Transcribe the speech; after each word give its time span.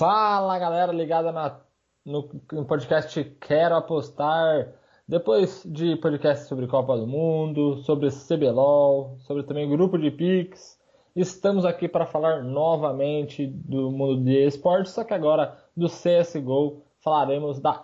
Fala 0.00 0.58
galera 0.58 0.92
ligada 0.92 1.30
na, 1.30 1.60
no, 2.06 2.26
no, 2.50 2.64
podcast 2.64 3.22
Quero 3.38 3.74
Apostar. 3.74 4.72
Depois 5.06 5.62
de 5.66 5.94
podcast 5.96 6.48
sobre 6.48 6.66
Copa 6.66 6.96
do 6.96 7.06
Mundo, 7.06 7.76
sobre 7.82 8.08
CBLOL, 8.08 9.18
sobre 9.18 9.42
também 9.42 9.68
grupo 9.68 9.98
de 9.98 10.10
Pix, 10.10 10.80
estamos 11.14 11.66
aqui 11.66 11.86
para 11.86 12.06
falar 12.06 12.42
novamente 12.42 13.46
do 13.46 13.90
mundo 13.90 14.24
de 14.24 14.42
esportes, 14.46 14.94
só 14.94 15.04
que 15.04 15.12
agora 15.12 15.58
do 15.76 15.86
CSGO 15.86 16.82
falaremos 17.00 17.58
da 17.60 17.82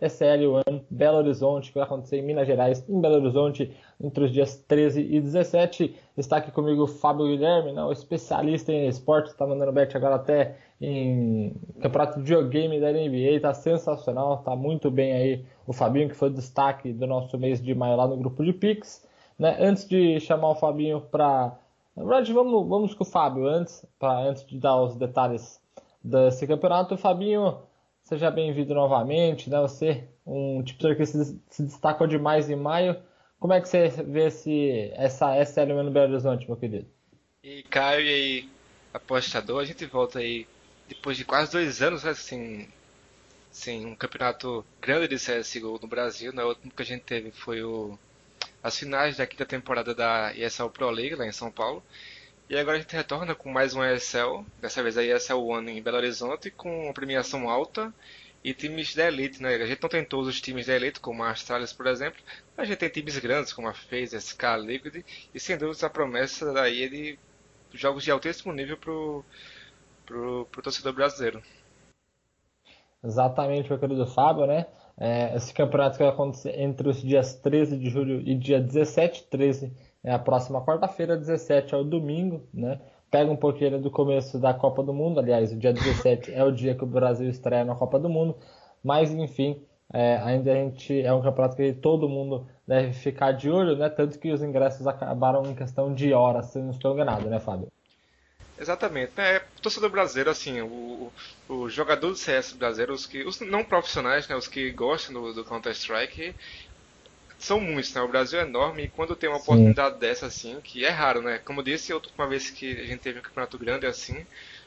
SL1 0.00 0.84
Belo 0.88 1.18
Horizonte, 1.18 1.70
que 1.70 1.78
vai 1.78 1.84
acontecer 1.84 2.18
em 2.18 2.22
Minas 2.22 2.46
Gerais, 2.46 2.88
em 2.88 3.00
Belo 3.00 3.16
Horizonte, 3.16 3.76
entre 4.00 4.24
os 4.24 4.32
dias 4.32 4.56
13 4.68 5.02
e 5.02 5.20
17. 5.20 5.94
Está 6.16 6.36
aqui 6.36 6.50
comigo 6.50 6.84
o 6.84 6.86
Fábio 6.86 7.26
Guilherme, 7.26 7.72
né, 7.72 7.82
o 7.82 7.92
especialista 7.92 8.72
em 8.72 8.86
esportes, 8.86 9.32
está 9.32 9.46
mandando 9.46 9.72
bet 9.72 9.96
agora 9.96 10.16
até 10.16 10.56
em 10.80 11.54
campeonato 11.80 12.18
de 12.18 12.22
videogame 12.22 12.80
da 12.80 12.92
NBA, 12.92 13.36
está 13.36 13.52
sensacional, 13.54 14.36
está 14.36 14.54
muito 14.54 14.90
bem 14.90 15.12
aí 15.12 15.44
o 15.66 15.72
Fabinho, 15.72 16.08
que 16.08 16.16
foi 16.16 16.28
o 16.28 16.32
destaque 16.32 16.92
do 16.92 17.06
nosso 17.06 17.38
mês 17.38 17.62
de 17.62 17.74
maio 17.74 17.96
lá 17.96 18.06
no 18.06 18.16
grupo 18.16 18.44
de 18.44 18.52
Pix. 18.52 19.06
Né? 19.38 19.56
Antes 19.60 19.88
de 19.88 20.20
chamar 20.20 20.50
o 20.50 20.54
Fabinho 20.54 21.00
para. 21.00 21.56
Na 21.96 22.04
verdade, 22.04 22.32
vamos, 22.32 22.68
vamos 22.68 22.94
com 22.94 23.04
o 23.04 23.06
Fábio 23.06 23.46
antes, 23.46 23.84
pra, 23.98 24.18
antes 24.18 24.46
de 24.46 24.58
dar 24.58 24.80
os 24.80 24.96
detalhes 24.96 25.60
desse 26.02 26.46
campeonato. 26.46 26.96
Fabinho, 26.96 27.58
Seja 28.12 28.30
bem-vindo 28.30 28.74
novamente, 28.74 29.48
né? 29.48 29.58
Você, 29.60 30.04
um 30.26 30.62
tipo 30.62 30.94
que 30.94 31.06
se, 31.06 31.40
se 31.48 31.62
destacou 31.62 32.06
demais 32.06 32.50
em 32.50 32.56
maio. 32.56 32.94
Como 33.40 33.54
é 33.54 33.60
que 33.62 33.66
você 33.66 33.88
vê 33.88 34.26
esse, 34.26 34.92
essa 34.96 35.34
SLM 35.40 35.82
no 35.82 35.90
Belo 35.90 36.12
Horizonte, 36.12 36.46
meu 36.46 36.58
querido? 36.58 36.86
E 37.42 37.62
Caio 37.62 38.04
e 38.04 38.08
aí, 38.10 38.48
apostador, 38.92 39.62
a 39.62 39.64
gente 39.64 39.86
volta 39.86 40.18
aí 40.18 40.46
depois 40.86 41.16
de 41.16 41.24
quase 41.24 41.52
dois 41.52 41.80
anos, 41.80 42.04
assim, 42.04 42.68
sem 43.50 43.86
um 43.86 43.94
campeonato 43.94 44.62
grande 44.78 45.08
de 45.08 45.16
CSGO 45.16 45.78
no 45.80 45.88
Brasil. 45.88 46.34
Né? 46.34 46.44
O 46.44 46.48
último 46.48 46.70
que 46.70 46.82
a 46.82 46.84
gente 46.84 47.04
teve 47.04 47.30
foi 47.30 47.62
o, 47.62 47.98
as 48.62 48.78
finais 48.78 49.16
da 49.16 49.26
quinta 49.26 49.46
temporada 49.46 49.94
da 49.94 50.34
ESL 50.36 50.68
Pro 50.68 50.90
League, 50.90 51.14
lá 51.14 51.26
em 51.26 51.32
São 51.32 51.50
Paulo. 51.50 51.82
E 52.52 52.58
agora 52.58 52.76
a 52.76 52.80
gente 52.80 52.94
retorna 52.94 53.34
com 53.34 53.50
mais 53.50 53.74
um 53.74 53.82
ESL, 53.82 54.44
dessa 54.60 54.82
vez 54.82 54.98
a 54.98 55.02
ESL 55.02 55.38
One 55.38 55.72
em 55.72 55.82
Belo 55.82 55.96
Horizonte, 55.96 56.50
com 56.50 56.84
uma 56.84 56.92
premiação 56.92 57.48
alta 57.48 57.90
e 58.44 58.52
times 58.52 58.94
da 58.94 59.06
Elite, 59.08 59.42
né? 59.42 59.54
A 59.54 59.64
gente 59.64 59.82
não 59.82 59.88
tem 59.88 60.04
todos 60.04 60.28
os 60.28 60.38
times 60.38 60.66
da 60.66 60.74
Elite, 60.74 61.00
como 61.00 61.22
a 61.22 61.30
Astralis, 61.30 61.72
por 61.72 61.86
exemplo, 61.86 62.20
mas 62.54 62.66
a 62.66 62.68
gente 62.68 62.78
tem 62.78 62.90
times 62.90 63.18
grandes, 63.20 63.54
como 63.54 63.68
a 63.68 63.72
FaZe, 63.72 64.20
SK, 64.20 64.42
Liquid, 64.66 65.02
e 65.34 65.40
sem 65.40 65.56
dúvida 65.56 65.86
a 65.86 65.88
promessa 65.88 66.52
daí 66.52 66.84
é 66.84 66.88
de 66.88 67.18
jogos 67.72 68.04
de 68.04 68.10
altíssimo 68.10 68.52
nível 68.52 68.76
pro, 68.76 69.24
pro, 70.04 70.46
pro 70.52 70.60
torcedor 70.60 70.92
brasileiro. 70.92 71.42
Exatamente, 73.02 73.70
meu 73.70 73.78
querido 73.78 74.06
Fábio, 74.06 74.44
né? 74.44 74.66
É, 74.98 75.34
esse 75.34 75.54
campeonato 75.54 75.96
que 75.96 76.02
vai 76.04 76.12
acontecer 76.12 76.50
entre 76.60 76.86
os 76.86 77.00
dias 77.00 77.34
13 77.34 77.78
de 77.78 77.88
julho 77.88 78.20
e 78.20 78.34
dia 78.34 78.60
17, 78.60 79.24
13 79.30 79.72
é 80.04 80.12
a 80.12 80.18
próxima 80.18 80.64
quarta-feira, 80.64 81.16
17 81.16 81.74
é 81.74 81.78
o 81.78 81.84
domingo, 81.84 82.46
né? 82.52 82.80
Pega 83.10 83.30
um 83.30 83.36
pouquinho 83.36 83.80
do 83.80 83.90
começo 83.90 84.38
da 84.38 84.54
Copa 84.54 84.82
do 84.82 84.92
Mundo, 84.92 85.20
aliás, 85.20 85.52
o 85.52 85.56
dia 85.56 85.72
17 85.72 86.32
é 86.32 86.42
o 86.42 86.50
dia 86.50 86.74
que 86.74 86.82
o 86.82 86.86
Brasil 86.86 87.28
estreia 87.28 87.64
na 87.64 87.74
Copa 87.74 87.98
do 87.98 88.08
Mundo, 88.08 88.36
mas 88.82 89.12
enfim, 89.12 89.62
é, 89.92 90.16
ainda 90.24 90.52
a 90.52 90.56
gente 90.56 91.00
é 91.02 91.12
um 91.12 91.22
campeonato 91.22 91.56
que 91.56 91.72
todo 91.74 92.08
mundo 92.08 92.46
deve 92.66 92.92
ficar 92.94 93.32
de 93.32 93.50
olho, 93.50 93.76
né? 93.76 93.90
Tanto 93.90 94.18
que 94.18 94.32
os 94.32 94.42
ingressos 94.42 94.86
acabaram 94.86 95.44
em 95.44 95.54
questão 95.54 95.92
de 95.92 96.12
horas, 96.14 96.46
se 96.46 96.58
não 96.58 96.70
estou 96.70 96.94
enganado, 96.94 97.28
né, 97.28 97.38
Fábio? 97.38 97.68
Exatamente. 98.58 99.12
É, 99.16 99.42
o 99.58 99.60
torcedor 99.60 99.90
brasileiro, 99.90 100.30
assim, 100.30 100.60
o, 100.60 101.12
o 101.48 101.68
jogador 101.68 102.08
do 102.08 102.16
CS 102.16 102.52
brasileiro, 102.52 102.92
os, 102.92 103.06
que, 103.06 103.24
os 103.24 103.40
não 103.40 103.64
profissionais, 103.64 104.28
né, 104.28 104.36
os 104.36 104.46
que 104.46 104.70
gostam 104.70 105.14
do, 105.14 105.34
do 105.34 105.44
Counter-Strike, 105.44 106.34
são 107.42 107.60
muitos, 107.60 107.92
né? 107.92 108.00
O 108.00 108.08
Brasil 108.08 108.38
é 108.38 108.44
enorme 108.44 108.84
e 108.84 108.88
quando 108.88 109.16
tem 109.16 109.28
uma 109.28 109.38
Sim. 109.38 109.42
oportunidade 109.42 109.98
dessa, 109.98 110.26
assim, 110.26 110.60
que 110.60 110.84
é 110.84 110.90
raro, 110.90 111.20
né? 111.20 111.38
Como 111.44 111.60
eu 111.60 111.64
disse, 111.64 111.92
a 111.92 111.96
última 111.96 112.26
vez 112.26 112.50
que 112.50 112.80
a 112.80 112.84
gente 112.84 113.00
teve 113.00 113.18
um 113.18 113.22
campeonato 113.22 113.58
grande 113.58 113.84
assim 113.84 114.24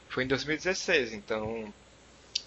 foi 0.08 0.24
em 0.24 0.26
2016. 0.26 1.14
Então, 1.14 1.72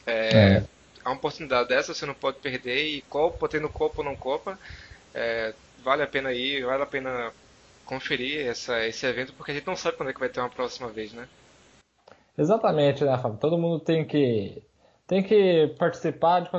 é, 0.06 0.30
é. 0.30 0.64
a 1.04 1.12
oportunidade 1.12 1.70
dessa 1.70 1.96
você 1.96 2.06
não 2.06 2.14
pode 2.14 2.38
perder 2.38 2.86
e 2.86 3.02
Copa, 3.02 3.50
tendo 3.50 3.68
Copa 3.70 4.02
ou 4.02 4.06
não 4.06 4.16
Copa, 4.16 4.58
é, 5.16 5.54
vale 5.84 6.04
a 6.04 6.08
pena 6.08 6.32
ir, 6.32 6.64
vale 6.64 6.84
a 6.84 6.86
pena 6.86 7.32
conferir 7.84 8.46
essa, 8.46 8.86
esse 8.86 9.08
evento 9.08 9.34
porque 9.34 9.52
a 9.52 9.56
gente 9.56 9.66
não 9.66 9.76
sabe 9.76 9.98
quando 9.98 10.10
é 10.10 10.14
que 10.14 10.20
vai 10.20 10.30
ter 10.30 10.40
uma 10.40 10.50
próxima 10.50 10.90
vez, 10.90 11.12
né? 11.12 11.28
Exatamente, 12.38 13.04
né, 13.04 13.18
Fábio? 13.18 13.40
Todo 13.40 13.58
mundo 13.58 13.80
tem 13.80 14.06
que 14.06 14.62
tem 15.08 15.24
que 15.24 15.74
participar 15.80 16.42
de 16.42 16.50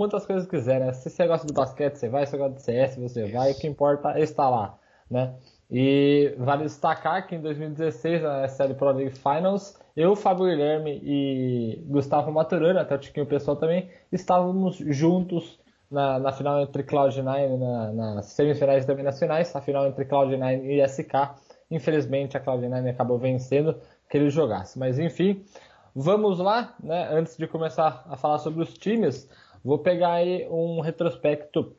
quantas 0.00 0.24
coisas 0.24 0.48
quiser, 0.48 0.80
né? 0.80 0.94
Se 0.94 1.10
você 1.10 1.26
gosta 1.26 1.46
de 1.46 1.52
basquete, 1.52 1.96
você 1.96 2.08
vai, 2.08 2.24
se 2.24 2.30
você 2.30 2.38
gosta 2.38 2.54
de 2.54 2.62
CS, 2.62 2.96
você 2.96 3.30
vai, 3.30 3.52
o 3.52 3.54
que 3.54 3.66
importa 3.66 4.18
é 4.18 4.22
estar 4.22 4.48
lá, 4.48 4.78
né? 5.10 5.34
E 5.70 6.34
vale 6.38 6.62
destacar 6.62 7.26
que 7.26 7.34
em 7.34 7.40
2016, 7.42 8.22
na 8.22 8.48
SL 8.48 8.72
Pro 8.78 8.92
League 8.92 9.14
Finals, 9.14 9.78
eu, 9.94 10.16
Fábio 10.16 10.46
Guilherme 10.46 11.02
e 11.04 11.84
Gustavo 11.86 12.32
Maturano, 12.32 12.78
até 12.78 12.94
o 12.94 12.98
Tiquinho 12.98 13.26
Pessoal 13.26 13.58
também, 13.58 13.90
estávamos 14.10 14.76
juntos 14.78 15.60
na, 15.90 16.18
na 16.18 16.32
final 16.32 16.62
entre 16.62 16.82
Cloud9, 16.82 17.58
na, 17.58 18.14
nas 18.14 18.24
semifinais 18.28 18.86
também 18.86 19.04
nacionais, 19.04 19.54
a 19.54 19.60
final 19.60 19.86
entre 19.86 20.06
Cloud9 20.06 20.64
e 20.64 20.88
SK. 20.88 21.34
Infelizmente, 21.70 22.38
a 22.38 22.40
Cloud9 22.40 22.88
acabou 22.88 23.18
vencendo 23.18 23.76
que 24.08 24.16
ele 24.16 24.30
jogasse. 24.30 24.78
Mas 24.78 24.98
enfim, 24.98 25.44
vamos 25.94 26.38
lá, 26.38 26.74
né? 26.82 27.06
Antes 27.12 27.36
de 27.36 27.46
começar 27.46 28.02
a 28.08 28.16
falar 28.16 28.38
sobre 28.38 28.62
os 28.62 28.72
times, 28.72 29.28
Vou 29.64 29.78
pegar 29.78 30.12
aí 30.14 30.48
um 30.48 30.80
retrospecto 30.80 31.74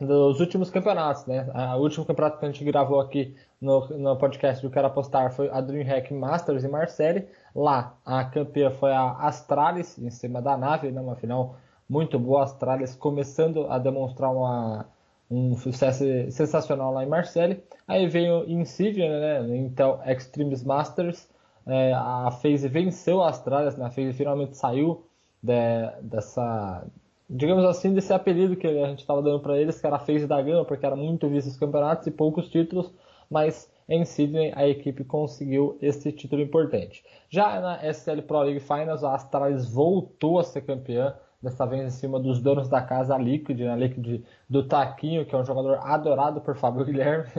dos 0.00 0.40
últimos 0.40 0.70
campeonatos, 0.70 1.26
né? 1.26 1.46
O 1.76 1.82
último 1.82 2.06
campeonato 2.06 2.38
que 2.38 2.46
a 2.46 2.50
gente 2.50 2.64
gravou 2.64 3.00
aqui 3.00 3.36
no, 3.60 3.86
no 3.88 4.16
podcast 4.16 4.62
do 4.62 4.70
Quero 4.70 4.86
Apostar 4.86 5.30
foi 5.32 5.50
a 5.50 5.60
DreamHack 5.60 6.14
Masters 6.14 6.64
em 6.64 6.68
Marseille. 6.68 7.28
Lá, 7.54 7.94
a 8.04 8.24
campeã 8.24 8.70
foi 8.70 8.92
a 8.92 9.12
Astralis, 9.12 9.98
em 9.98 10.10
cima 10.10 10.40
da 10.40 10.56
nave, 10.56 10.90
né? 10.90 11.00
uma 11.00 11.16
final 11.16 11.56
muito 11.86 12.18
boa. 12.18 12.40
A 12.40 12.44
Astralis 12.44 12.94
começando 12.94 13.66
a 13.70 13.78
demonstrar 13.78 14.30
uma, 14.32 14.86
um 15.30 15.54
sucesso 15.56 16.04
sensacional 16.30 16.92
lá 16.94 17.04
em 17.04 17.08
Marseille. 17.08 17.62
Aí 17.86 18.08
veio 18.08 18.48
Insidia, 18.48 19.08
né? 19.20 19.56
Intel 19.58 20.00
Extremes 20.06 20.64
Masters. 20.64 21.28
É, 21.66 21.92
a 21.92 22.30
FaZe 22.30 22.68
venceu 22.68 23.22
a 23.22 23.28
Astralis, 23.28 23.76
né? 23.76 23.84
a 23.84 23.90
FaZe 23.90 24.14
finalmente 24.14 24.56
saiu 24.56 25.04
de, 25.42 25.52
dessa, 26.00 26.86
digamos 27.30 27.64
assim, 27.64 27.94
desse 27.94 28.12
apelido 28.12 28.56
que 28.56 28.66
a 28.66 28.88
gente 28.88 28.98
estava 28.98 29.22
dando 29.22 29.38
para 29.38 29.56
eles, 29.56 29.80
que 29.80 29.86
era 29.86 30.00
Face 30.00 30.26
da 30.26 30.42
Gama, 30.42 30.64
porque 30.64 30.84
era 30.84 30.96
muito 30.96 31.28
visto 31.28 31.46
os 31.46 31.56
campeonatos 31.56 32.04
e 32.08 32.10
poucos 32.10 32.48
títulos, 32.48 32.92
mas 33.30 33.70
em 33.88 34.04
Sydney 34.04 34.52
a 34.56 34.66
equipe 34.66 35.04
conseguiu 35.04 35.78
esse 35.80 36.10
título 36.10 36.42
importante. 36.42 37.04
Já 37.28 37.60
na 37.60 37.92
SL 37.92 38.22
Pro 38.22 38.42
League 38.42 38.58
Finals, 38.58 39.04
a 39.04 39.14
Astralis 39.14 39.68
voltou 39.68 40.40
a 40.40 40.42
ser 40.42 40.62
campeã, 40.62 41.14
dessa 41.40 41.64
vez 41.64 41.82
em 41.82 41.90
cima 41.90 42.18
dos 42.18 42.40
donos 42.40 42.68
da 42.68 42.82
casa, 42.82 43.14
a 43.14 43.18
Liquid, 43.18 43.60
né? 43.60 43.70
a 43.70 43.76
Liquid 43.76 44.24
do 44.48 44.66
Taquinho, 44.66 45.24
que 45.24 45.34
é 45.34 45.38
um 45.38 45.44
jogador 45.44 45.78
adorado 45.82 46.40
por 46.40 46.56
Fábio 46.56 46.84
Guilherme. 46.84 47.30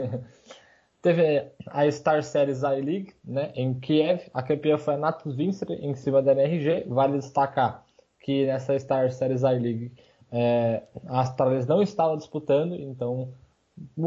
Teve 1.02 1.50
a 1.66 1.90
Star 1.90 2.22
Series 2.22 2.62
I-League 2.62 3.12
né, 3.24 3.52
em 3.56 3.74
Kiev, 3.74 4.22
a 4.32 4.42
campeã 4.42 4.78
foi 4.78 4.94
a 4.94 4.96
Natus 4.96 5.36
Vincer 5.36 5.68
em 5.70 5.94
cima 5.94 6.22
da 6.22 6.32
NRG, 6.32 6.84
vale 6.88 7.18
destacar 7.18 7.84
que 8.22 8.46
nessa 8.46 8.78
Star 8.78 9.10
Series 9.10 9.42
I-League 9.42 9.92
é, 10.30 10.82
a 11.06 11.20
Astralis 11.20 11.66
não 11.66 11.82
estava 11.82 12.16
disputando, 12.16 12.74
então 12.74 13.28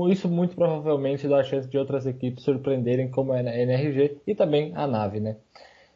isso 0.09 0.28
muito 0.28 0.56
provavelmente 0.56 1.28
dá 1.28 1.40
a 1.40 1.44
chance 1.44 1.70
de 1.70 1.78
outras 1.78 2.06
equipes 2.06 2.44
surpreenderem 2.44 3.09
como 3.12 3.34
a 3.34 3.40
NRG 3.40 4.22
e 4.26 4.34
também 4.34 4.72
a 4.76 4.88
nave, 4.88 5.20
né? 5.20 5.38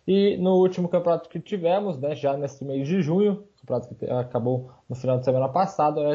E 0.07 0.37
no 0.37 0.55
último 0.55 0.89
campeonato 0.89 1.29
que 1.29 1.39
tivemos, 1.39 1.99
né, 1.99 2.15
já 2.15 2.35
nesse 2.35 2.65
mês 2.65 2.87
de 2.87 3.01
junho, 3.01 3.43
campeonato 3.59 3.95
que 3.95 4.05
acabou 4.05 4.71
no 4.89 4.95
final 4.95 5.19
de 5.19 5.25
semana 5.25 5.47
passado, 5.49 6.01
é 6.01 6.13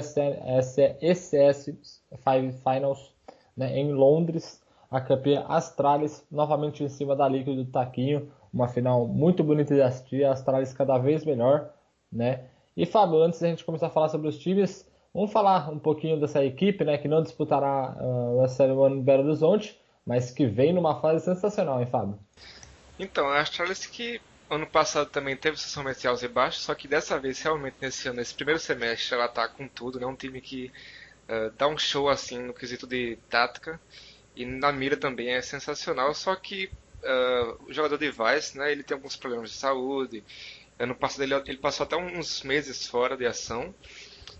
ECS 1.00 1.70
5 2.10 2.52
Finals 2.62 3.14
né, 3.56 3.78
em 3.78 3.92
Londres, 3.92 4.60
a 4.90 5.00
campeã 5.00 5.44
Astralis 5.48 6.24
novamente 6.30 6.82
em 6.82 6.88
cima 6.88 7.14
da 7.14 7.28
Liquid 7.28 7.56
do 7.56 7.64
Taquinho, 7.66 8.30
uma 8.52 8.68
final 8.68 9.06
muito 9.06 9.44
bonita 9.44 9.74
de 9.74 9.82
assistir, 9.82 10.24
a 10.24 10.32
Astralis 10.32 10.72
cada 10.72 10.98
vez 10.98 11.24
melhor, 11.24 11.70
né? 12.14 12.44
E 12.76 12.86
Fábio, 12.86 13.22
antes 13.22 13.40
da 13.40 13.48
gente 13.48 13.64
começar 13.64 13.88
a 13.88 13.90
falar 13.90 14.08
sobre 14.08 14.28
os 14.28 14.38
times, 14.38 14.88
vamos 15.12 15.32
falar 15.32 15.70
um 15.70 15.78
pouquinho 15.78 16.18
dessa 16.18 16.44
equipe, 16.44 16.84
né, 16.84 16.98
que 16.98 17.06
não 17.06 17.22
disputará 17.22 17.96
uh, 18.00 18.40
o 18.40 18.44
SL1 18.44 19.02
Belo 19.02 19.24
Horizonte, 19.24 19.78
mas 20.04 20.30
que 20.30 20.46
vem 20.46 20.72
numa 20.72 21.00
fase 21.00 21.24
sensacional, 21.24 21.80
hein, 21.80 21.86
Fábio? 21.86 22.18
Então, 22.98 23.28
a 23.28 23.40
Astralis 23.40 23.86
que 23.86 24.20
ano 24.50 24.66
passado 24.66 25.08
também 25.08 25.36
teve 25.36 25.56
seus 25.56 25.74
comerciais 25.74 26.22
e 26.22 26.28
baixos, 26.28 26.62
só 26.62 26.74
que 26.74 26.86
dessa 26.86 27.18
vez, 27.18 27.40
realmente, 27.40 27.76
nesse 27.80 28.08
ano, 28.08 28.18
nesse 28.18 28.34
primeiro 28.34 28.60
semestre, 28.60 29.14
ela 29.14 29.28
tá 29.28 29.48
com 29.48 29.66
tudo, 29.68 29.98
né? 29.98 30.06
Um 30.06 30.14
time 30.14 30.40
que 30.40 30.70
uh, 31.28 31.50
dá 31.56 31.66
um 31.66 31.78
show, 31.78 32.08
assim, 32.08 32.38
no 32.38 32.54
quesito 32.54 32.86
de 32.86 33.16
tática. 33.28 33.80
E 34.36 34.44
na 34.44 34.72
mira 34.72 34.96
também 34.96 35.30
é 35.30 35.40
sensacional, 35.40 36.12
só 36.12 36.34
que 36.34 36.68
uh, 37.04 37.64
o 37.68 37.72
jogador 37.72 37.98
de 37.98 38.10
Vice, 38.10 38.58
né, 38.58 38.72
ele 38.72 38.82
tem 38.82 38.94
alguns 38.94 39.16
problemas 39.16 39.50
de 39.50 39.56
saúde, 39.56 40.24
Ano 40.78 40.94
passado 40.94 41.22
ele, 41.22 41.34
ele 41.34 41.58
passou 41.58 41.84
até 41.84 41.96
uns 41.96 42.42
meses 42.42 42.86
fora 42.86 43.16
de 43.16 43.26
ação 43.26 43.74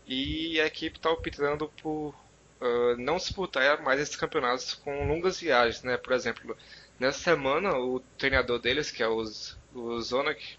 e 0.07 0.61
a 0.61 0.67
equipe 0.67 0.99
está 0.99 1.11
optando 1.11 1.69
por 1.81 2.15
uh, 2.61 2.97
não 2.99 3.17
disputar 3.17 3.83
mais 3.83 4.01
esses 4.01 4.17
campeonatos 4.17 4.75
com 4.75 5.07
longas 5.07 5.41
viagens, 5.41 5.83
né? 5.83 5.97
Por 5.97 6.13
exemplo, 6.13 6.57
nessa 6.99 7.19
semana 7.19 7.77
o 7.79 8.01
treinador 8.19 8.59
deles, 8.59 8.91
que 8.91 9.03
é 9.03 9.09
o, 9.09 9.23
o 9.75 10.01
Zonak, 10.01 10.59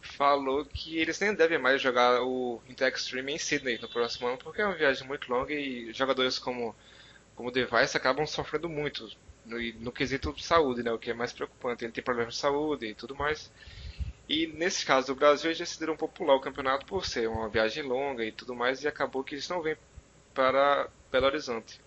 falou 0.00 0.64
que 0.64 0.98
eles 0.98 1.18
nem 1.20 1.34
devem 1.34 1.58
mais 1.58 1.80
jogar 1.82 2.22
o 2.22 2.60
Inter 2.68 2.92
Extreme 2.92 3.32
em 3.34 3.38
Sydney 3.38 3.78
no 3.80 3.88
próximo 3.88 4.28
ano, 4.28 4.38
porque 4.38 4.60
é 4.60 4.66
uma 4.66 4.76
viagem 4.76 5.06
muito 5.06 5.30
longa 5.32 5.52
e 5.52 5.92
jogadores 5.92 6.38
como 6.38 6.74
como 7.34 7.50
Device 7.50 7.96
acabam 7.96 8.26
sofrendo 8.26 8.68
muito 8.68 9.10
no, 9.44 9.58
no 9.74 9.92
quesito 9.92 10.34
saúde, 10.40 10.82
né? 10.82 10.90
O 10.92 10.98
que 10.98 11.10
é 11.10 11.14
mais 11.14 11.32
preocupante. 11.32 11.84
Ele 11.84 11.92
tem 11.92 12.02
problemas 12.02 12.34
de 12.34 12.40
saúde 12.40 12.86
e 12.86 12.94
tudo 12.94 13.14
mais. 13.14 13.52
E 14.28 14.46
nesse 14.48 14.84
caso 14.84 15.08
do 15.08 15.14
Brasil, 15.14 15.48
eles 15.48 15.58
decidiram 15.58 15.96
popular 15.96 16.34
o 16.34 16.40
campeonato 16.40 16.84
por 16.86 17.06
ser 17.06 17.28
uma 17.28 17.48
viagem 17.48 17.82
longa 17.82 18.24
e 18.24 18.32
tudo 18.32 18.54
mais, 18.54 18.82
e 18.82 18.88
acabou 18.88 19.22
que 19.22 19.34
eles 19.34 19.48
não 19.48 19.62
vêm 19.62 19.76
para 20.34 20.88
Belo 21.10 21.26
Horizonte. 21.26 21.80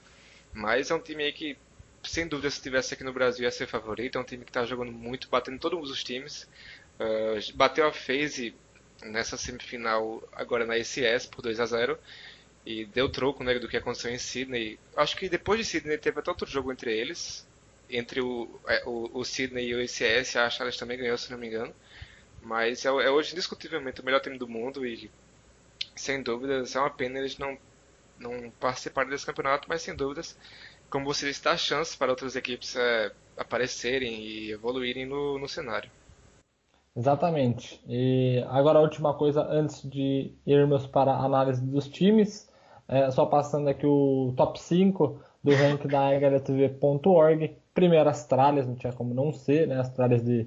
Mas 0.53 0.89
é 0.89 0.95
um 0.95 1.01
time 1.01 1.23
aí 1.23 1.33
que, 1.33 1.57
sem 2.03 2.27
dúvida, 2.27 2.49
se 2.49 2.57
estivesse 2.57 2.93
aqui 2.93 3.03
no 3.03 3.13
Brasil 3.13 3.43
ia 3.43 3.51
ser 3.51 3.67
favorito. 3.67 4.17
É 4.17 4.21
um 4.21 4.23
time 4.23 4.45
que 4.45 4.49
está 4.51 4.65
jogando 4.65 4.91
muito, 4.91 5.29
batendo 5.29 5.59
todos 5.59 5.91
os 5.91 6.03
times. 6.03 6.47
Uh, 6.99 7.55
bateu 7.55 7.87
a 7.87 7.91
FaZe 7.91 8.55
nessa 9.03 9.37
semifinal 9.37 10.21
agora 10.33 10.65
na 10.65 10.77
ECS 10.77 11.25
por 11.25 11.41
2 11.41 11.59
a 11.59 11.65
0 11.65 11.97
e 12.65 12.85
deu 12.85 13.09
troco 13.09 13.43
né, 13.43 13.57
do 13.57 13.67
que 13.67 13.77
aconteceu 13.77 14.11
em 14.11 14.17
Sydney. 14.17 14.79
Acho 14.95 15.15
que 15.15 15.29
depois 15.29 15.59
de 15.59 15.65
Sydney 15.65 15.97
teve 15.97 16.19
até 16.19 16.29
outro 16.29 16.49
jogo 16.49 16.71
entre 16.71 16.95
eles, 16.95 17.47
entre 17.89 18.21
o, 18.21 18.49
é, 18.67 18.83
o, 18.85 19.19
o 19.19 19.25
Sydney 19.25 19.69
e 19.69 19.75
o 19.75 19.81
ECS. 19.81 20.35
A 20.35 20.49
Charles 20.49 20.77
também 20.77 20.97
ganhou, 20.97 21.17
se 21.17 21.31
não 21.31 21.37
me 21.37 21.47
engano. 21.47 21.73
Mas 22.41 22.85
é, 22.85 22.89
é, 22.89 23.09
hoje 23.09 23.33
indiscutivelmente 23.33 24.01
o 24.01 24.05
melhor 24.05 24.21
time 24.21 24.37
do 24.37 24.47
mundo 24.47 24.85
e 24.85 25.09
sem 25.95 26.21
dúvidas 26.21 26.75
é 26.75 26.79
uma 26.79 26.89
pena 26.89 27.19
eles 27.19 27.37
não, 27.37 27.57
não 28.17 28.49
participarem 28.59 29.09
desse 29.09 29.25
campeonato, 29.25 29.67
mas 29.67 29.81
sem 29.81 29.95
dúvidas, 29.95 30.37
como 30.89 31.05
você 31.05 31.27
disse, 31.27 31.43
dá 31.43 31.55
chance 31.57 31.95
para 31.97 32.11
outras 32.11 32.35
equipes 32.35 32.75
é, 32.75 33.11
aparecerem 33.37 34.21
e 34.21 34.51
evoluírem 34.51 35.05
no, 35.05 35.37
no 35.37 35.47
cenário. 35.47 35.89
Exatamente. 36.95 37.81
E 37.87 38.43
agora 38.49 38.79
a 38.79 38.81
última 38.81 39.13
coisa 39.13 39.41
antes 39.43 39.87
de 39.87 40.33
irmos 40.45 40.87
para 40.87 41.11
a 41.11 41.23
análise 41.23 41.61
dos 41.61 41.87
times, 41.87 42.49
é, 42.87 43.09
só 43.11 43.25
passando 43.25 43.69
aqui 43.69 43.85
o 43.85 44.33
top 44.35 44.59
5 44.59 45.21
do 45.43 45.53
ranking 45.53 45.87
da 45.87 46.09
HLTV.org. 46.09 47.55
Primeiro 47.73 48.09
Astralis, 48.09 48.65
não 48.65 48.75
tinha 48.75 48.91
como 48.91 49.13
não 49.13 49.31
ser, 49.31 49.67
né? 49.67 49.79
Astralis 49.79 50.23
de 50.23 50.41
é 50.41 50.45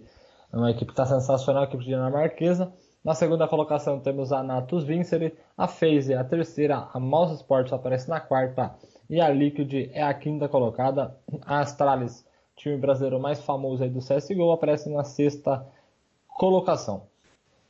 uma 0.59 0.71
equipe 0.71 0.87
que 0.87 0.93
está 0.93 1.07
sensacional, 1.07 1.63
a 1.63 1.67
equipe 1.67 1.85
dinamarquesa. 1.85 2.73
Na 3.05 3.15
segunda 3.15 3.49
colocação 3.49 3.99
temos 3.99 4.33
a 4.33 4.43
Natus 4.43 4.85
Vincere, 4.85 5.35
a 5.57 5.67
FaZe 5.67 6.15
a 6.15 6.23
terceira, 6.23 6.89
a 6.93 7.01
Mouse 7.01 7.35
Sports 7.35 7.73
aparece 7.73 8.09
na 8.09 8.21
quarta 8.21 8.75
e 9.11 9.21
a 9.21 9.29
Liquid 9.29 9.91
é 9.93 10.03
a 10.03 10.15
quinta 10.15 10.49
colocada. 10.49 11.19
A 11.45 11.61
Astralis, 11.61 12.25
time 12.55 12.77
brasileiro 12.77 13.19
mais 13.19 13.41
famoso 13.41 13.83
aí 13.83 13.91
do 13.91 13.99
CSGO, 13.99 14.53
aparece 14.53 14.89
na 14.89 15.05
sexta 15.05 15.67
colocação. 16.29 17.05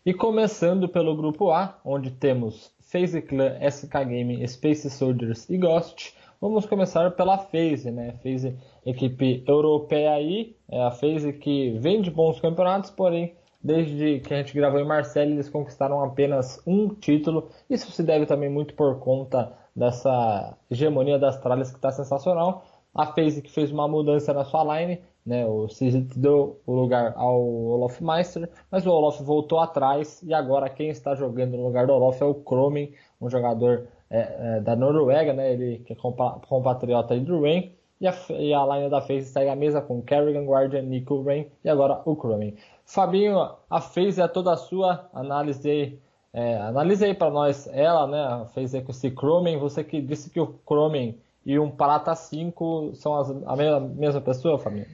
E 0.05 0.12
começando 0.12 0.88
pelo 0.88 1.17
grupo 1.17 1.50
A, 1.50 1.78
onde 1.85 2.11
temos 2.11 2.75
FaZe 2.81 3.23
Clan, 3.23 3.58
SK 3.70 4.05
Game, 4.05 4.46
Space 4.49 4.90
Soldiers 4.90 5.49
e 5.49 5.56
Ghost, 5.56 6.14
vamos 6.43 6.67
começar 6.67 7.12
pela 7.12 7.39
FaZe, 7.39 7.93
né? 7.93 8.15
FaZe 8.21 8.59
equipe 8.85 9.44
europeia 9.47 10.11
aí, 10.11 10.56
é 10.69 10.83
a 10.83 10.91
FaZe 10.91 11.35
que 11.35 11.71
vem 11.79 12.03
de 12.03 12.11
bons 12.11 12.41
campeonatos, 12.41 12.91
porém, 12.91 13.37
desde 13.62 14.19
que 14.19 14.35
a 14.35 14.39
gente 14.39 14.53
gravou 14.53 14.81
em 14.81 14.85
Marseille, 14.85 15.35
eles 15.35 15.49
conquistaram 15.49 16.03
apenas 16.03 16.61
um 16.67 16.89
título. 16.89 17.49
Isso 17.71 17.93
se 17.93 18.03
deve 18.03 18.27
também 18.27 18.50
muito 18.50 18.75
por 18.75 18.99
conta 18.99 19.53
dessa 19.75 20.59
hegemonia 20.69 21.17
das 21.17 21.39
tralhas 21.41 21.71
que 21.71 21.77
está 21.77 21.93
sensacional. 21.93 22.65
A 22.93 23.06
FaZe 23.06 23.41
que 23.41 23.50
fez 23.50 23.71
uma 23.71 23.87
mudança 23.87 24.35
na 24.35 24.45
sua 24.45 24.65
line, 24.81 25.00
né, 25.25 25.47
o 25.47 25.69
Sizit 25.69 26.19
deu 26.19 26.61
o 26.67 26.75
lugar 26.75 27.15
ao 27.17 27.41
Olof 27.41 28.03
Meister, 28.03 28.50
mas 28.69 28.85
o 28.85 28.91
Olof 28.91 29.23
voltou 29.23 29.61
atrás 29.61 30.21
e 30.25 30.35
agora 30.35 30.69
quem 30.69 30.88
está 30.88 31.15
jogando 31.15 31.56
no 31.56 31.65
lugar 31.65 31.87
do 31.87 31.93
Olof 31.93 32.21
é 32.21 32.27
o 32.27 32.35
Kromen, 32.35 32.93
um 33.21 33.31
jogador 33.31 33.87
é, 34.12 34.56
é, 34.59 34.61
da 34.61 34.76
Noruega, 34.76 35.32
né, 35.32 35.55
ele 35.55 35.79
que 35.87 35.94
é 35.94 35.97
compatriota 35.97 37.19
do 37.19 37.41
Rain. 37.41 37.73
E 37.99 38.06
a, 38.06 38.14
e 38.31 38.53
a 38.53 38.67
line 38.67 38.91
da 38.91 39.00
FaZe 39.00 39.26
segue 39.26 39.49
a 39.49 39.56
mesa 39.56 39.81
com 39.81 40.03
Kerrigan, 40.03 40.44
Guardian, 40.44 40.82
Nico, 40.82 41.23
Rain 41.23 41.47
e 41.64 41.70
agora 41.70 42.03
o 42.05 42.17
Cromen. 42.17 42.56
Fabinho, 42.85 43.38
a 43.70 43.81
FaZe 43.81 44.20
é 44.20 44.29
toda 44.29 44.53
a 44.53 44.56
sua 44.56 45.09
análise. 45.14 45.99
É, 46.32 46.56
analise 46.59 47.05
aí 47.05 47.14
para 47.14 47.31
nós 47.31 47.69
ela, 47.69 48.06
né? 48.09 48.43
A 48.43 48.47
FaZe 48.47 48.82
com 48.82 48.91
esse 48.91 49.11
Cromen. 49.12 49.59
Você 49.59 49.85
que 49.85 50.00
disse 50.00 50.31
que 50.31 50.41
o 50.41 50.49
Cromen 50.49 51.17
e 51.47 51.59
um 51.61 51.70
Prata 51.70 52.14
5 52.14 52.93
são 52.97 53.14
as, 53.17 53.31
a 53.31 53.56
mesma, 53.56 53.81
mesma 53.81 54.20
pessoa, 54.20 54.59
Fabinho? 54.59 54.87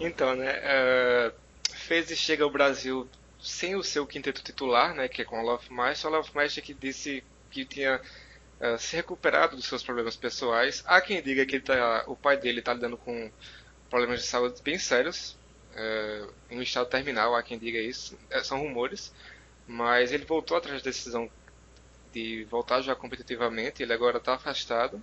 Então, 0.00 0.36
né? 0.36 0.52
Uh, 0.52 1.32
FaZe 1.74 2.14
chega 2.14 2.44
ao 2.44 2.50
Brasil 2.50 3.08
sem 3.40 3.74
o 3.74 3.82
seu 3.82 4.06
quinteto 4.06 4.42
titular, 4.42 4.94
né? 4.94 5.08
Que 5.08 5.22
é 5.22 5.24
com 5.24 5.42
o 5.42 5.44
Love 5.44 5.72
Master. 5.72 6.10
O 6.10 6.14
Love 6.14 6.30
Master 6.32 6.62
que 6.62 6.72
disse 6.72 7.24
que 7.50 7.64
tinha 7.64 8.00
uh, 8.60 8.78
se 8.78 8.96
recuperado 8.96 9.56
dos 9.56 9.66
seus 9.66 9.82
problemas 9.82 10.16
pessoais. 10.16 10.82
Há 10.86 11.00
quem 11.00 11.22
diga 11.22 11.44
que 11.46 11.60
tá, 11.60 12.04
o 12.06 12.16
pai 12.16 12.36
dele 12.36 12.60
está 12.60 12.72
lidando 12.74 12.96
com 12.96 13.30
problemas 13.90 14.20
de 14.20 14.26
saúde 14.26 14.60
bem 14.62 14.78
sérios, 14.78 15.36
uh, 15.72 16.32
em 16.50 16.58
um 16.58 16.62
estado 16.62 16.88
terminal, 16.88 17.34
há 17.34 17.42
quem 17.42 17.58
diga 17.58 17.78
isso. 17.78 18.18
É, 18.30 18.42
são 18.42 18.58
rumores, 18.60 19.12
mas 19.66 20.12
ele 20.12 20.24
voltou 20.24 20.56
atrás 20.56 20.82
da 20.82 20.90
decisão 20.90 21.30
de 22.12 22.44
voltar 22.44 22.80
já 22.80 22.94
competitivamente, 22.94 23.82
ele 23.82 23.92
agora 23.92 24.18
está 24.18 24.34
afastado. 24.34 25.02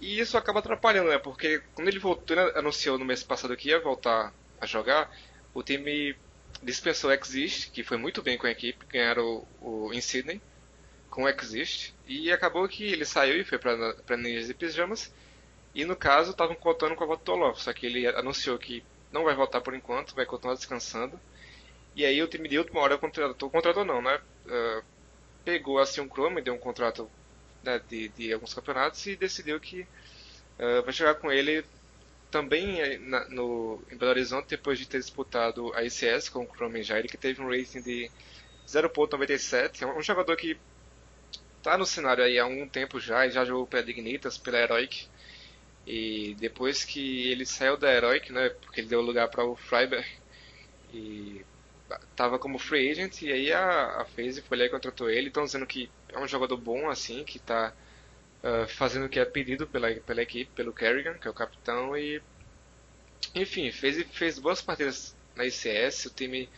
E 0.00 0.18
isso 0.18 0.38
acaba 0.38 0.60
atrapalhando, 0.60 1.10
né? 1.10 1.18
Porque 1.18 1.62
quando 1.74 1.88
ele 1.88 1.98
voltou, 1.98 2.36
ele 2.36 2.58
anunciou 2.58 2.98
no 2.98 3.04
mês 3.04 3.22
passado 3.22 3.56
que 3.56 3.68
ia 3.68 3.80
voltar 3.80 4.32
a 4.60 4.66
jogar, 4.66 5.10
o 5.52 5.62
time 5.62 6.16
dispensou 6.62 7.12
Exist, 7.12 7.70
que 7.70 7.82
foi 7.82 7.96
muito 7.96 8.22
bem 8.22 8.38
com 8.38 8.46
a 8.46 8.50
equipe, 8.50 8.86
ganharam 8.86 9.46
o, 9.60 9.86
o 9.88 9.92
em 9.92 10.00
Sydney 10.00 10.40
com 11.10 11.28
Exist. 11.28 11.92
E 12.06 12.30
acabou 12.32 12.66
que 12.68 12.84
ele 12.84 13.04
saiu 13.04 13.40
e 13.40 13.44
foi 13.44 13.58
para 13.58 14.16
Ninjas 14.16 14.48
e 14.48 14.54
Pijamas. 14.54 15.12
E 15.74 15.84
no 15.84 15.96
caso, 15.96 16.30
estavam 16.30 16.54
contando 16.54 16.94
com 16.94 17.04
a 17.04 17.06
volta 17.06 17.24
do 17.24 17.32
Olof. 17.32 17.62
Só 17.62 17.72
que 17.72 17.86
ele 17.86 18.06
anunciou 18.06 18.58
que 18.58 18.82
não 19.12 19.24
vai 19.24 19.34
voltar 19.34 19.60
por 19.60 19.74
enquanto, 19.74 20.14
vai 20.14 20.24
continuar 20.24 20.54
descansando. 20.54 21.18
E 21.94 22.04
aí 22.04 22.22
o 22.22 22.28
time 22.28 22.48
de 22.48 22.58
última 22.58 22.80
hora 22.80 22.96
contratou, 22.96 23.50
contratou 23.50 23.84
não, 23.84 24.00
né? 24.00 24.20
Uh, 24.46 24.84
pegou 25.44 25.78
assim 25.78 26.00
um 26.00 26.08
Chrome, 26.08 26.40
deu 26.40 26.54
um 26.54 26.58
contrato 26.58 27.10
né, 27.62 27.80
de, 27.88 28.08
de, 28.10 28.32
alguns 28.32 28.54
campeonatos 28.54 29.04
e 29.06 29.16
decidiu 29.16 29.58
que 29.60 29.82
uh, 29.82 30.82
vai 30.84 30.92
jogar 30.92 31.16
com 31.16 31.30
ele 31.30 31.64
também 32.30 32.80
eh, 32.80 32.98
na, 32.98 33.28
no, 33.28 33.82
em 33.90 33.96
Belo 33.96 34.12
Horizonte 34.12 34.50
depois 34.50 34.78
de 34.78 34.86
ter 34.86 34.98
disputado 34.98 35.74
a 35.74 35.82
ICS 35.82 36.28
com 36.28 36.44
o 36.44 36.46
Chrome 36.46 36.82
Jair, 36.82 37.08
que 37.08 37.16
teve 37.16 37.42
um 37.42 37.48
rating 37.48 37.82
de 37.82 38.08
0.97. 38.68 39.82
É 39.82 39.86
um 39.86 40.00
jogador 40.00 40.36
que 40.36 40.56
tá 41.62 41.76
no 41.78 41.86
cenário 41.86 42.24
aí 42.24 42.38
há 42.38 42.46
um 42.46 42.68
tempo 42.68 42.98
já, 43.00 43.26
e 43.26 43.30
já 43.30 43.44
jogou 43.44 43.66
pela 43.66 43.82
Dignitas, 43.82 44.38
pela 44.38 44.58
Heroic. 44.58 45.08
E 45.86 46.36
depois 46.38 46.84
que 46.84 47.30
ele 47.30 47.46
saiu 47.46 47.76
da 47.76 47.92
Heroic, 47.92 48.32
né, 48.32 48.50
porque 48.50 48.80
ele 48.80 48.88
deu 48.88 49.00
lugar 49.00 49.28
para 49.28 49.44
o 49.44 49.56
Freiberg, 49.56 50.06
e 50.92 51.44
tava 52.16 52.38
como 52.38 52.58
free 52.58 52.90
agent, 52.90 53.22
e 53.22 53.32
aí 53.32 53.52
a, 53.52 54.02
a 54.02 54.04
FaZe 54.04 54.42
foi 54.42 54.56
lá 54.58 54.64
e 54.64 54.68
contratou 54.68 55.10
ele. 55.10 55.28
Estão 55.28 55.44
dizendo 55.44 55.66
que 55.66 55.90
é 56.08 56.18
um 56.18 56.28
jogador 56.28 56.56
bom, 56.56 56.88
assim, 56.88 57.24
que 57.24 57.38
tá 57.38 57.72
uh, 58.44 58.68
fazendo 58.68 59.06
o 59.06 59.08
que 59.08 59.18
é 59.18 59.24
pedido 59.24 59.66
pela, 59.66 59.92
pela 59.94 60.22
equipe, 60.22 60.50
pelo 60.54 60.72
Kerrigan, 60.72 61.14
que 61.14 61.26
é 61.26 61.30
o 61.30 61.34
capitão, 61.34 61.96
e 61.96 62.22
enfim, 63.34 63.70
fez, 63.70 64.02
fez 64.12 64.38
boas 64.38 64.60
partidas 64.62 65.16
na 65.36 65.44
ICS, 65.44 66.06
o 66.06 66.10
time 66.10 66.48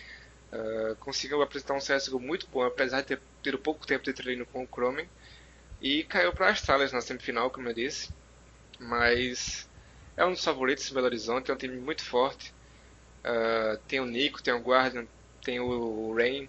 uh, 0.53 0.97
conseguiu 0.97 1.43
apresentar 1.43 1.75
um 1.75 1.79
CSGO 1.79 2.19
muito 2.19 2.47
bom, 2.49 2.63
apesar 2.63 3.01
de 3.01 3.09
ter 3.09 3.21
tido 3.43 3.59
pouco 3.59 3.87
tempo 3.87 4.05
de 4.05 4.13
treino 4.13 4.47
com 4.47 4.63
o 4.63 4.67
Cromen. 4.67 5.09
E 5.81 6.05
caiu 6.05 6.33
para 6.33 6.47
as 6.49 6.59
Astralis 6.59 6.93
na 6.93 7.01
semifinal, 7.01 7.51
como 7.51 7.69
eu 7.69 7.75
disse. 7.75 8.11
Mas 8.79 9.69
é 10.17 10.25
um 10.25 10.33
dos 10.33 10.45
favoritos 10.45 10.91
em 10.91 10.95
Belo 10.95 11.07
Horizonte, 11.07 11.51
é 11.51 11.55
um 11.55 11.57
time 11.57 11.77
muito 11.77 12.05
forte. 12.05 12.55
Uh, 13.25 13.79
tem 13.89 14.01
o 14.01 14.07
Nico, 14.07 14.43
tem 14.43 14.55
o 14.55 14.61
Guardian, 14.61 15.07
tem 15.43 15.61
o 15.61 16.15
Rain. 16.15 16.49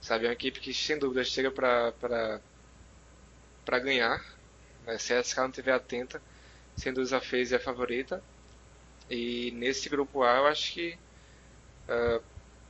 Sabe, 0.00 0.24
é 0.24 0.28
uma 0.28 0.34
equipe 0.34 0.60
que 0.60 0.74
sem 0.74 0.98
dúvida 0.98 1.24
chega 1.24 1.50
para 1.50 2.42
ganhar. 3.80 4.22
Se 4.98 5.14
a 5.14 5.22
SK 5.22 5.38
não 5.38 5.48
estiver 5.48 5.72
atenta, 5.72 6.20
sendo 6.76 7.00
a 7.00 7.20
FaZe 7.20 7.54
a 7.54 7.60
favorita. 7.60 8.22
E 9.08 9.50
nesse 9.52 9.88
grupo 9.88 10.22
A 10.22 10.36
eu 10.36 10.46
acho 10.46 10.72
que 10.72 10.98
uh, 11.88 12.22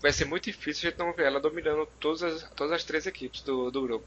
vai 0.04 0.12
ser 0.12 0.26
muito 0.26 0.44
difícil 0.44 0.86
a 0.86 0.90
gente 0.90 0.98
não 0.98 1.14
ver 1.14 1.24
ela 1.24 1.40
dominando 1.40 1.88
todas 1.98 2.22
as, 2.22 2.50
todas 2.50 2.74
as 2.74 2.84
três 2.84 3.06
equipes 3.06 3.40
do, 3.40 3.70
do 3.70 3.80
grupo. 3.80 4.04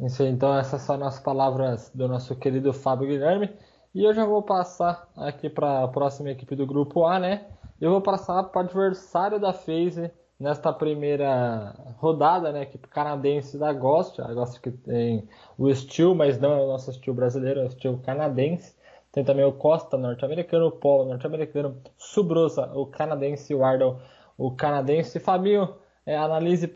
Isso, 0.00 0.24
então 0.24 0.58
essas 0.58 0.82
são 0.82 1.00
as 1.06 1.20
palavras 1.20 1.92
do 1.94 2.08
nosso 2.08 2.34
querido 2.34 2.72
Fábio 2.72 3.06
Guilherme. 3.06 3.50
E 3.94 4.02
eu 4.02 4.12
já 4.12 4.24
vou 4.24 4.42
passar 4.42 5.08
aqui 5.16 5.48
para 5.48 5.84
a 5.84 5.86
próxima 5.86 6.30
equipe 6.30 6.56
do 6.56 6.66
grupo 6.66 7.06
A, 7.06 7.20
né? 7.20 7.46
Eu 7.80 7.92
vou 7.92 8.00
passar 8.00 8.42
para 8.42 8.62
o 8.62 8.64
adversário 8.64 9.38
da 9.38 9.52
FaZe 9.52 10.10
nesta 10.40 10.72
primeira 10.72 11.72
rodada, 11.98 12.50
né, 12.50 12.62
equipe 12.62 12.88
canadense 12.88 13.56
da 13.56 13.72
Ghost, 13.72 14.20
a 14.20 14.34
Ghost 14.34 14.60
que 14.60 14.72
tem 14.72 15.28
o 15.56 15.72
Steel, 15.72 16.16
mas 16.16 16.40
não 16.40 16.52
é 16.52 16.60
o 16.60 16.66
nosso 16.66 16.92
Steel 16.92 17.14
brasileiro, 17.14 17.60
é 17.60 17.66
o 17.66 17.70
Steel 17.70 18.00
canadense. 18.04 18.74
Tem 19.12 19.24
também 19.24 19.44
o 19.44 19.52
Costa 19.52 19.96
norte-americano, 19.96 20.66
o 20.66 20.72
Polo 20.72 21.04
norte-americano, 21.04 21.80
Subrosa, 21.96 22.72
o 22.74 22.86
canadense, 22.86 23.54
o 23.54 23.64
Ardell, 23.64 24.00
o 24.36 24.50
canadense. 24.50 25.20
Fabinho, 25.20 25.74
é, 26.06 26.16
analise 26.16 26.68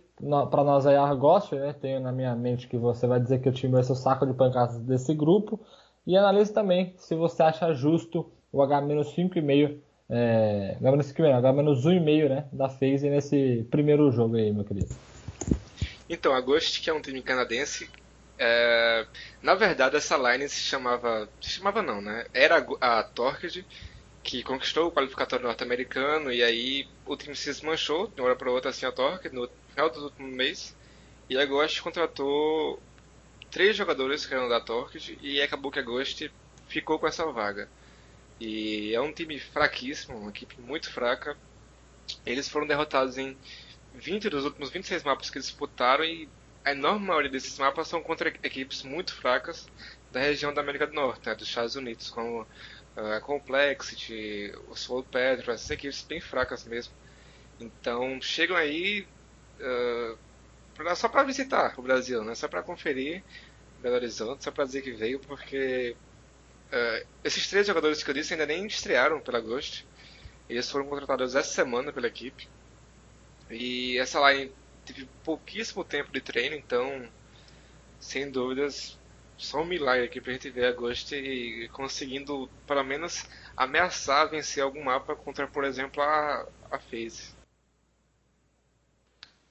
para 0.51 0.65
nós 0.65 0.87
aí 0.87 0.97
a 0.97 1.15
Ghost, 1.15 1.55
né? 1.55 1.73
Tenho 1.73 2.01
na 2.01 2.13
minha 2.13 2.35
mente 2.35 2.67
que 2.67 2.77
você 2.77 3.07
vai 3.07 3.21
dizer 3.21 3.41
que 3.41 3.49
o 3.49 3.53
time 3.53 3.75
vai 3.75 3.83
ser 3.83 3.93
o 3.93 3.97
saco 3.97 4.27
de 4.27 4.35
pancadas 4.35 4.79
desse 4.81 5.15
grupo. 5.15 5.61
E 6.07 6.17
analise 6.17 6.53
também 6.53 6.95
se 6.97 7.15
você 7.15 7.43
acha 7.43 7.73
justo 7.73 8.31
o 8.51 8.63
H-5,5, 8.63 9.79
é, 10.09 10.77
H-5,5, 10.81 11.35
H-1,5 11.35 12.29
né, 12.29 12.45
da 12.51 12.69
FaZe 12.69 13.11
nesse 13.11 13.67
primeiro 13.71 14.11
jogo 14.11 14.37
aí, 14.37 14.51
meu 14.51 14.65
querido. 14.65 14.89
Então, 16.09 16.33
a 16.33 16.41
Ghost, 16.41 16.81
que 16.81 16.89
é 16.89 16.95
um 16.95 17.03
time 17.03 17.21
canadense, 17.21 17.91
é, 18.39 19.05
na 19.43 19.55
verdade 19.55 19.97
essa 19.97 20.17
line 20.17 20.49
se 20.49 20.61
chamava, 20.61 21.29
se 21.41 21.51
chamava 21.51 21.83
não, 21.83 22.01
né? 22.01 22.25
Era 22.33 22.65
a 22.81 23.03
Torqued, 23.03 23.67
que 24.29 24.43
conquistou 24.43 24.89
o 24.89 24.93
qualificatório 24.93 25.47
norte-americano 25.47 26.31
e 26.31 26.43
aí 26.45 26.87
o 27.07 27.17
time 27.17 27.35
se 27.35 27.47
desmanchou 27.47 28.09
de 28.09 28.21
uma 28.21 28.27
hora 28.27 28.37
para 28.37 28.51
outra 28.51 28.69
assim 28.69 28.85
a 28.85 28.93
Torqued 28.93 29.35
no 29.35 29.49
final 29.71 29.89
do 29.89 30.05
último 30.05 30.29
mês 30.29 30.77
e 31.31 31.39
a 31.39 31.47
Ghost 31.47 31.81
contratou 31.81 32.79
três 33.51 33.75
jogadores 33.75 34.27
que 34.27 34.35
eram 34.35 34.47
da 34.47 34.61
Torqued 34.61 35.19
e 35.23 35.41
acabou 35.41 35.73
que 35.73 35.79
a 35.79 35.83
Ghost 35.83 36.31
ficou 36.69 36.99
com 36.99 37.07
essa 37.07 37.25
vaga. 37.33 37.71
E 38.39 38.95
é 38.95 39.01
um 39.01 39.13
time 39.15 39.39
fraquíssimo, 39.39 40.19
uma 40.19 40.31
equipe 40.31 40.61
muito 40.61 40.91
fraca. 40.93 41.35
Eles 42.27 42.51
foram 42.51 42.67
derrotados 42.67 43.17
em 43.17 43.35
20 43.95 44.29
dos 44.29 44.45
últimos 44.45 44.69
26 44.69 45.05
mapas 45.05 45.31
que 45.31 45.39
disputaram 45.39 46.05
e 46.05 46.29
a 46.63 46.73
enorme 46.73 47.07
maioria 47.07 47.31
desses 47.31 47.59
mapas 47.59 47.89
são 47.89 48.03
contra 48.03 48.29
equipes 48.29 48.83
muito 48.83 49.15
fracas 49.15 49.67
da 50.13 50.21
região 50.21 50.53
da 50.53 50.61
América 50.61 50.87
do 50.87 50.93
Norte, 50.93 51.27
né, 51.27 51.35
dos 51.35 51.49
Estados 51.49 51.77
Unidos, 51.77 52.11
como 52.11 52.47
a 53.17 53.21
Complexity, 53.21 54.53
o 54.69 54.75
Soul 54.77 55.05
Pedro, 55.05 55.53
essas 55.53 55.71
equipes 55.71 56.03
bem 56.03 56.21
fracas 56.21 56.65
mesmo. 56.65 56.93
Então 57.61 58.21
chegam 58.21 58.57
aí 58.57 59.07
uh, 59.61 60.19
pra, 60.75 60.95
só 60.95 61.09
para 61.09 61.25
visitar 61.25 61.75
o 61.79 61.83
Brasil, 61.83 62.25
né? 62.25 62.35
só 62.35 62.49
para 62.49 62.63
conferir 62.63 63.23
Belo 63.81 63.97
Horizonte, 63.97 64.45
só 64.45 64.51
para 64.51 64.65
dizer 64.65 64.83
que 64.83 64.93
veio, 64.93 65.21
porque 65.21 65.97
Uh, 66.69 67.07
esses 67.25 67.49
três 67.49 67.67
jogadores 67.67 68.03
que 68.03 68.11
eu 68.11 68.15
disse 68.15 68.35
ainda 68.35 68.45
nem 68.45 68.67
estrearam 68.67 69.21
pela 69.21 69.41
Ghost. 69.41 69.87
Eles 70.49 70.71
foram 70.71 70.87
contratados 70.87 71.35
essa 71.35 71.51
semana 71.51 71.93
pela 71.93 72.07
equipe. 72.07 72.49
E 73.51 73.99
essa 73.99 74.21
line 74.31 74.53
teve 74.85 75.09
pouquíssimo 75.25 75.85
tempo 75.85 76.13
de 76.13 76.21
treino, 76.21 76.55
então, 76.55 77.09
sem 77.99 78.31
dúvidas, 78.31 78.98
só 79.39 79.63
um 79.63 79.65
milagre 79.65 80.05
aqui 80.05 80.21
pra 80.21 80.33
gente 80.33 80.51
ver 80.51 80.67
a 80.67 80.73
Ghost 80.73 81.15
conseguindo, 81.73 82.49
pelo 82.67 82.85
menos, 82.85 83.25
ameaçar 83.57 84.29
vencer 84.29 84.63
algum 84.63 84.85
mapa 84.85 85.15
contra, 85.15 85.47
por 85.47 85.65
exemplo, 85.65 86.03
a, 86.03 86.47
a 86.71 86.79
FaZe. 86.79 87.37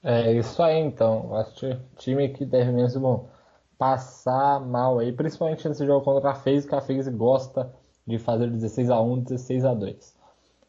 É 0.03 0.31
isso 0.33 0.61
aí, 0.61 0.77
então. 0.77 1.35
Acho 1.35 1.55
que 1.55 1.77
time 1.97 2.29
que 2.29 2.45
deve 2.45 2.71
mesmo 2.71 3.29
passar 3.77 4.59
mal 4.59 4.99
aí, 4.99 5.11
principalmente 5.11 5.67
nesse 5.67 5.85
jogo 5.85 6.03
contra 6.03 6.31
a 6.31 6.35
FaZe, 6.35 6.67
que 6.67 6.75
a 6.75 6.81
FaZe 6.81 7.09
gosta 7.11 7.73
de 8.05 8.17
fazer 8.19 8.49
16 8.49 8.89
a 8.89 9.01
1, 9.01 9.19
16 9.23 9.65
a 9.65 9.73
2. 9.73 10.17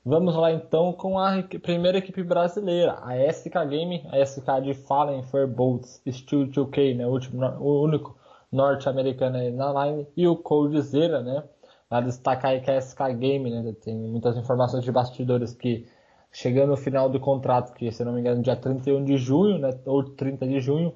Vamos 0.05 0.35
lá 0.35 0.51
então 0.53 0.93
com 0.93 1.19
a 1.19 1.43
primeira 1.63 1.99
equipe 1.99 2.23
brasileira, 2.23 2.99
a 3.03 3.31
SK 3.31 3.53
Game, 3.69 4.07
a 4.11 4.25
SK 4.25 4.63
de 4.63 4.75
Fallen 4.75 5.23
Fairbolts 5.23 6.01
Steel 6.09 6.49
2K, 6.49 6.97
né, 6.97 7.07
o, 7.07 7.11
último, 7.11 7.45
o 7.61 7.83
único 7.85 8.18
norte-americano 8.51 9.37
aí 9.37 9.51
na 9.51 9.87
line, 9.87 10.07
e 10.17 10.27
o 10.27 10.37
Coldzera, 10.37 11.23
né, 11.23 11.45
a 11.91 12.01
destacar 12.01 12.53
aí 12.53 12.61
que 12.61 12.71
a 12.71 12.81
SK 12.81 13.15
Game, 13.19 13.51
né, 13.51 13.75
tem 13.83 13.97
muitas 13.97 14.37
informações 14.37 14.85
de 14.85 14.93
bastidores 14.93 15.55
que 15.55 15.87
chegando 16.31 16.71
no 16.71 16.77
final 16.77 17.09
do 17.09 17.19
contrato, 17.19 17.73
que 17.73 17.91
se 17.91 18.05
não 18.05 18.13
me 18.13 18.21
engano 18.21 18.43
dia 18.43 18.57
31 18.57 19.05
de 19.05 19.17
junho, 19.17 19.59
né, 19.59 19.71
ou 19.87 20.05
30 20.05 20.47
de 20.47 20.61
junho, 20.61 20.95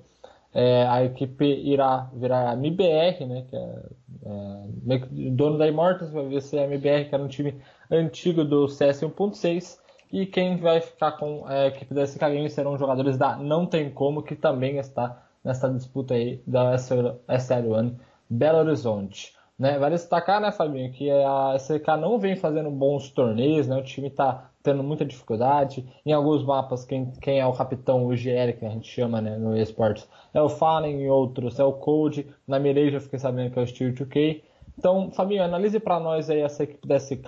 é, 0.54 0.86
a 0.86 1.02
equipe 1.02 1.44
irá 1.44 2.10
virar 2.12 2.50
a 2.50 2.52
MBR, 2.54 3.26
né, 3.26 3.46
que 3.48 3.56
é, 3.56 3.82
é 4.26 5.30
dono 5.30 5.56
da 5.56 5.66
Immortals, 5.66 6.12
vai 6.12 6.40
ser 6.40 6.60
a 6.60 6.64
MBR, 6.64 7.08
que 7.08 7.14
era 7.14 7.24
um 7.24 7.28
time 7.28 7.56
antigo 7.90 8.44
do 8.44 8.68
CS 8.68 9.02
1.6, 9.02 9.78
e 10.12 10.26
quem 10.26 10.58
vai 10.58 10.80
ficar 10.80 11.12
com 11.12 11.46
a 11.46 11.68
equipe 11.68 11.94
da 11.94 12.06
SK 12.06 12.20
Games 12.20 12.52
serão 12.52 12.76
jogadores 12.76 13.16
da 13.16 13.36
Não 13.36 13.64
Tem 13.64 13.90
Como, 13.90 14.22
que 14.22 14.36
também 14.36 14.76
está 14.76 15.26
nessa 15.44 15.68
disputa 15.68 16.14
aí 16.14 16.42
da 16.46 16.74
SL1 16.74 17.96
Belo 18.28 18.58
Horizonte. 18.58 19.34
Né? 19.58 19.78
Vale 19.78 19.94
destacar, 19.94 20.40
né, 20.40 20.50
Fabinho, 20.50 20.92
que 20.92 21.10
a 21.10 21.54
SK 21.58 21.86
não 22.00 22.18
vem 22.18 22.34
fazendo 22.34 22.70
bons 22.70 23.10
torneios, 23.10 23.68
né? 23.68 23.76
o 23.76 23.84
time 23.84 24.08
está 24.08 24.50
tendo 24.62 24.82
muita 24.82 25.04
dificuldade. 25.04 25.86
Em 26.04 26.12
alguns 26.12 26.44
mapas, 26.44 26.84
quem, 26.84 27.12
quem 27.20 27.40
é 27.40 27.46
o 27.46 27.52
capitão, 27.52 28.06
o 28.06 28.16
GL, 28.16 28.54
que 28.58 28.64
a 28.64 28.70
gente 28.70 28.88
chama 28.88 29.20
né, 29.20 29.36
no 29.36 29.56
esportes, 29.56 30.08
é 30.32 30.40
o 30.40 30.48
Fallen, 30.48 31.02
em 31.02 31.08
outros 31.08 31.58
é 31.58 31.64
o 31.64 31.72
Code. 31.72 32.26
Na 32.46 32.58
Mirei 32.58 32.90
já 32.90 33.00
fiquei 33.00 33.18
sabendo 33.18 33.52
que 33.52 33.58
é 33.58 33.62
o 33.62 33.66
Steel 33.66 33.92
2K. 33.92 34.42
Então, 34.78 35.10
Fabinho, 35.10 35.42
analise 35.42 35.78
para 35.78 36.00
nós 36.00 36.30
aí 36.30 36.40
essa 36.40 36.64
equipe 36.64 36.86
da 36.86 36.98
SK, 36.98 37.26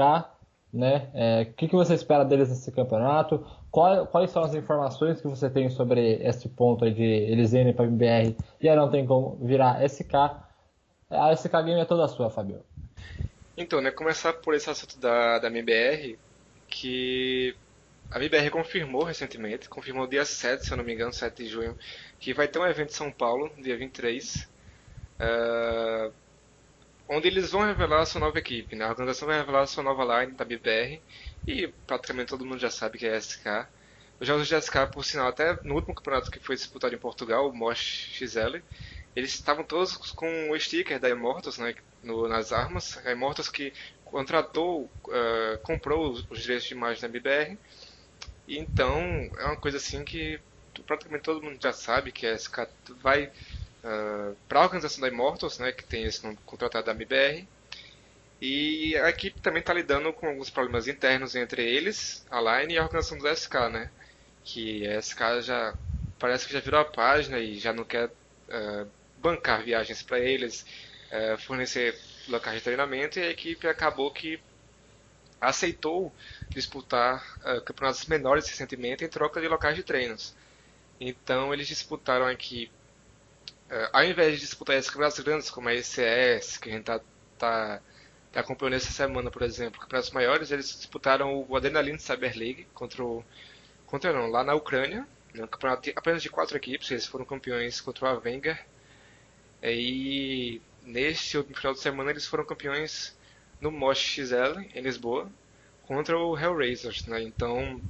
né? 0.75 1.09
É, 1.15 1.43
o 1.43 1.55
que, 1.55 1.69
que 1.69 1.75
você 1.75 1.95
espera 1.95 2.25
deles 2.25 2.49
nesse 2.49 2.71
campeonato? 2.73 3.47
Qual, 3.71 4.07
quais 4.07 4.31
são 4.31 4.43
as 4.43 4.55
informações 4.55 5.21
que 5.21 5.29
você 5.29 5.49
tem 5.49 5.71
sobre 5.71 6.15
esse 6.23 6.49
ponto 6.49 6.91
de 6.91 7.03
eles 7.03 7.53
irem 7.53 7.73
para 7.73 7.87
MBR 7.87 8.37
e 8.61 8.69
aí 8.69 8.77
não 8.77 8.91
tem 8.91 9.07
como 9.07 9.37
virar 9.41 9.83
SK? 9.89 10.15
A 11.11 11.35
SK 11.35 11.53
Game 11.65 11.81
é 11.81 11.85
toda 11.85 12.09
sua, 12.09 12.29
Fabio. 12.29 12.63
Então, 13.57 13.81
né, 13.81 13.91
começar 13.91 14.33
por 14.33 14.55
esse 14.55 14.69
assunto 14.69 14.99
da, 14.99 15.39
da 15.39 15.47
MBR, 15.49 16.19
que 16.69 17.55
a 18.11 18.19
MBR 18.19 18.51
confirmou 18.51 19.05
recentemente, 19.05 19.69
confirmou 19.69 20.07
dia 20.07 20.25
7, 20.25 20.65
se 20.65 20.73
eu 20.73 20.77
não 20.77 20.85
me 20.85 20.93
engano, 20.93 21.13
7 21.13 21.45
de 21.45 21.49
junho, 21.49 21.79
que 22.19 22.35
vai 22.35 22.49
ter 22.49 22.59
um 22.59 22.67
evento 22.67 22.91
em 22.91 22.95
São 22.95 23.13
Paulo, 23.13 23.51
dia 23.59 23.77
23, 23.77 24.49
uh, 25.21 26.13
onde 27.09 27.29
eles 27.29 27.51
vão 27.51 27.63
revelar 27.63 28.03
a 28.03 28.07
sua 28.07 28.21
nova 28.21 28.39
equipe. 28.39 28.75
Né? 28.75 28.85
A 28.85 28.91
organização 28.91 29.29
vai 29.29 29.39
revelar 29.39 29.63
a 29.63 29.67
sua 29.67 29.83
nova 29.83 30.21
line 30.21 30.33
da 30.33 30.45
MBR, 30.45 31.01
e 31.47 31.69
praticamente 31.87 32.31
todo 32.31 32.45
mundo 32.45 32.59
já 32.59 32.71
sabe 32.71 32.99
que 32.99 33.07
é 33.07 33.15
a 33.15 33.21
SK. 33.21 33.67
Os 34.21 34.27
jogos 34.27 34.47
de 34.47 34.61
SK, 34.61 34.91
por 34.93 35.05
sinal, 35.05 35.29
até 35.29 35.59
no 35.63 35.75
último 35.75 35.95
campeonato 35.95 36.31
que 36.31 36.39
foi 36.39 36.55
disputado 36.55 36.95
em 36.95 36.99
Portugal, 36.99 37.49
o 37.49 37.55
Mosh 37.55 38.11
XL, 38.13 38.59
eles 39.15 39.35
estavam 39.35 39.65
todos 39.65 39.97
com 40.13 40.51
o 40.51 40.59
sticker 40.59 40.99
da 40.99 41.09
Immortals 41.09 41.59
né, 41.59 41.75
no, 42.03 42.29
nas 42.29 42.53
armas. 42.53 42.99
A 43.07 43.13
Immortals 43.13 43.49
que 43.49 43.73
contratou, 44.05 44.85
uh, 44.85 45.59
comprou 45.63 46.11
os, 46.11 46.27
os, 46.31 46.41
direitos 46.41 46.67
de 46.67 46.75
imagem 46.75 47.03
da 47.03 47.09
MBR. 47.09 47.59
E 48.47 48.59
então 48.59 49.01
é 49.39 49.45
uma 49.45 49.57
coisa 49.57 49.77
assim 49.77 50.05
que 50.05 50.41
praticamente 50.87 51.25
todo 51.25 51.43
mundo 51.43 51.59
já 51.61 51.73
sabe 51.73 52.13
que 52.13 52.27
a 52.27 52.37
SK 52.37 52.69
vai 53.01 53.31
uh, 53.85 54.37
para 54.49 54.61
a 54.61 54.63
organização 54.63 55.01
da 55.01 55.09
Immortals, 55.09 55.59
né, 55.59 55.71
que 55.73 55.85
tem 55.85 56.05
esse 56.05 56.21
contratado 56.45 56.87
da 56.87 56.93
MBR. 56.93 57.47
E 58.41 58.97
a 58.97 59.09
equipe 59.09 59.41
também 59.41 59.61
está 59.61 59.73
lidando 59.73 60.13
com 60.13 60.27
alguns 60.27 60.51
problemas 60.51 60.89
internos 60.89 61.35
entre 61.35 61.63
eles, 61.63 62.27
a 62.31 62.41
Line 62.41 62.75
e 62.75 62.79
a 62.79 62.83
organização 62.83 63.17
do 63.17 63.29
SK, 63.29 63.55
né? 63.71 63.91
Que 64.43 64.87
a 64.89 65.01
SK 65.01 65.41
já 65.41 65.75
parece 66.19 66.47
que 66.47 66.53
já 66.53 66.61
virou 66.61 66.81
a 66.81 66.85
página 66.85 67.39
e 67.39 67.59
já 67.59 67.73
não 67.73 67.85
quer 67.85 68.07
uh, 68.09 68.89
bancar 69.19 69.63
viagens 69.63 70.03
para 70.03 70.19
eles, 70.19 70.67
uh, 71.11 71.39
fornecer 71.39 71.99
locais 72.29 72.57
de 72.59 72.65
treinamento 72.65 73.19
e 73.19 73.23
a 73.23 73.31
equipe 73.31 73.67
acabou 73.67 74.11
que 74.11 74.41
aceitou 75.41 76.13
disputar 76.49 77.23
uh, 77.41 77.61
campeonatos 77.63 78.05
menores 78.07 78.49
recentemente 78.49 79.05
em 79.05 79.09
troca 79.09 79.41
de 79.41 79.49
locais 79.49 79.77
de 79.77 79.83
treinos. 79.83 80.35
Então 81.01 81.53
eles 81.53 81.67
disputaram 81.67 82.27
aqui, 82.27 82.71
uh, 83.71 83.89
ao 83.93 84.05
invés 84.05 84.35
de 84.35 84.41
disputar 84.41 84.77
esses 84.77 84.91
campeonatos 84.91 85.21
grandes 85.21 85.51
como 85.51 85.69
a 85.69 85.75
ECS, 85.75 86.59
que 86.59 86.69
a 86.69 86.73
gente 86.73 86.81
está 86.81 87.01
tá, 87.39 87.81
tá 88.33 88.41
acompanhando 88.41 88.75
essa 88.75 88.91
semana, 88.91 89.31
por 89.31 89.43
exemplo, 89.43 89.81
campeonatos 89.81 90.11
maiores, 90.11 90.51
eles 90.51 90.67
disputaram 90.67 91.45
o 91.49 91.57
Adrenaline 91.57 91.99
Cyber 91.99 92.37
League 92.37 92.67
contra 92.75 93.05
o, 93.05 93.25
contra 93.87 94.13
não, 94.13 94.29
lá 94.29 94.43
na 94.43 94.55
Ucrânia, 94.55 95.07
né, 95.35 95.45
um 95.45 95.49
campeonato 95.49 95.83
de, 95.83 95.93
apenas 95.97 96.23
de 96.23 96.31
quatro 96.31 96.57
equipes, 96.57 96.91
eles 96.91 97.07
foram 97.07 97.25
campeões 97.25 97.81
contra 97.81 98.07
o 98.07 98.09
Avenger. 98.09 98.65
E 99.63 100.61
neste 100.83 101.39
último 101.39 101.57
final 101.57 101.73
de 101.73 101.81
semana 101.81 102.11
eles 102.11 102.27
foram 102.27 102.45
campeões 102.45 103.17
no 103.61 103.71
Mosh 103.71 103.99
XL 103.99 104.61
em 104.75 104.81
Lisboa 104.83 105.31
contra 105.87 106.19
o 106.19 106.39
Hellraisers, 106.39 107.07
né? 107.07 107.23
Então 107.23 107.81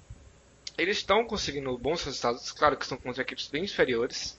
eles 0.78 0.98
estão 0.98 1.24
conseguindo 1.24 1.76
bons 1.78 2.02
resultados, 2.04 2.52
claro 2.52 2.76
que 2.76 2.84
estão 2.84 2.98
contra 2.98 3.22
equipes 3.22 3.48
bem 3.48 3.64
inferiores, 3.64 4.38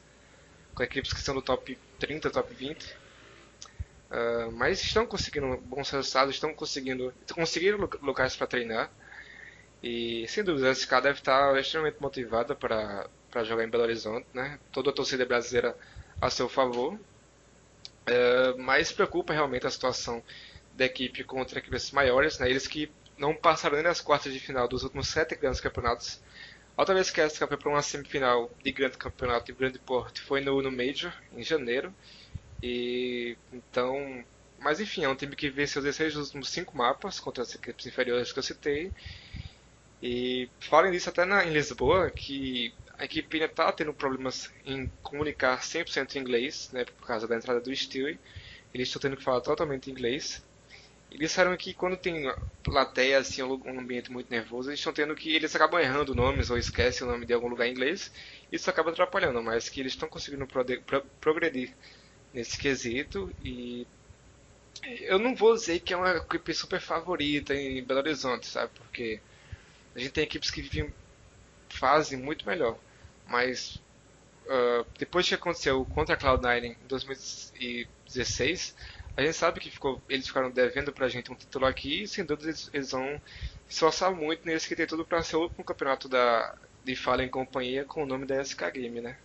com 0.75 0.83
equipes 0.83 1.13
que 1.13 1.19
estão 1.19 1.33
no 1.33 1.41
top 1.41 1.77
30, 1.99 2.29
top 2.29 2.53
20, 2.53 2.83
uh, 2.83 4.51
mas 4.51 4.83
estão 4.83 5.07
conseguindo 5.07 5.57
bons 5.57 5.89
resultados, 5.89 6.35
estão 6.35 6.53
conseguindo 6.53 7.13
conseguiram 7.33 7.89
locais 8.01 8.35
para 8.35 8.45
treinar 8.45 8.91
E 9.81 10.27
sem 10.27 10.43
dúvida, 10.43 10.69
a 10.69 10.75
SK 10.75 10.91
deve 11.01 11.19
estar 11.19 11.57
extremamente 11.59 12.01
motivada 12.01 12.55
para, 12.55 13.07
jogar 13.43 13.63
em 13.63 13.69
Belo 13.69 13.83
Horizonte, 13.83 14.27
né? 14.33 14.59
Toda 14.71 14.89
a 14.89 14.93
torcida 14.93 15.25
brasileira 15.25 15.77
a 16.21 16.29
seu 16.29 16.49
favor. 16.49 16.99
É, 18.05 18.53
mas 18.57 18.91
preocupa 18.91 19.33
realmente 19.33 19.65
a 19.65 19.69
situação 19.69 20.23
da 20.73 20.85
equipe 20.85 21.23
contra 21.23 21.59
equipes 21.59 21.91
maiores, 21.91 22.39
né? 22.39 22.49
Eles 22.49 22.67
que 22.67 22.91
não 23.17 23.33
passaram 23.33 23.75
nem 23.75 23.83
nas 23.83 24.01
quartas 24.01 24.33
de 24.33 24.39
final 24.39 24.67
dos 24.67 24.83
últimos 24.83 25.07
sete 25.07 25.35
grandes 25.35 25.61
campeonatos. 25.61 26.21
A 26.77 26.81
outra 26.81 26.95
vez 26.95 27.09
que 27.11 27.21
a 27.21 27.29
foi 27.29 27.57
para 27.57 27.69
uma 27.69 27.81
semifinal 27.81 28.51
de 28.63 28.71
grande 28.71 28.97
campeonato 28.97 29.45
de 29.45 29.53
grande 29.53 29.79
porte 29.79 30.21
foi 30.21 30.41
no, 30.41 30.61
no 30.61 30.71
Major, 30.71 31.13
em 31.33 31.43
janeiro. 31.43 31.93
E 32.63 33.37
então 33.53 34.25
mas 34.59 34.79
enfim, 34.79 35.03
é 35.03 35.09
um 35.09 35.15
time 35.15 35.35
que 35.35 35.49
venceu 35.49 35.81
16 35.81 36.13
dos 36.13 36.27
últimos 36.27 36.49
5 36.49 36.77
mapas 36.77 37.19
contra 37.19 37.43
as 37.43 37.53
equipes 37.55 37.85
inferiores 37.85 38.31
que 38.31 38.39
eu 38.39 38.43
citei. 38.43 38.93
E 40.01 40.49
falem 40.59 40.91
disso 40.91 41.09
até 41.09 41.25
na, 41.25 41.45
em 41.45 41.51
Lisboa, 41.51 42.09
que 42.11 42.73
a 42.97 43.05
equipe 43.05 43.37
ainda 43.37 43.47
está 43.51 43.71
tendo 43.73 43.93
problemas 43.93 44.51
em 44.65 44.87
comunicar 45.01 45.61
100% 45.63 46.15
em 46.15 46.19
inglês, 46.19 46.69
né, 46.71 46.85
por 46.85 47.07
causa 47.07 47.27
da 47.27 47.35
entrada 47.35 47.59
do 47.59 47.75
Stewie. 47.75 48.19
Eles 48.73 48.87
estão 48.87 49.01
tendo 49.01 49.17
que 49.17 49.23
falar 49.23 49.41
totalmente 49.41 49.89
inglês. 49.91 50.44
E 51.15 51.17
disseram 51.17 51.55
que 51.55 51.73
quando 51.73 51.95
tem 51.95 52.29
plateia, 52.61 53.19
assim, 53.19 53.41
um 53.41 53.79
ambiente 53.79 54.11
muito 54.11 54.29
nervoso, 54.29 54.69
eles 54.69 54.81
estão 54.81 54.91
tendo 54.91 55.15
que. 55.15 55.33
Eles 55.33 55.55
acabam 55.55 55.79
errando 55.79 56.13
nomes 56.13 56.49
ou 56.49 56.57
esquecem 56.57 57.07
o 57.07 57.09
nome 57.09 57.25
de 57.25 57.31
algum 57.33 57.47
lugar 57.47 57.67
em 57.67 57.71
inglês. 57.71 58.11
Isso 58.51 58.69
acaba 58.69 58.89
atrapalhando, 58.91 59.41
mas 59.41 59.69
que 59.69 59.79
eles 59.79 59.93
estão 59.93 60.09
conseguindo 60.09 60.45
progredir 61.21 61.73
nesse 62.33 62.57
quesito. 62.57 63.33
E 63.41 63.87
eu 65.03 65.17
não 65.17 65.33
vou 65.33 65.53
dizer 65.55 65.79
que 65.79 65.93
é 65.93 65.97
uma 65.97 66.17
equipe 66.17 66.53
super 66.53 66.81
favorita 66.81 67.55
em 67.55 67.81
Belo 67.81 68.01
Horizonte, 68.01 68.47
sabe? 68.47 68.73
Porque 68.75 69.21
a 69.95 69.99
gente 69.99 70.11
tem 70.11 70.25
equipes 70.25 70.51
que 70.51 70.61
vivem 70.61 70.93
fazem 71.69 72.19
muito 72.19 72.45
melhor. 72.45 72.77
Mas 73.25 73.81
uh, 74.47 74.85
depois 74.99 75.25
que 75.25 75.35
aconteceu 75.35 75.85
contra 75.85 76.15
a 76.15 76.17
Cloud9 76.17 76.65
em 76.65 76.75
2016, 76.89 78.75
a 79.17 79.21
gente 79.21 79.33
sabe 79.33 79.59
que 79.59 79.71
ficou, 79.71 80.01
eles 80.09 80.27
ficaram 80.27 80.51
devendo 80.51 80.91
pra 80.91 81.07
gente 81.07 81.31
um 81.31 81.35
título 81.35 81.65
aqui 81.65 82.03
e 82.03 82.07
sem 82.07 82.25
dúvida 82.25 82.49
eles, 82.49 82.69
eles 82.73 82.91
vão 82.91 83.19
esforçar 83.67 84.13
muito 84.13 84.45
nesse 84.45 84.67
que 84.67 84.75
tem 84.75 84.85
tudo 84.85 85.05
para 85.05 85.23
ser 85.23 85.37
o 85.37 85.43
último 85.43 85.63
campeonato 85.63 86.09
da, 86.09 86.55
de 86.83 86.95
Fala 86.95 87.23
em 87.23 87.29
Companhia 87.29 87.85
com 87.85 88.03
o 88.03 88.05
nome 88.05 88.25
da 88.25 88.43
SK 88.43 88.71
Game, 88.73 88.99
né? 89.01 89.15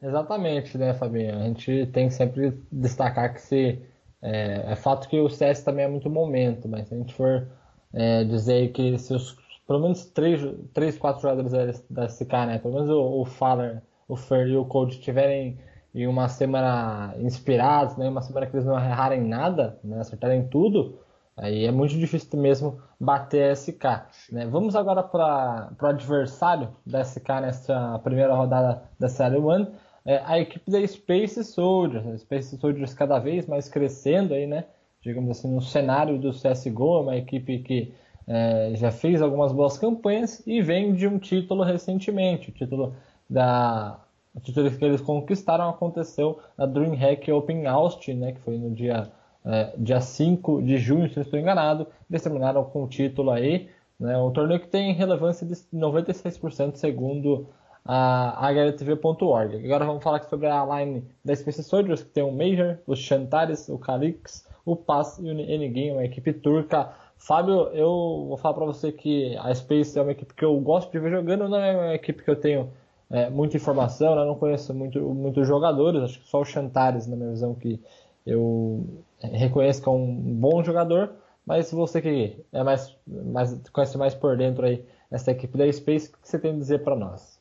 Exatamente, 0.00 0.78
né, 0.78 0.94
Fabinho? 0.94 1.38
A 1.40 1.44
gente 1.44 1.86
tem 1.86 2.08
que 2.08 2.14
sempre 2.14 2.52
destacar 2.70 3.32
que 3.34 3.40
se 3.40 3.82
é, 4.22 4.72
é, 4.72 4.76
fato 4.76 5.08
que 5.08 5.18
o 5.18 5.28
CS 5.28 5.62
também 5.62 5.84
é 5.84 5.88
muito 5.88 6.08
momento, 6.08 6.68
mas 6.68 6.88
se 6.88 6.94
a 6.94 6.98
gente 6.98 7.14
for 7.14 7.48
é, 7.92 8.24
dizer 8.24 8.72
que 8.72 8.98
se 8.98 9.14
os, 9.14 9.36
pelo 9.66 9.80
menos 9.80 10.04
3, 10.06 10.40
3 10.72 10.98
4 10.98 11.22
jogadores 11.22 11.84
da 11.90 12.08
SK, 12.08 12.32
né, 12.46 12.58
pelo 12.58 12.74
menos 12.74 12.90
o, 12.90 13.22
o 13.22 13.24
Faller, 13.24 13.82
o 14.06 14.16
Fer 14.16 14.46
e 14.46 14.56
o 14.56 14.64
Code 14.64 15.00
tiverem 15.00 15.58
em 15.96 16.06
uma 16.06 16.28
semana 16.28 17.14
inspirados, 17.18 17.96
né, 17.96 18.06
uma 18.08 18.20
semana 18.20 18.46
que 18.46 18.54
eles 18.54 18.66
não 18.66 18.78
errarem 18.78 19.22
nada, 19.22 19.78
né, 19.82 19.98
acertarem 19.98 20.46
tudo, 20.46 20.98
aí 21.34 21.64
é 21.64 21.72
muito 21.72 21.96
difícil 21.96 22.38
mesmo 22.38 22.78
bater 23.00 23.50
a 23.50 23.56
SK. 23.56 23.84
Né? 24.30 24.46
Vamos 24.46 24.76
agora 24.76 25.02
para 25.02 25.70
o 25.80 25.86
adversário 25.86 26.68
da 26.84 27.02
SK 27.02 27.28
nessa 27.40 27.98
primeira 28.04 28.34
rodada 28.34 28.82
da 29.00 29.08
Série 29.08 29.38
1 29.38 29.66
é, 30.04 30.22
a 30.24 30.38
equipe 30.38 30.70
da 30.70 30.86
Space 30.86 31.42
Soldiers, 31.42 32.06
a 32.06 32.18
Space 32.18 32.56
Soldiers 32.58 32.94
cada 32.94 33.18
vez 33.18 33.46
mais 33.46 33.68
crescendo 33.68 34.34
aí, 34.34 34.46
né? 34.46 34.66
Digamos 35.02 35.30
assim, 35.30 35.52
no 35.52 35.60
cenário 35.60 36.16
do 36.16 36.30
CSGO, 36.30 36.98
é 36.98 37.00
uma 37.00 37.16
equipe 37.16 37.58
que 37.58 37.92
é, 38.28 38.72
já 38.76 38.92
fez 38.92 39.20
algumas 39.20 39.50
boas 39.50 39.76
campanhas 39.76 40.46
e 40.46 40.62
vem 40.62 40.94
de 40.94 41.08
um 41.08 41.18
título 41.18 41.64
recentemente. 41.64 42.50
O 42.50 42.52
título 42.52 42.94
da 43.28 43.98
o 44.36 44.40
título 44.40 44.70
que 44.70 44.84
eles 44.84 45.00
conquistaram 45.00 45.68
aconteceu 45.70 46.38
na 46.58 46.66
DreamHack 46.66 47.32
Open 47.32 47.66
Austin, 47.66 48.14
né, 48.14 48.32
que 48.32 48.40
foi 48.40 48.58
no 48.58 48.70
dia, 48.70 49.10
é, 49.44 49.72
dia 49.78 50.00
5 50.00 50.62
de 50.62 50.76
junho, 50.76 51.08
se 51.08 51.16
não 51.16 51.22
estou 51.22 51.40
enganado. 51.40 51.86
Eles 52.08 52.22
terminaram 52.22 52.62
com 52.64 52.84
o 52.84 52.88
título 52.88 53.30
aí. 53.30 53.68
Né, 53.98 54.16
um 54.18 54.30
torneio 54.30 54.60
que 54.60 54.68
tem 54.68 54.92
relevância 54.92 55.46
de 55.46 55.54
96% 55.74 56.76
segundo 56.76 57.48
a 57.82 58.46
HLTV.org. 58.48 59.64
Agora 59.64 59.86
vamos 59.86 60.04
falar 60.04 60.22
sobre 60.24 60.48
a 60.48 60.64
line 60.64 61.04
da 61.24 61.34
Space 61.34 61.62
Soldiers, 61.62 62.02
que 62.02 62.10
tem 62.10 62.22
o 62.22 62.30
Major, 62.30 62.78
os 62.86 62.98
Chantares, 62.98 63.70
o 63.70 63.78
Calix, 63.78 64.46
o 64.66 64.76
Pass 64.76 65.18
e 65.18 65.22
o 65.22 65.30
N-Game, 65.30 65.92
uma 65.92 66.04
equipe 66.04 66.32
turca. 66.34 66.92
Fábio, 67.16 67.68
eu 67.68 68.26
vou 68.28 68.36
falar 68.36 68.54
para 68.54 68.66
você 68.66 68.92
que 68.92 69.34
a 69.38 69.54
Space 69.54 69.98
é 69.98 70.02
uma 70.02 70.12
equipe 70.12 70.34
que 70.34 70.44
eu 70.44 70.58
gosto 70.60 70.92
de 70.92 70.98
ver 70.98 71.10
jogando, 71.10 71.48
não 71.48 71.58
é 71.58 71.74
uma 71.74 71.94
equipe 71.94 72.22
que 72.22 72.30
eu 72.30 72.36
tenho 72.36 72.70
é, 73.10 73.30
muita 73.30 73.56
informação, 73.56 74.16
né? 74.16 74.24
não 74.24 74.34
conheço 74.34 74.74
muito, 74.74 75.00
muitos 75.00 75.46
jogadores, 75.46 76.02
acho 76.02 76.20
que 76.20 76.28
só 76.28 76.40
o 76.40 76.44
Chantares, 76.44 77.06
na 77.06 77.16
minha 77.16 77.30
visão, 77.30 77.54
que 77.54 77.80
eu 78.26 79.04
reconheço 79.20 79.82
que 79.82 79.88
é 79.88 79.92
um 79.92 80.16
bom 80.16 80.62
jogador, 80.64 81.12
mas 81.46 81.70
você 81.70 82.02
que 82.02 82.36
é 82.52 82.62
mais, 82.62 82.96
mais 83.06 83.56
conhece 83.72 83.96
mais 83.96 84.14
por 84.14 84.36
dentro 84.36 84.66
aí 84.66 84.84
essa 85.10 85.30
equipe 85.30 85.56
da 85.56 85.72
Space, 85.72 86.08
o 86.08 86.12
que 86.18 86.28
você 86.28 86.38
tem 86.38 86.50
a 86.50 86.58
dizer 86.58 86.82
para 86.82 86.96
nós? 86.96 87.38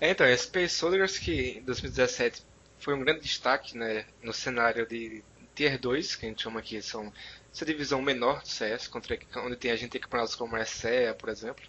É, 0.00 0.10
então, 0.10 0.26
a 0.26 0.36
Space 0.36 0.74
Soldiers 0.74 1.18
que 1.18 1.58
em 1.58 1.62
2017 1.62 2.42
foi 2.78 2.94
um 2.94 3.00
grande 3.00 3.20
destaque 3.20 3.76
né, 3.76 4.06
no 4.22 4.32
cenário 4.32 4.86
de 4.86 5.22
Tier 5.54 5.78
2, 5.78 6.16
que 6.16 6.26
a 6.26 6.28
gente 6.30 6.42
chama 6.42 6.60
aqui, 6.60 6.80
são 6.80 7.12
essa 7.52 7.64
divisão 7.64 8.00
menor 8.00 8.40
do 8.40 8.48
CS, 8.48 8.90
onde 9.36 9.56
tem 9.56 9.70
a 9.70 9.76
gente 9.76 9.90
tem 9.90 10.00
campeonatos 10.00 10.34
como 10.34 10.56
a 10.56 10.64
SEA, 10.64 11.14
por 11.14 11.28
exemplo. 11.28 11.62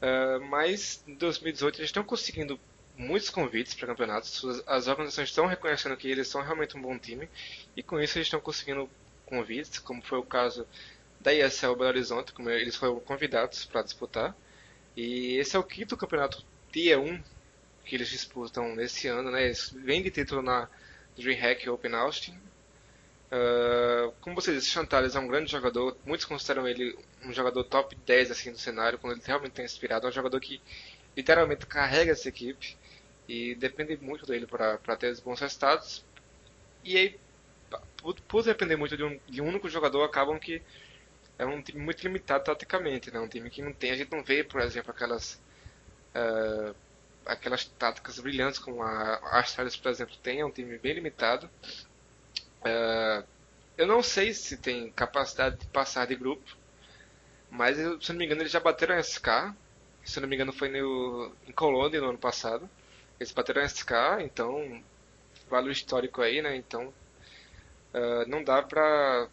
Uh, 0.00 0.44
mas 0.46 1.02
em 1.06 1.14
2018 1.14 1.80
eles 1.80 1.88
estão 1.88 2.04
conseguindo 2.04 2.58
muitos 2.96 3.30
convites 3.30 3.74
para 3.74 3.88
campeonatos, 3.88 4.42
as 4.66 4.88
organizações 4.88 5.28
estão 5.28 5.46
reconhecendo 5.46 5.96
que 5.96 6.08
eles 6.08 6.28
são 6.28 6.42
realmente 6.42 6.76
um 6.76 6.82
bom 6.82 6.98
time, 6.98 7.28
e 7.76 7.82
com 7.82 8.00
isso 8.00 8.18
eles 8.18 8.26
estão 8.26 8.40
conseguindo 8.40 8.88
convites, 9.24 9.78
como 9.78 10.02
foi 10.02 10.18
o 10.18 10.24
caso 10.24 10.66
da 11.20 11.32
ESL 11.32 11.74
Belo 11.74 11.88
Horizonte, 11.88 12.32
como 12.32 12.50
eles 12.50 12.76
foram 12.76 12.98
convidados 13.00 13.64
para 13.64 13.82
disputar. 13.82 14.36
E 14.96 15.36
esse 15.36 15.56
é 15.56 15.58
o 15.58 15.64
quinto 15.64 15.96
campeonato 15.96 16.44
Tier 16.72 16.98
1 16.98 17.22
que 17.84 17.96
eles 17.96 18.08
disputam 18.08 18.74
nesse 18.74 19.08
ano, 19.08 19.30
né? 19.30 19.46
Eles 19.46 19.70
vêm 19.70 20.02
de 20.02 20.10
título 20.10 20.42
na 20.42 20.68
DreamHack 21.16 21.68
Open 21.70 21.94
Austin. 21.94 22.38
Uh, 23.30 24.10
como 24.20 24.34
você 24.34 24.54
disse, 24.54 24.70
Chantales 24.70 25.14
é 25.14 25.20
um 25.20 25.28
grande 25.28 25.50
jogador. 25.50 25.96
Muitos 26.04 26.24
consideram 26.24 26.66
ele 26.66 26.98
um 27.24 27.32
jogador 27.32 27.62
top 27.64 27.94
10 28.06 28.30
assim 28.30 28.52
do 28.52 28.58
cenário, 28.58 28.98
quando 28.98 29.14
ele 29.14 29.22
realmente 29.24 29.52
tem 29.52 29.64
inspirado. 29.64 30.06
É 30.06 30.10
um 30.10 30.12
jogador 30.12 30.40
que 30.40 30.60
literalmente 31.16 31.66
carrega 31.66 32.12
essa 32.12 32.28
equipe 32.28 32.76
e 33.28 33.54
depende 33.54 33.96
muito 33.98 34.24
dele 34.26 34.46
para 34.46 34.96
ter 34.96 35.20
bons 35.20 35.40
resultados. 35.40 36.04
E 36.82 36.96
aí, 36.96 37.20
por, 37.98 38.18
por 38.22 38.42
depender 38.44 38.76
muito 38.76 38.96
de 38.96 39.04
um, 39.04 39.20
de 39.28 39.42
um 39.42 39.48
único 39.48 39.68
jogador, 39.68 40.04
acabam 40.04 40.38
que 40.38 40.62
é 41.38 41.44
um 41.44 41.60
time 41.62 41.80
muito 41.80 42.02
limitado 42.02 42.44
taticamente, 42.44 43.10
né? 43.10 43.20
Um 43.20 43.28
time 43.28 43.50
que 43.50 43.62
não 43.62 43.72
tem, 43.72 43.90
a 43.90 43.96
gente 43.96 44.10
não 44.10 44.24
vê, 44.24 44.42
por 44.42 44.60
exemplo, 44.60 44.90
aquelas 44.90 45.34
uh, 46.14 46.74
aquelas 47.26 47.66
táticas 47.66 48.18
brilhantes 48.18 48.58
como 48.58 48.82
a 48.82 49.38
Astralis, 49.38 49.76
por 49.76 49.90
exemplo, 49.90 50.16
tem, 50.22 50.40
é 50.40 50.46
um 50.46 50.50
time 50.50 50.78
bem 50.78 50.94
limitado. 50.94 51.48
Uh, 52.62 53.26
eu 53.76 53.86
não 53.86 54.02
sei 54.02 54.32
se 54.32 54.56
tem 54.56 54.90
capacidade 54.90 55.58
de 55.58 55.66
passar 55.66 56.06
de 56.06 56.16
grupo, 56.16 56.56
mas 57.50 57.76
se 57.76 58.12
não 58.12 58.18
me 58.18 58.24
engano 58.24 58.42
eles 58.42 58.52
já 58.52 58.60
bateram 58.60 58.96
a 58.96 59.02
SK, 59.02 59.54
se 60.04 60.20
não 60.20 60.28
me 60.28 60.34
engano 60.34 60.52
foi 60.52 60.68
no, 60.68 61.32
em 61.46 61.52
Colônia 61.52 62.00
no 62.00 62.08
ano 62.08 62.18
passado. 62.18 62.68
Eles 63.20 63.32
bateram 63.32 63.62
a 63.62 63.68
SK, 63.68 63.92
então 64.20 64.82
vale 65.48 65.68
o 65.68 65.72
histórico 65.72 66.22
aí, 66.22 66.42
né? 66.42 66.56
Então 66.56 66.88
uh, 67.94 68.28
não 68.28 68.42
dá 68.42 68.62
pra, 68.62 69.28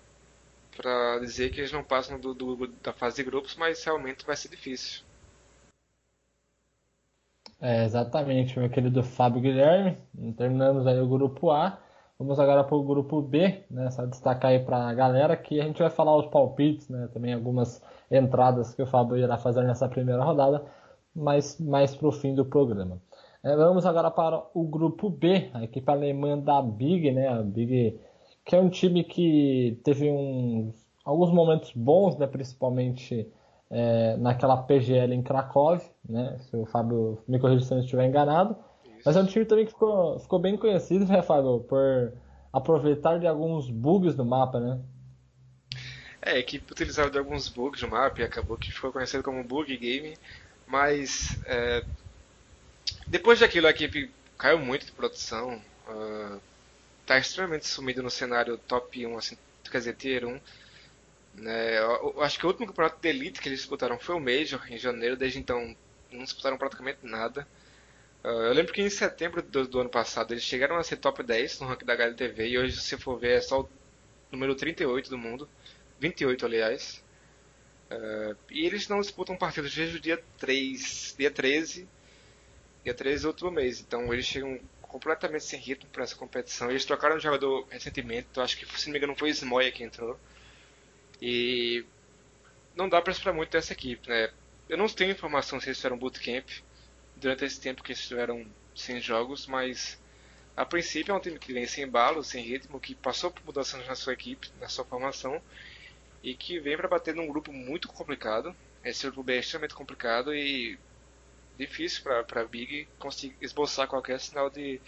pra 0.75 1.19
dizer 1.19 1.51
que 1.51 1.61
eles 1.61 1.71
não 1.71 1.83
passam 1.83 2.19
do, 2.19 2.33
do, 2.33 2.67
da 2.67 2.93
fase 2.93 3.17
de 3.17 3.23
grupos, 3.23 3.55
mas 3.55 3.83
realmente 3.83 4.25
vai 4.25 4.35
ser 4.35 4.49
difícil. 4.49 5.03
É, 7.61 7.85
exatamente, 7.85 8.59
meu 8.59 8.69
querido 8.69 9.01
Fábio 9.01 9.41
Guilherme. 9.41 9.97
Terminamos 10.37 10.85
aí 10.85 10.99
o 10.99 11.07
grupo 11.07 11.51
A. 11.51 11.79
Vamos 12.17 12.39
agora 12.39 12.63
para 12.63 12.77
o 12.77 12.83
grupo 12.83 13.21
B, 13.21 13.65
né? 13.69 13.91
Só 13.91 14.05
destacar 14.05 14.51
aí 14.51 14.59
para 14.59 14.87
a 14.87 14.93
galera 14.93 15.35
que 15.35 15.59
a 15.59 15.65
gente 15.65 15.79
vai 15.79 15.89
falar 15.89 16.15
os 16.15 16.27
palpites, 16.27 16.87
né? 16.87 17.09
Também 17.13 17.33
algumas 17.33 17.81
entradas 18.09 18.73
que 18.73 18.81
o 18.81 18.87
Fábio 18.87 19.17
irá 19.17 19.37
fazer 19.37 19.63
nessa 19.63 19.89
primeira 19.89 20.23
rodada, 20.23 20.63
mas 21.13 21.59
mais 21.59 21.93
para 21.93 22.07
o 22.07 22.11
fim 22.13 22.33
do 22.33 22.45
programa. 22.45 23.01
É, 23.43 23.53
vamos 23.55 23.85
agora 23.85 24.09
para 24.09 24.41
o 24.53 24.63
grupo 24.63 25.09
B, 25.09 25.49
a 25.53 25.63
equipe 25.63 25.91
alemã 25.91 26.39
da 26.39 26.61
Big, 26.61 27.11
né? 27.11 27.27
A 27.27 27.43
Big, 27.43 27.99
que 28.45 28.55
é 28.55 28.61
um 28.61 28.69
time 28.69 29.03
que 29.03 29.79
teve 29.83 30.09
uns, 30.09 30.73
alguns 31.03 31.31
momentos 31.31 31.73
bons, 31.75 32.17
né? 32.17 32.27
Principalmente 32.27 33.29
é, 33.69 34.15
naquela 34.17 34.55
PGL 34.55 35.13
em 35.13 35.21
Krakow, 35.21 35.79
né? 36.07 36.37
Se 36.39 36.55
o 36.55 36.65
Fábio 36.65 37.19
me 37.27 37.39
corrija 37.39 37.65
se 37.65 37.73
eu 37.73 37.79
estiver 37.79 38.07
enganado. 38.07 38.55
Mas 39.05 39.15
é 39.15 39.19
um 39.19 39.25
time 39.25 39.45
também 39.45 39.65
que 39.65 39.71
ficou, 39.71 40.19
ficou 40.19 40.39
bem 40.39 40.57
conhecido, 40.57 41.05
né, 41.05 41.21
Fábio? 41.21 41.59
Por 41.59 42.11
aproveitar 42.51 43.19
de 43.19 43.27
alguns 43.27 43.69
bugs 43.69 44.15
no 44.15 44.25
mapa, 44.25 44.59
né? 44.59 44.81
É, 46.21 46.39
equipe 46.39 46.71
utilizava 46.71 47.11
de 47.11 47.19
alguns 47.19 47.47
bugs 47.47 47.83
no 47.83 47.89
mapa 47.89 48.19
e 48.19 48.23
acabou 48.23 48.57
que 48.57 48.71
ficou 48.71 48.91
conhecido 48.91 49.21
como 49.21 49.43
Bug 49.43 49.77
Game, 49.77 50.17
mas 50.65 51.39
é, 51.45 51.85
depois 53.07 53.39
daquilo 53.39 53.67
a 53.67 53.69
equipe 53.69 54.11
caiu 54.37 54.57
muito 54.57 54.87
de 54.87 54.91
produção, 54.91 55.61
uh, 55.87 56.41
tá 57.05 57.19
extremamente 57.19 57.67
sumido 57.67 58.01
no 58.01 58.09
cenário 58.09 58.57
top 58.57 59.05
1, 59.05 59.17
assim, 59.17 59.37
quer 59.69 59.77
dizer, 59.77 59.95
tier 59.95 60.25
1. 60.25 60.39
Né? 61.35 61.77
Eu, 61.77 62.13
eu 62.15 62.23
acho 62.23 62.39
que 62.39 62.45
o 62.45 62.49
último 62.49 62.65
campeonato 62.65 62.99
de 62.99 63.07
Elite 63.07 63.39
que 63.39 63.47
eles 63.47 63.59
disputaram 63.59 63.99
foi 63.99 64.15
o 64.15 64.19
Major, 64.19 64.61
em 64.71 64.77
janeiro, 64.77 65.15
desde 65.15 65.37
então 65.37 65.75
não 66.11 66.23
disputaram 66.23 66.57
praticamente 66.57 66.99
nada. 67.03 67.47
Uh, 68.25 68.47
eu 68.47 68.53
lembro 68.53 68.73
que 68.73 68.81
em 68.81 68.89
setembro 68.89 69.39
do, 69.43 69.67
do, 69.67 69.79
ano 69.81 69.89
passado 69.89 70.33
eles 70.33 70.41
chegaram 70.43 70.77
a 70.77 70.83
ser 70.83 70.97
top 70.97 71.21
10 71.21 71.59
no 71.59 71.67
ranking 71.67 71.85
da 71.85 71.93
HLTV 71.93 72.47
e 72.47 72.57
hoje, 72.57 72.81
se 72.81 72.97
for 72.97 73.19
ver, 73.19 73.37
é 73.37 73.41
só 73.41 73.61
o 73.61 73.69
número 74.31 74.55
38 74.55 75.11
do 75.11 75.17
mundo. 75.17 75.47
28, 75.99 76.43
aliás. 76.43 77.03
Uh, 77.91 78.35
e 78.49 78.65
eles 78.65 78.87
não 78.87 78.99
disputam 78.99 79.37
partidas 79.37 79.75
desde 79.75 79.97
o 79.97 79.99
dia 79.99 80.23
3, 80.39 81.13
dia 81.15 81.29
13, 81.29 81.87
dia 82.83 82.95
13 82.95 83.21
do 83.21 83.27
outro 83.27 83.51
mês. 83.51 83.79
Então 83.79 84.11
eles 84.11 84.25
chegam 84.25 84.59
completamente 84.81 85.43
sem 85.43 85.59
ritmo 85.59 85.87
para 85.91 86.03
essa 86.03 86.15
competição. 86.15 86.71
Eles 86.71 86.83
trocaram 86.83 87.17
de 87.17 87.23
jogador 87.23 87.67
recentemente, 87.69 88.27
então 88.31 88.43
acho 88.43 88.57
que 88.57 88.65
se 88.79 88.87
não 88.87 88.93
me 88.93 88.97
engano 88.97 89.15
foi 89.15 89.29
Smoya 89.31 89.71
que 89.71 89.83
entrou. 89.83 90.19
E 91.21 91.85
não 92.75 92.89
dá 92.89 92.99
para 93.03 93.13
esperar 93.13 93.33
muito 93.33 93.51
dessa 93.51 93.73
equipe, 93.73 94.09
né? 94.09 94.31
Eu 94.67 94.79
não 94.79 94.87
tenho 94.87 95.11
informação 95.11 95.59
se 95.59 95.67
eles 95.67 95.77
fizeram 95.77 95.95
bootcamp 95.95 96.49
durante 97.15 97.45
esse 97.45 97.59
tempo 97.59 97.83
que 97.83 97.91
eles 97.91 98.01
estiveram 98.01 98.45
sem 98.75 98.99
jogos, 98.99 99.47
mas 99.47 99.99
a 100.55 100.65
princípio 100.65 101.11
é 101.11 101.15
um 101.15 101.19
time 101.19 101.39
que 101.39 101.53
vem 101.53 101.65
sem 101.65 101.83
embalo, 101.83 102.23
sem 102.23 102.43
ritmo, 102.43 102.79
que 102.79 102.95
passou 102.95 103.31
por 103.31 103.43
mudanças 103.45 103.85
na 103.87 103.95
sua 103.95 104.13
equipe, 104.13 104.49
na 104.59 104.67
sua 104.67 104.85
formação 104.85 105.41
e 106.23 106.33
que 106.33 106.59
vem 106.59 106.77
para 106.77 106.87
bater 106.87 107.13
num 107.13 107.27
grupo 107.27 107.51
muito 107.51 107.87
complicado. 107.87 108.55
Esse 108.83 109.09
grupo 109.09 109.29
é 109.31 109.37
extremamente 109.37 109.75
complicado 109.75 110.33
e 110.33 110.77
difícil 111.57 112.03
para 112.03 112.41
a 112.41 112.45
Big 112.45 112.87
conseguir 112.99 113.35
esboçar 113.41 113.87
qualquer 113.87 114.19
sinal 114.19 114.49
de, 114.49 114.79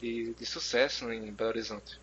de, 0.00 0.34
de 0.34 0.46
sucesso 0.46 1.12
em 1.12 1.32
Belo 1.32 1.50
Horizonte. 1.50 2.00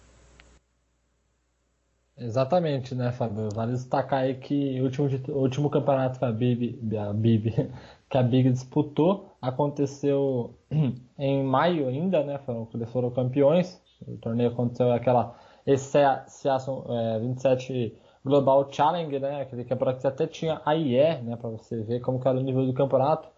Exatamente, 2.18 2.94
né, 2.94 3.12
Fábio? 3.14 3.50
Vale 3.54 3.72
destacar 3.72 4.24
aí 4.24 4.36
que 4.36 4.80
o 4.82 4.84
último, 4.84 5.10
último 5.30 5.70
campeonato 5.70 6.20
que 6.20 6.26
a 6.26 6.32
Bib, 6.32 6.78
a 6.98 7.14
Bib, 7.14 7.54
que 8.10 8.18
a 8.18 8.24
Big 8.24 8.50
disputou 8.52 9.30
aconteceu 9.42 10.56
em 11.18 11.44
maio 11.44 11.88
ainda, 11.88 12.24
né? 12.24 12.40
Foram, 12.40 12.68
eles 12.74 12.90
foram 12.92 13.12
campeões. 13.12 13.82
O 14.08 14.18
torneio 14.18 14.50
aconteceu 14.50 14.92
aquela 14.92 15.36
esse 15.66 15.98
é, 16.00 17.20
27 17.20 17.96
Global 18.26 18.68
Challenge, 18.72 19.20
né? 19.20 19.42
Aquele 19.42 19.64
campeonato 19.64 20.02
que 20.02 20.08
até 20.08 20.26
tinha 20.26 20.62
a 20.66 20.76
IE, 20.76 21.22
né? 21.22 21.36
Para 21.36 21.50
você 21.50 21.82
ver 21.84 22.00
como 22.02 22.20
era 22.26 22.38
o 22.38 22.42
nível 22.42 22.66
do 22.66 22.74
campeonato. 22.74 23.30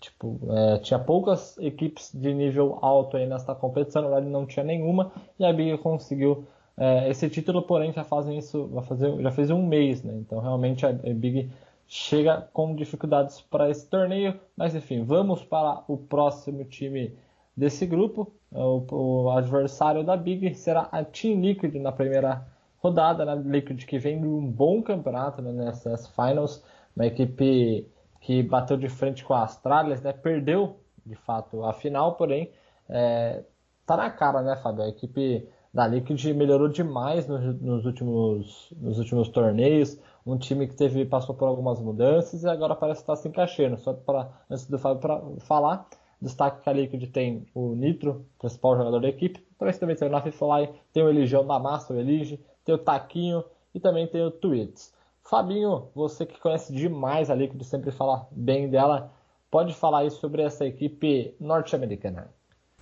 Tipo, 0.00 0.40
é, 0.50 0.78
tinha 0.78 0.98
poucas 0.98 1.58
equipes 1.58 2.10
de 2.14 2.32
nível 2.32 2.78
alto 2.80 3.16
aí 3.16 3.26
nessa 3.26 3.54
competição, 3.54 4.02
na 4.02 4.08
verdade 4.08 4.30
não 4.30 4.46
tinha 4.46 4.64
nenhuma, 4.64 5.12
e 5.38 5.44
a 5.44 5.52
Big 5.52 5.76
conseguiu 5.78 6.46
é, 6.78 7.10
esse 7.10 7.28
título, 7.28 7.60
porém 7.62 7.92
já 7.92 8.02
fazem 8.02 8.38
isso, 8.38 8.66
vai 8.68 8.82
fazer, 8.84 9.14
já 9.20 9.30
fez 9.30 9.50
um 9.50 9.66
mês, 9.66 10.02
né? 10.02 10.14
Então 10.14 10.38
realmente 10.40 10.86
a 10.86 10.92
Big 10.92 11.50
chega 11.86 12.48
com 12.52 12.74
dificuldades 12.74 13.40
para 13.40 13.70
esse 13.70 13.88
torneio, 13.88 14.38
mas 14.56 14.74
enfim, 14.74 15.04
vamos 15.04 15.44
para 15.44 15.84
o 15.88 15.96
próximo 15.96 16.64
time 16.64 17.16
desse 17.56 17.86
grupo. 17.86 18.32
O, 18.50 19.24
o 19.24 19.30
adversário 19.30 20.04
da 20.04 20.16
Big 20.16 20.54
será 20.54 20.88
a 20.92 21.04
Team 21.04 21.40
Liquid 21.40 21.74
na 21.76 21.92
primeira 21.92 22.46
rodada, 22.78 23.24
né? 23.24 23.34
Liquid 23.44 23.84
que 23.84 23.98
vem 23.98 24.20
de 24.20 24.26
um 24.26 24.50
bom 24.50 24.82
campeonato 24.82 25.40
né, 25.42 25.52
nessas 25.52 26.06
finals, 26.08 26.62
uma 26.94 27.06
equipe 27.06 27.86
que 28.20 28.42
bateu 28.42 28.76
de 28.76 28.88
frente 28.88 29.24
com 29.24 29.34
a 29.34 29.44
Astralis, 29.44 30.02
né? 30.02 30.12
Perdeu 30.12 30.80
de 31.04 31.14
fato 31.14 31.64
a 31.64 31.72
final, 31.72 32.14
porém 32.14 32.50
é, 32.88 33.42
tá 33.84 33.96
na 33.96 34.10
cara, 34.10 34.42
né, 34.42 34.56
Fábio? 34.56 34.84
A 34.84 34.88
equipe 34.88 35.48
da 35.76 35.86
Liquid 35.86 36.24
melhorou 36.32 36.68
demais 36.68 37.26
nos, 37.26 37.60
nos, 37.60 37.84
últimos, 37.84 38.72
nos 38.80 38.98
últimos 38.98 39.28
torneios. 39.28 39.98
Um 40.24 40.38
time 40.38 40.66
que 40.66 40.74
teve 40.74 41.04
passou 41.04 41.34
por 41.34 41.46
algumas 41.46 41.78
mudanças 41.78 42.42
e 42.42 42.48
agora 42.48 42.74
parece 42.74 43.02
estar 43.02 43.14
se 43.14 43.28
encaixando. 43.28 43.76
Só 43.76 43.92
para 43.92 44.26
antes 44.48 44.64
do 44.64 44.78
Fábio 44.78 45.02
pra 45.02 45.22
falar, 45.40 45.86
destaque 46.18 46.62
que 46.62 46.70
a 46.70 46.72
Liquid 46.72 47.10
tem 47.12 47.46
o 47.54 47.74
Nitro, 47.74 48.24
principal 48.38 48.74
jogador 48.74 49.00
da 49.00 49.08
equipe. 49.10 49.46
Também 49.58 49.74
também 49.74 49.96
tem 49.96 50.08
o 50.08 50.10
Nafifly, 50.10 50.70
tem 50.94 51.02
o 51.02 51.10
Eligião 51.10 51.46
da 51.46 51.58
Massa, 51.58 51.92
o 51.92 52.00
Elige, 52.00 52.40
tem 52.64 52.74
o 52.74 52.78
Taquinho 52.78 53.44
e 53.74 53.78
também 53.78 54.06
tem 54.06 54.24
o 54.24 54.30
Tweets. 54.30 54.94
Fabinho, 55.22 55.90
você 55.94 56.24
que 56.24 56.40
conhece 56.40 56.72
demais 56.72 57.28
a 57.28 57.34
Liquid, 57.34 57.62
sempre 57.64 57.90
fala 57.90 58.26
bem 58.30 58.70
dela, 58.70 59.12
pode 59.50 59.74
falar 59.74 59.98
aí 59.98 60.10
sobre 60.10 60.40
essa 60.40 60.64
equipe 60.64 61.34
norte-americana. 61.38 62.30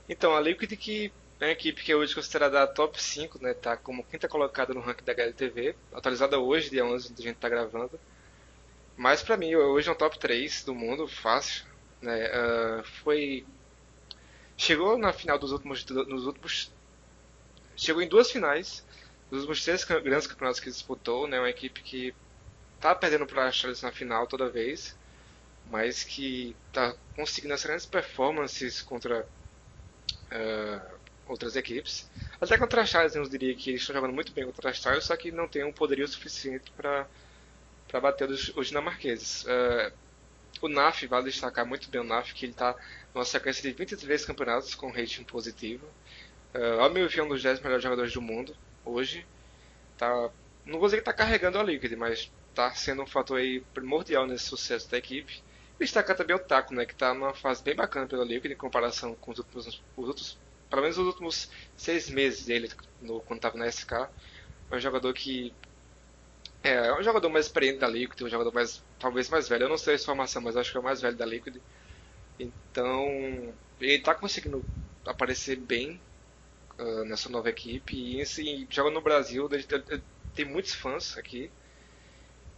Então, 0.08 0.32
a 0.36 0.40
Liquid 0.40 0.76
que 0.76 1.10
é 1.40 1.46
uma 1.46 1.52
equipe 1.52 1.82
que 1.82 1.92
é 1.92 1.96
hoje 1.96 2.14
considerada 2.14 2.62
a 2.62 2.66
top 2.66 3.02
5, 3.02 3.42
né, 3.42 3.54
tá 3.54 3.76
como 3.76 4.04
quinta 4.04 4.28
colocada 4.28 4.72
no 4.72 4.80
ranking 4.80 5.04
da 5.04 5.12
HLTV, 5.12 5.74
atualizada 5.92 6.38
hoje, 6.38 6.70
dia 6.70 6.84
11, 6.84 7.10
onde 7.12 7.22
a 7.22 7.24
gente 7.24 7.36
tá 7.36 7.48
gravando. 7.48 7.98
Mas 8.96 9.22
para 9.22 9.36
mim, 9.36 9.54
hoje 9.54 9.88
é 9.88 9.92
um 9.92 9.96
top 9.96 10.18
3 10.18 10.64
do 10.64 10.74
mundo, 10.74 11.08
fácil. 11.08 11.64
Né, 12.00 12.28
uh, 12.28 12.84
foi... 13.02 13.44
Chegou 14.56 14.96
na 14.96 15.12
final 15.12 15.38
dos 15.38 15.50
últimos, 15.50 15.84
nos 15.84 16.26
últimos... 16.26 16.72
Chegou 17.76 18.00
em 18.00 18.08
duas 18.08 18.30
finais, 18.30 18.86
dos 19.30 19.40
últimos 19.40 19.64
três 19.64 19.82
grandes 19.84 20.28
campeonatos 20.28 20.60
que 20.60 20.70
disputou, 20.70 21.26
né, 21.26 21.40
uma 21.40 21.50
equipe 21.50 21.82
que 21.82 22.14
tá 22.80 22.94
perdendo 22.94 23.26
para 23.26 23.48
a 23.48 23.52
Charles 23.52 23.82
na 23.82 23.90
final 23.90 24.26
toda 24.28 24.48
vez, 24.48 24.96
mas 25.70 26.04
que 26.04 26.54
tá 26.72 26.94
conseguindo 27.16 27.54
as 27.54 27.64
grandes 27.64 27.86
performances 27.86 28.80
contra 28.80 29.26
uh, 30.30 30.93
outras 31.26 31.56
equipes. 31.56 32.10
Até 32.40 32.58
contra 32.58 32.82
a 32.82 32.86
Charles, 32.86 33.14
eu 33.14 33.28
diria 33.28 33.54
que 33.54 33.70
eles 33.70 33.80
estão 33.80 33.94
jogando 33.94 34.12
muito 34.12 34.32
bem 34.32 34.44
contra 34.44 34.70
a 34.70 34.72
Charles, 34.72 35.04
só 35.04 35.16
que 35.16 35.30
não 35.30 35.48
tem 35.48 35.64
um 35.64 35.72
poderio 35.72 36.06
suficiente 36.06 36.70
para 36.72 37.06
para 37.94 38.00
bater 38.00 38.28
os, 38.28 38.48
os 38.56 38.68
dinamarqueses. 38.68 39.44
Uh, 39.44 39.92
o 40.60 40.68
NAF, 40.68 41.06
vale 41.06 41.26
destacar 41.26 41.64
muito 41.64 41.88
bem 41.88 42.00
o 42.00 42.04
NAF, 42.04 42.34
que 42.34 42.44
ele 42.44 42.52
está 42.52 42.74
numa 43.14 43.24
sequência 43.24 43.62
de 43.62 43.72
23 43.72 44.24
campeonatos 44.24 44.74
com 44.74 44.90
rating 44.90 45.22
positivo. 45.22 45.86
Uh, 46.54 46.80
ao 46.80 46.90
meu 46.90 47.08
ver, 47.08 47.20
é 47.20 47.22
um 47.22 47.28
dos 47.28 47.42
10 47.42 47.60
melhores 47.60 47.82
jogadores 47.82 48.12
do 48.12 48.20
mundo 48.20 48.56
hoje. 48.84 49.24
Tá, 49.96 50.08
não 50.64 50.78
vou 50.78 50.88
dizer 50.88 50.96
que 50.96 51.02
está 51.02 51.12
carregando 51.12 51.58
a 51.58 51.62
Liquid, 51.62 51.92
mas 51.92 52.32
está 52.50 52.74
sendo 52.74 53.02
um 53.02 53.06
fator 53.06 53.38
aí 53.38 53.60
primordial 53.72 54.26
nesse 54.26 54.46
sucesso 54.46 54.90
da 54.90 54.98
equipe. 54.98 55.42
E 55.78 55.84
destacar 55.84 56.16
também 56.16 56.34
o 56.34 56.38
Taco, 56.38 56.74
né, 56.74 56.86
que 56.86 56.92
está 56.92 57.12
numa 57.12 57.34
fase 57.34 57.62
bem 57.62 57.74
bacana 57.74 58.06
pela 58.06 58.24
Liquid 58.24 58.52
em 58.52 58.56
comparação 58.56 59.14
com 59.16 59.32
os 59.32 59.38
outros, 59.38 59.82
os 59.96 60.08
outros 60.08 60.38
pelo 60.74 60.82
menos 60.82 60.98
os 60.98 61.06
últimos 61.06 61.48
seis 61.76 62.10
meses 62.10 62.46
dele, 62.46 62.68
no, 63.00 63.20
quando 63.20 63.38
estava 63.38 63.56
na 63.56 63.70
SK. 63.70 63.92
É 64.70 64.76
um 64.76 64.80
jogador 64.80 65.14
que 65.14 65.54
é, 66.64 66.88
é 66.88 66.98
um 66.98 67.02
jogador 67.02 67.28
mais 67.28 67.46
experiente 67.46 67.78
da 67.78 67.86
Liquid, 67.86 68.22
um 68.22 68.28
jogador 68.28 68.52
mais 68.52 68.82
talvez 68.98 69.28
mais 69.28 69.48
velho. 69.48 69.64
Eu 69.64 69.68
não 69.68 69.78
sei 69.78 69.94
a 69.94 69.98
formação, 69.98 70.42
mas 70.42 70.56
acho 70.56 70.72
que 70.72 70.76
é 70.76 70.80
o 70.80 70.84
mais 70.84 71.00
velho 71.00 71.16
da 71.16 71.24
Liquid. 71.24 71.56
Então 72.40 73.06
ele 73.80 73.94
está 73.94 74.14
conseguindo 74.16 74.64
aparecer 75.06 75.56
bem 75.56 76.00
uh, 76.78 77.04
nessa 77.04 77.28
nova 77.28 77.50
equipe 77.50 77.94
e 77.96 78.20
assim, 78.20 78.66
joga 78.68 78.90
no 78.90 79.00
Brasil, 79.00 79.48
tem 80.34 80.44
muitos 80.44 80.74
fãs 80.74 81.16
aqui. 81.16 81.50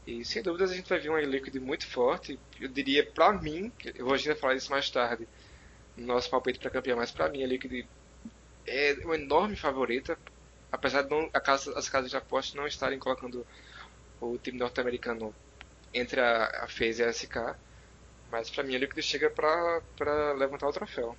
E 0.07 0.25
sem 0.25 0.43
dúvidas 0.43 0.71
a 0.71 0.75
gente 0.75 0.89
vai 0.89 1.01
ver 1.01 1.11
uma 1.11 1.21
Liquid 1.21 1.57
muito 1.57 1.87
forte. 1.87 2.39
Eu 2.59 2.69
diria 2.69 3.05
para 3.05 3.33
mim, 3.35 3.71
eu 3.95 4.07
vou 4.07 4.15
ainda 4.15 4.37
falar 4.37 4.55
isso 4.55 4.71
mais 4.71 4.89
tarde, 4.89 5.29
no 5.97 6.07
nosso 6.07 6.31
palpite 6.31 6.59
para 6.59 6.71
campeão, 6.71 6.97
mas 6.97 7.11
para 7.11 7.29
mim 7.29 7.43
a 7.43 7.47
Liquid 7.47 7.87
é 8.67 8.97
uma 9.05 9.17
enorme 9.17 9.57
favorita, 9.57 10.19
apesar 10.71 11.03
de 11.03 11.11
não, 11.11 11.29
casa, 11.31 11.77
as 11.79 11.89
casas 11.89 12.11
de 12.11 12.17
apostas 12.17 12.55
não 12.55 12.67
estarem 12.67 12.99
colocando 12.99 13.47
o 14.21 14.37
time 14.39 14.59
norte-americano 14.59 15.35
entre 15.93 16.21
a, 16.21 16.65
a 16.65 16.69
FaZe 16.69 17.03
e 17.03 17.05
a 17.05 17.13
SK, 17.13 17.57
mas 18.31 18.51
para 18.51 18.65
mim 18.65 18.75
a 18.75 18.79
Liquid 18.79 19.03
chega 19.03 19.31
para 19.31 20.33
levantar 20.35 20.69
o 20.69 20.73
troféu. 20.73 21.17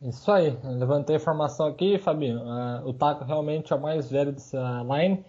Isso 0.00 0.30
aí, 0.30 0.56
levantei 0.62 1.16
a 1.16 1.18
informação 1.18 1.66
aqui, 1.66 1.98
Fabinho. 1.98 2.38
Uh, 2.38 2.88
o 2.88 2.92
Taco 2.92 3.24
realmente 3.24 3.72
é 3.72 3.76
o 3.76 3.80
mais 3.80 4.10
velho 4.10 4.32
dessa 4.32 4.82
line. 4.82 5.24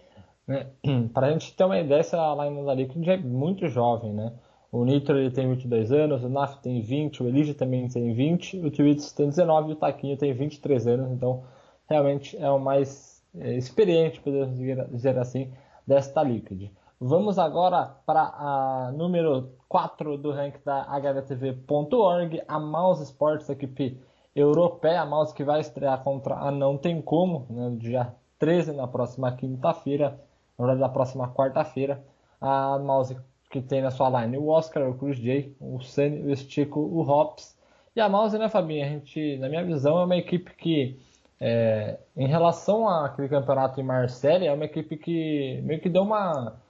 Né? 0.46 0.66
Para 1.12 1.28
a 1.28 1.30
gente 1.30 1.54
ter 1.54 1.64
uma 1.64 1.78
ideia, 1.78 2.00
essa 2.00 2.18
line 2.34 2.64
da 2.64 2.74
Liquid 2.74 3.08
é 3.08 3.16
muito 3.16 3.66
jovem, 3.68 4.12
né? 4.12 4.32
O 4.70 4.84
Nitro 4.84 5.16
ele 5.16 5.30
tem 5.30 5.48
22 5.48 5.92
anos, 5.92 6.22
o 6.22 6.28
Naf 6.28 6.58
tem 6.60 6.80
20, 6.82 7.22
o 7.22 7.28
Elige 7.28 7.54
também 7.54 7.88
tem 7.88 8.12
20, 8.12 8.58
o 8.58 8.70
Twitch 8.70 9.12
tem 9.12 9.28
19 9.28 9.70
e 9.70 9.72
o 9.72 9.76
Taquinho 9.76 10.16
tem 10.16 10.32
23 10.34 10.86
anos. 10.86 11.10
Então, 11.10 11.42
realmente 11.88 12.36
é 12.36 12.50
o 12.50 12.58
mais 12.58 13.22
é, 13.38 13.54
experiente, 13.56 14.20
podemos 14.20 14.58
dizer 14.90 15.18
assim, 15.18 15.50
desta 15.86 16.22
Liquid. 16.22 16.70
Vamos 17.00 17.38
agora 17.38 17.96
para 18.04 18.22
a 18.22 18.92
número 18.92 19.52
4 19.68 20.18
do 20.18 20.32
rank 20.32 20.56
da 20.64 20.82
HVTV.org, 20.82 22.42
a 22.46 22.58
Mouse 22.58 23.04
Sports, 23.04 23.48
equipe 23.48 23.98
europeia, 24.34 25.02
a 25.02 25.06
Mouse 25.06 25.32
que 25.32 25.44
vai 25.44 25.60
estrear 25.60 26.02
contra 26.02 26.34
a 26.34 26.50
Não 26.50 26.76
Tem 26.76 27.00
Como, 27.00 27.46
né, 27.48 27.76
dia 27.78 28.14
13, 28.38 28.72
na 28.72 28.86
próxima 28.86 29.32
quinta-feira. 29.32 30.20
na 30.58 30.66
verdade 30.66 30.80
da 30.80 30.88
próxima 30.88 31.28
quarta-feira. 31.28 32.04
A 32.40 32.78
Mouse 32.78 33.16
que 33.50 33.62
tem 33.62 33.80
na 33.80 33.90
sua 33.90 34.08
line 34.20 34.36
o 34.36 34.48
Oscar, 34.48 34.88
o 34.88 34.94
Cruz 34.94 35.16
J, 35.16 35.54
o 35.60 35.80
Sunny, 35.80 36.22
o 36.22 36.30
Estico, 36.30 36.80
o 36.80 37.00
Hops. 37.00 37.56
E 37.96 38.00
a 38.00 38.08
Mouse, 38.08 38.38
né, 38.38 38.48
Fabinho? 38.48 38.84
A 38.84 38.88
gente, 38.88 39.38
na 39.38 39.48
minha 39.48 39.64
visão, 39.64 39.98
é 39.98 40.04
uma 40.04 40.16
equipe 40.16 40.54
que, 40.54 40.98
é, 41.40 41.98
em 42.16 42.26
relação 42.26 42.88
àquele 42.88 43.28
campeonato 43.28 43.80
em 43.80 43.82
Marseille, 43.84 44.46
é 44.46 44.52
uma 44.52 44.64
equipe 44.64 44.96
que 44.96 45.60
meio 45.64 45.80
que 45.80 45.88
deu 45.88 46.02
uma. 46.02 46.60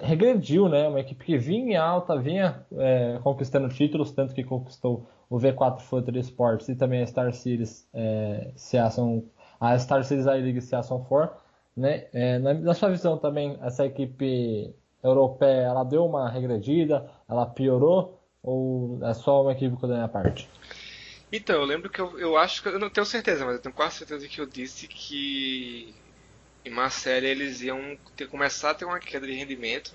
regrediu, 0.00 0.68
né? 0.68 0.88
Uma 0.88 1.00
equipe 1.00 1.24
que 1.24 1.38
vinha 1.38 1.72
em 1.72 1.76
alta, 1.76 2.18
vinha 2.18 2.66
é, 2.76 3.18
conquistando 3.22 3.68
títulos, 3.68 4.12
tanto 4.12 4.34
que 4.34 4.42
conquistou 4.44 5.06
o 5.30 5.38
V4 5.38 5.80
Flutter 5.80 6.16
Sports 6.16 6.68
e 6.68 6.74
também 6.74 7.02
a 7.02 7.06
Star 7.06 7.32
Series 7.32 7.88
é, 7.94 8.50
Season, 8.56 9.22
a 9.60 9.78
Star 9.78 10.04
Series 10.04 10.26
I-League 10.26 10.60
Season 10.60 10.98
4. 11.04 11.36
Né? 11.76 12.06
É, 12.12 12.38
na, 12.40 12.54
na 12.54 12.74
sua 12.74 12.90
visão 12.90 13.16
também, 13.18 13.56
essa 13.62 13.86
equipe 13.86 14.74
europeia 15.02 15.62
ela 15.62 15.84
deu 15.84 16.04
uma 16.04 16.28
regredida, 16.28 17.10
ela 17.28 17.46
piorou 17.46 18.20
ou 18.42 18.98
é 19.04 19.14
só 19.14 19.44
um 19.44 19.50
equívoco 19.50 19.86
da 19.86 19.94
minha 19.94 20.08
parte? 20.08 20.48
Então, 21.30 21.56
eu 21.56 21.64
lembro 21.64 21.90
que 21.90 22.00
eu, 22.00 22.18
eu 22.18 22.36
acho 22.36 22.62
que 22.62 22.68
eu 22.68 22.78
não 22.78 22.88
tenho 22.88 23.04
certeza, 23.04 23.44
mas 23.44 23.56
eu 23.56 23.62
tenho 23.62 23.74
quase 23.74 23.96
certeza 23.96 24.26
que 24.26 24.40
eu 24.40 24.46
disse 24.46 24.88
que 24.88 25.94
em 26.64 26.70
Marseille 26.70 27.26
eles 27.26 27.60
iam 27.60 27.98
ter, 28.16 28.28
começar 28.28 28.70
a 28.70 28.74
ter 28.74 28.84
uma 28.84 28.98
queda 28.98 29.26
de 29.26 29.34
rendimento. 29.34 29.92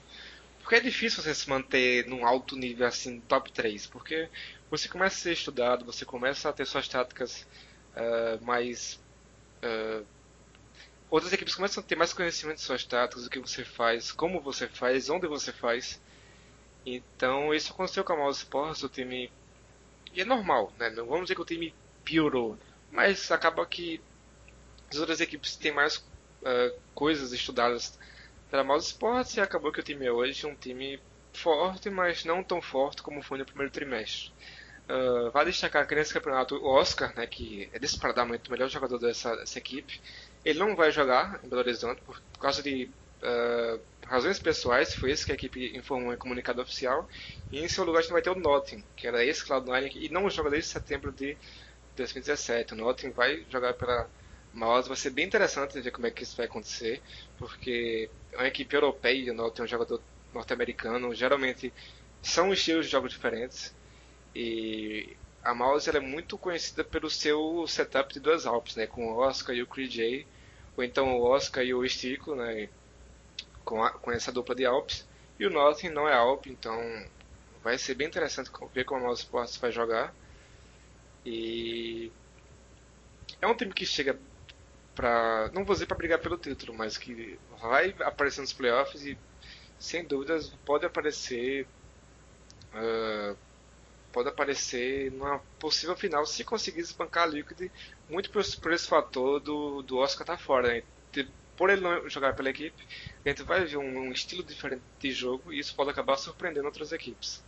Porque 0.59 0.75
é 0.75 0.79
difícil 0.79 1.21
você 1.21 1.35
se 1.35 1.49
manter 1.49 2.07
num 2.07 2.25
alto 2.25 2.55
nível 2.55 2.87
assim, 2.87 3.19
top 3.21 3.51
3, 3.51 3.87
porque 3.87 4.29
você 4.69 4.87
começa 4.87 5.15
a 5.17 5.19
ser 5.19 5.33
estudado, 5.33 5.85
você 5.85 6.05
começa 6.05 6.49
a 6.49 6.53
ter 6.53 6.65
suas 6.65 6.87
táticas 6.87 7.45
uh, 7.97 8.43
mais 8.45 8.99
uh, 9.61 10.05
outras 11.13 11.31
equipes 11.31 11.53
começam 11.53 11.83
a 11.83 11.85
ter 11.85 11.95
mais 11.95 12.11
conhecimento 12.11 12.55
de 12.55 12.63
suas 12.63 12.83
táticas, 12.83 13.27
o 13.27 13.29
que 13.29 13.39
você 13.39 13.63
faz, 13.63 14.11
como 14.11 14.41
você 14.41 14.67
faz, 14.67 15.11
onde 15.11 15.27
você 15.27 15.53
faz. 15.53 16.01
Então 16.83 17.53
isso 17.53 17.71
aconteceu 17.71 18.03
com 18.03 18.13
a 18.13 18.17
Mouse 18.17 18.39
Sports, 18.39 18.81
o 18.81 18.89
time. 18.89 19.31
E 20.11 20.21
é 20.21 20.25
normal, 20.25 20.73
né? 20.79 20.89
Não 20.89 21.05
vamos 21.05 21.25
dizer 21.25 21.35
que 21.35 21.41
o 21.41 21.45
time 21.45 21.73
piorou, 22.03 22.57
mas 22.91 23.31
acaba 23.31 23.63
que 23.63 24.01
as 24.89 24.97
outras 24.97 25.21
equipes 25.21 25.55
têm 25.55 25.71
mais 25.71 25.97
uh, 25.97 26.75
coisas 26.95 27.31
estudadas 27.31 27.99
pela 28.49 28.63
Mouse 28.63 28.87
Sports 28.87 29.37
e 29.37 29.41
acabou 29.41 29.71
que 29.71 29.81
o 29.81 29.83
time 29.83 30.07
é 30.07 30.11
hoje 30.11 30.47
um 30.47 30.55
time 30.55 30.99
forte, 31.31 31.91
mas 31.91 32.25
não 32.25 32.43
tão 32.43 32.59
forte 32.59 33.03
como 33.03 33.21
foi 33.21 33.37
no 33.37 33.45
primeiro 33.45 33.71
trimestre. 33.71 34.31
Uh, 34.89 35.29
vale 35.29 35.51
destacar 35.51 35.87
que 35.87 35.93
nesse 35.93 36.11
campeonato 36.11 36.55
o 36.55 36.67
Oscar, 36.67 37.15
né, 37.15 37.27
que 37.27 37.69
é 37.71 37.77
disparadamente 37.77 38.49
o 38.49 38.51
melhor 38.51 38.67
jogador 38.67 38.97
dessa, 38.97 39.35
dessa 39.35 39.59
equipe, 39.59 40.01
ele 40.43 40.59
não 40.59 40.75
vai 40.75 40.91
jogar 40.91 41.39
em 41.43 41.47
Belo 41.47 41.61
Horizonte 41.61 42.01
por 42.01 42.21
causa 42.39 42.61
de 42.61 42.89
uh, 43.21 43.79
razões 44.05 44.39
pessoais, 44.39 44.93
foi 44.93 45.11
isso 45.11 45.25
que 45.25 45.31
a 45.31 45.35
equipe 45.35 45.75
informou 45.77 46.13
em 46.13 46.17
comunicado 46.17 46.61
oficial. 46.61 47.07
E 47.51 47.59
em 47.59 47.67
seu 47.67 47.83
lugar 47.83 47.99
a 47.99 48.01
gente 48.01 48.11
vai 48.11 48.21
ter 48.21 48.29
o 48.29 48.35
Notting, 48.35 48.83
que 48.95 49.07
era 49.07 49.23
esse 49.23 49.45
Cloud9 49.45 49.91
e 49.95 50.09
não 50.09 50.29
joga 50.29 50.49
desde 50.49 50.69
setembro 50.69 51.11
de 51.11 51.37
2017. 51.95 52.73
O 52.73 52.77
Notting 52.77 53.11
vai 53.11 53.45
jogar 53.49 53.73
pela 53.73 54.09
Mouse, 54.53 54.87
vai 54.87 54.97
ser 54.97 55.09
bem 55.09 55.25
interessante 55.25 55.79
ver 55.79 55.91
como 55.91 56.05
é 56.05 56.11
que 56.11 56.23
isso 56.23 56.37
vai 56.37 56.45
acontecer, 56.45 57.01
porque 57.37 58.09
é 58.31 58.37
uma 58.37 58.47
equipe 58.47 58.75
europeia, 58.75 59.31
o 59.31 59.35
Notting 59.35 59.61
é 59.61 59.65
um 59.65 59.67
jogador 59.67 60.01
norte-americano, 60.33 61.13
geralmente 61.15 61.73
são 62.21 62.53
estilos 62.53 62.85
de 62.85 62.91
jogos 62.91 63.11
diferentes. 63.11 63.73
E 64.35 65.15
a 65.43 65.53
Mouse 65.53 65.89
é 65.89 65.99
muito 65.99 66.37
conhecida 66.37 66.83
pelo 66.83 67.09
seu 67.09 67.65
setup 67.67 68.13
de 68.13 68.19
duas 68.19 68.45
Alpes, 68.45 68.75
né, 68.75 68.87
com 68.87 69.11
o 69.11 69.17
Oscar 69.17 69.55
e 69.55 69.61
o 69.61 69.67
Cree 69.67 69.87
J, 69.87 70.25
ou 70.75 70.83
então 70.83 71.17
o 71.17 71.23
Oscar 71.23 71.63
e 71.63 71.73
o 71.73 71.85
Estico, 71.85 72.35
né, 72.35 72.69
com, 73.63 73.83
a, 73.83 73.91
com 73.91 74.11
essa 74.11 74.31
dupla 74.31 74.55
de 74.55 74.65
Alpes. 74.65 75.05
E 75.39 75.45
o 75.45 75.49
Notting 75.49 75.89
não 75.89 76.07
é 76.07 76.13
Alp, 76.13 76.47
então 76.47 76.77
vai 77.63 77.77
ser 77.77 77.95
bem 77.95 78.07
interessante 78.07 78.51
ver 78.73 78.85
como 78.85 79.01
a 79.01 79.03
Mouse 79.05 79.23
Sports 79.23 79.57
vai 79.57 79.71
jogar. 79.71 80.13
E 81.25 82.11
é 83.41 83.47
um 83.47 83.55
time 83.55 83.73
que 83.73 83.85
chega 83.85 84.17
para 84.93 85.49
não 85.53 85.65
vou 85.65 85.73
dizer 85.73 85.87
para 85.87 85.97
brigar 85.97 86.19
pelo 86.19 86.37
título, 86.37 86.73
mas 86.73 86.97
que 86.97 87.39
vai 87.59 87.95
aparecer 88.01 88.41
nos 88.41 88.53
playoffs 88.53 89.03
e 89.05 89.17
sem 89.79 90.05
dúvidas 90.05 90.49
pode 90.65 90.85
aparecer 90.85 91.65
uh, 92.75 93.35
pode 94.11 94.29
aparecer 94.29 95.11
numa 95.11 95.39
possível 95.59 95.95
final 95.95 96.25
se 96.25 96.43
conseguir 96.43 96.81
espancar 96.81 97.23
a 97.23 97.27
Liquid, 97.27 97.71
muito 98.13 98.29
por, 98.29 98.43
por 98.61 98.71
esse 98.71 98.87
fator 98.87 99.39
do, 99.39 99.81
do 99.81 99.97
Oscar 99.97 100.23
estar 100.23 100.37
tá 100.37 100.41
fora. 100.41 100.67
Né? 100.67 100.83
Por 101.57 101.69
ele 101.69 101.81
não 101.81 102.07
jogar 102.09 102.35
pela 102.35 102.49
equipe, 102.49 102.83
a 103.25 103.29
gente 103.29 103.43
vai 103.43 103.65
ver 103.65 103.77
um, 103.77 103.99
um, 103.99 104.11
estilo 104.11 104.43
diferente 104.43 104.81
de 104.99 105.11
jogo 105.11 105.51
e 105.51 105.59
isso 105.59 105.75
pode 105.75 105.89
acabar 105.89 106.17
surpreendendo 106.17 106.65
outras 106.65 106.91
equipes. 106.91 107.43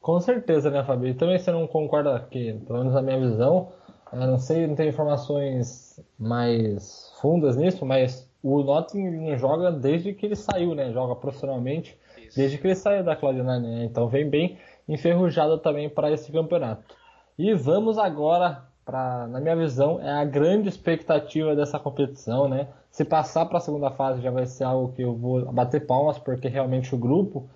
Com 0.00 0.20
certeza, 0.20 0.70
né, 0.70 0.84
Fabio? 0.84 1.14
Também 1.14 1.38
você 1.38 1.50
não 1.50 1.66
concorda 1.66 2.26
que, 2.30 2.52
pelo 2.66 2.80
menos 2.80 2.92
na 2.92 3.00
minha 3.00 3.18
visão, 3.18 3.72
não 4.12 4.38
sei, 4.38 4.66
não 4.66 4.74
tenho 4.74 4.90
informações 4.90 5.98
mais 6.18 7.10
fundas 7.20 7.56
nisso, 7.56 7.86
mas 7.86 8.28
o 8.42 8.62
Nottingham 8.62 9.12
não 9.12 9.38
joga 9.38 9.72
desde 9.72 10.12
que 10.12 10.26
ele 10.26 10.36
saiu, 10.36 10.74
né? 10.74 10.92
Joga 10.92 11.16
profissionalmente 11.16 11.98
Isso. 12.18 12.36
desde 12.36 12.58
que 12.58 12.66
ele 12.66 12.74
saiu 12.74 13.02
da 13.02 13.16
Cloud9, 13.16 13.60
né? 13.62 13.84
Então 13.84 14.06
vem 14.06 14.28
bem 14.28 14.58
enferrujada 14.86 15.56
também 15.56 15.88
para 15.88 16.12
esse 16.12 16.30
campeonato. 16.30 16.94
E 17.38 17.54
vamos 17.54 17.96
agora 17.96 18.66
para, 18.84 19.26
na 19.26 19.40
minha 19.40 19.56
visão, 19.56 20.00
é 20.00 20.10
a 20.10 20.24
grande 20.24 20.68
expectativa 20.68 21.56
dessa 21.56 21.78
competição, 21.78 22.48
né? 22.48 22.68
Se 22.90 23.04
passar 23.04 23.46
para 23.46 23.58
a 23.58 23.60
segunda 23.60 23.90
fase 23.90 24.20
já 24.20 24.30
vai 24.30 24.46
ser 24.46 24.64
algo 24.64 24.92
que 24.92 25.02
eu 25.02 25.14
vou 25.14 25.44
bater 25.52 25.86
palmas, 25.86 26.18
porque 26.18 26.48
realmente 26.48 26.94
o 26.94 26.98
grupo 26.98 27.48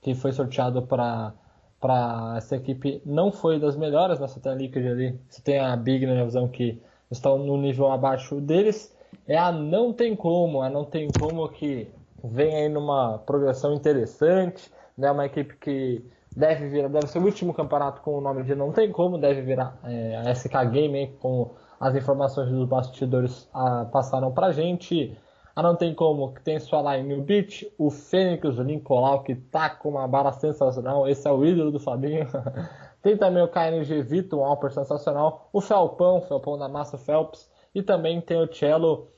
que 0.00 0.14
foi 0.14 0.32
sorteado 0.32 0.82
para 0.82 1.32
para 1.78 2.34
essa 2.38 2.56
equipe 2.56 3.02
não 3.04 3.30
foi 3.30 3.60
das 3.60 3.76
melhores 3.76 4.18
nessa 4.18 4.40
tem 4.40 4.50
a 4.50 4.54
Liquid 4.54 4.86
ali. 4.86 5.20
Você 5.28 5.42
tem 5.42 5.58
a 5.58 5.76
Big 5.76 6.06
na 6.06 6.12
minha 6.12 6.24
visão 6.24 6.48
que 6.48 6.80
estão 7.10 7.38
no 7.38 7.56
nível 7.56 7.92
abaixo 7.92 8.40
deles. 8.40 8.94
É 9.28 9.36
a 9.36 9.52
não 9.52 9.92
tem 9.92 10.16
como, 10.16 10.62
a 10.62 10.70
não 10.70 10.84
tem 10.84 11.08
como 11.10 11.48
que 11.48 11.88
vem 12.24 12.54
aí 12.56 12.68
numa 12.68 13.18
progressão 13.18 13.74
interessante, 13.74 14.70
né? 14.96 15.10
Uma 15.10 15.26
equipe 15.26 15.54
que 15.56 16.02
deve 16.36 16.68
virar, 16.68 16.88
deve 16.88 17.06
ser 17.06 17.18
o 17.18 17.24
último 17.24 17.54
campeonato 17.54 18.02
com 18.02 18.18
o 18.18 18.20
nome 18.20 18.42
de 18.42 18.54
Não 18.54 18.70
Tem 18.70 18.92
Como, 18.92 19.16
deve 19.16 19.40
virar 19.40 19.78
é, 19.82 20.16
a 20.18 20.34
SK 20.34 20.66
Game, 20.70 21.16
com 21.18 21.54
as 21.80 21.94
informações 21.94 22.50
dos 22.50 22.68
bastidores 22.68 23.48
a, 23.54 23.80
ah, 23.80 23.84
passaram 23.86 24.30
pra 24.30 24.52
gente. 24.52 25.16
A 25.54 25.62
Não 25.62 25.74
Tem 25.74 25.94
Como, 25.94 26.34
que 26.34 26.42
tem 26.42 26.60
sua 26.60 26.94
line 26.94 27.16
no 27.16 27.22
beat, 27.22 27.64
o 27.78 27.90
Fênix, 27.90 28.58
o 28.58 28.62
Nicolau, 28.62 29.22
que 29.22 29.34
tá 29.34 29.70
com 29.70 29.88
uma 29.88 30.06
bala 30.06 30.30
sensacional, 30.32 31.08
esse 31.08 31.26
é 31.26 31.32
o 31.32 31.42
ídolo 31.46 31.72
do 31.72 31.80
Fabinho. 31.80 32.26
tem 33.00 33.16
também 33.16 33.42
o 33.42 33.48
KNG 33.48 34.02
Vito, 34.02 34.36
um 34.36 34.44
Alper 34.44 34.70
sensacional, 34.70 35.48
o 35.54 35.62
Felpão, 35.62 36.18
o 36.18 36.22
Felpão 36.22 36.58
da 36.58 36.68
Massa 36.68 36.98
Phelps, 36.98 37.50
e 37.74 37.82
também 37.82 38.20
tem 38.20 38.38
o 38.38 38.52
Cello. 38.52 39.08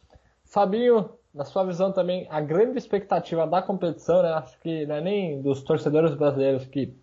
Fabinho, 0.45 1.11
na 1.35 1.45
sua 1.45 1.65
visão 1.65 1.91
também, 1.91 2.29
a 2.31 2.41
grande 2.41 2.79
expectativa 2.79 3.45
da 3.45 3.61
competição, 3.61 4.23
né? 4.23 4.33
acho 4.35 4.59
que 4.61 4.87
não 4.87 4.95
é 4.95 5.01
nem 5.01 5.43
dos 5.43 5.63
torcedores 5.63 6.15
brasileiros 6.15 6.65
que 6.65 6.97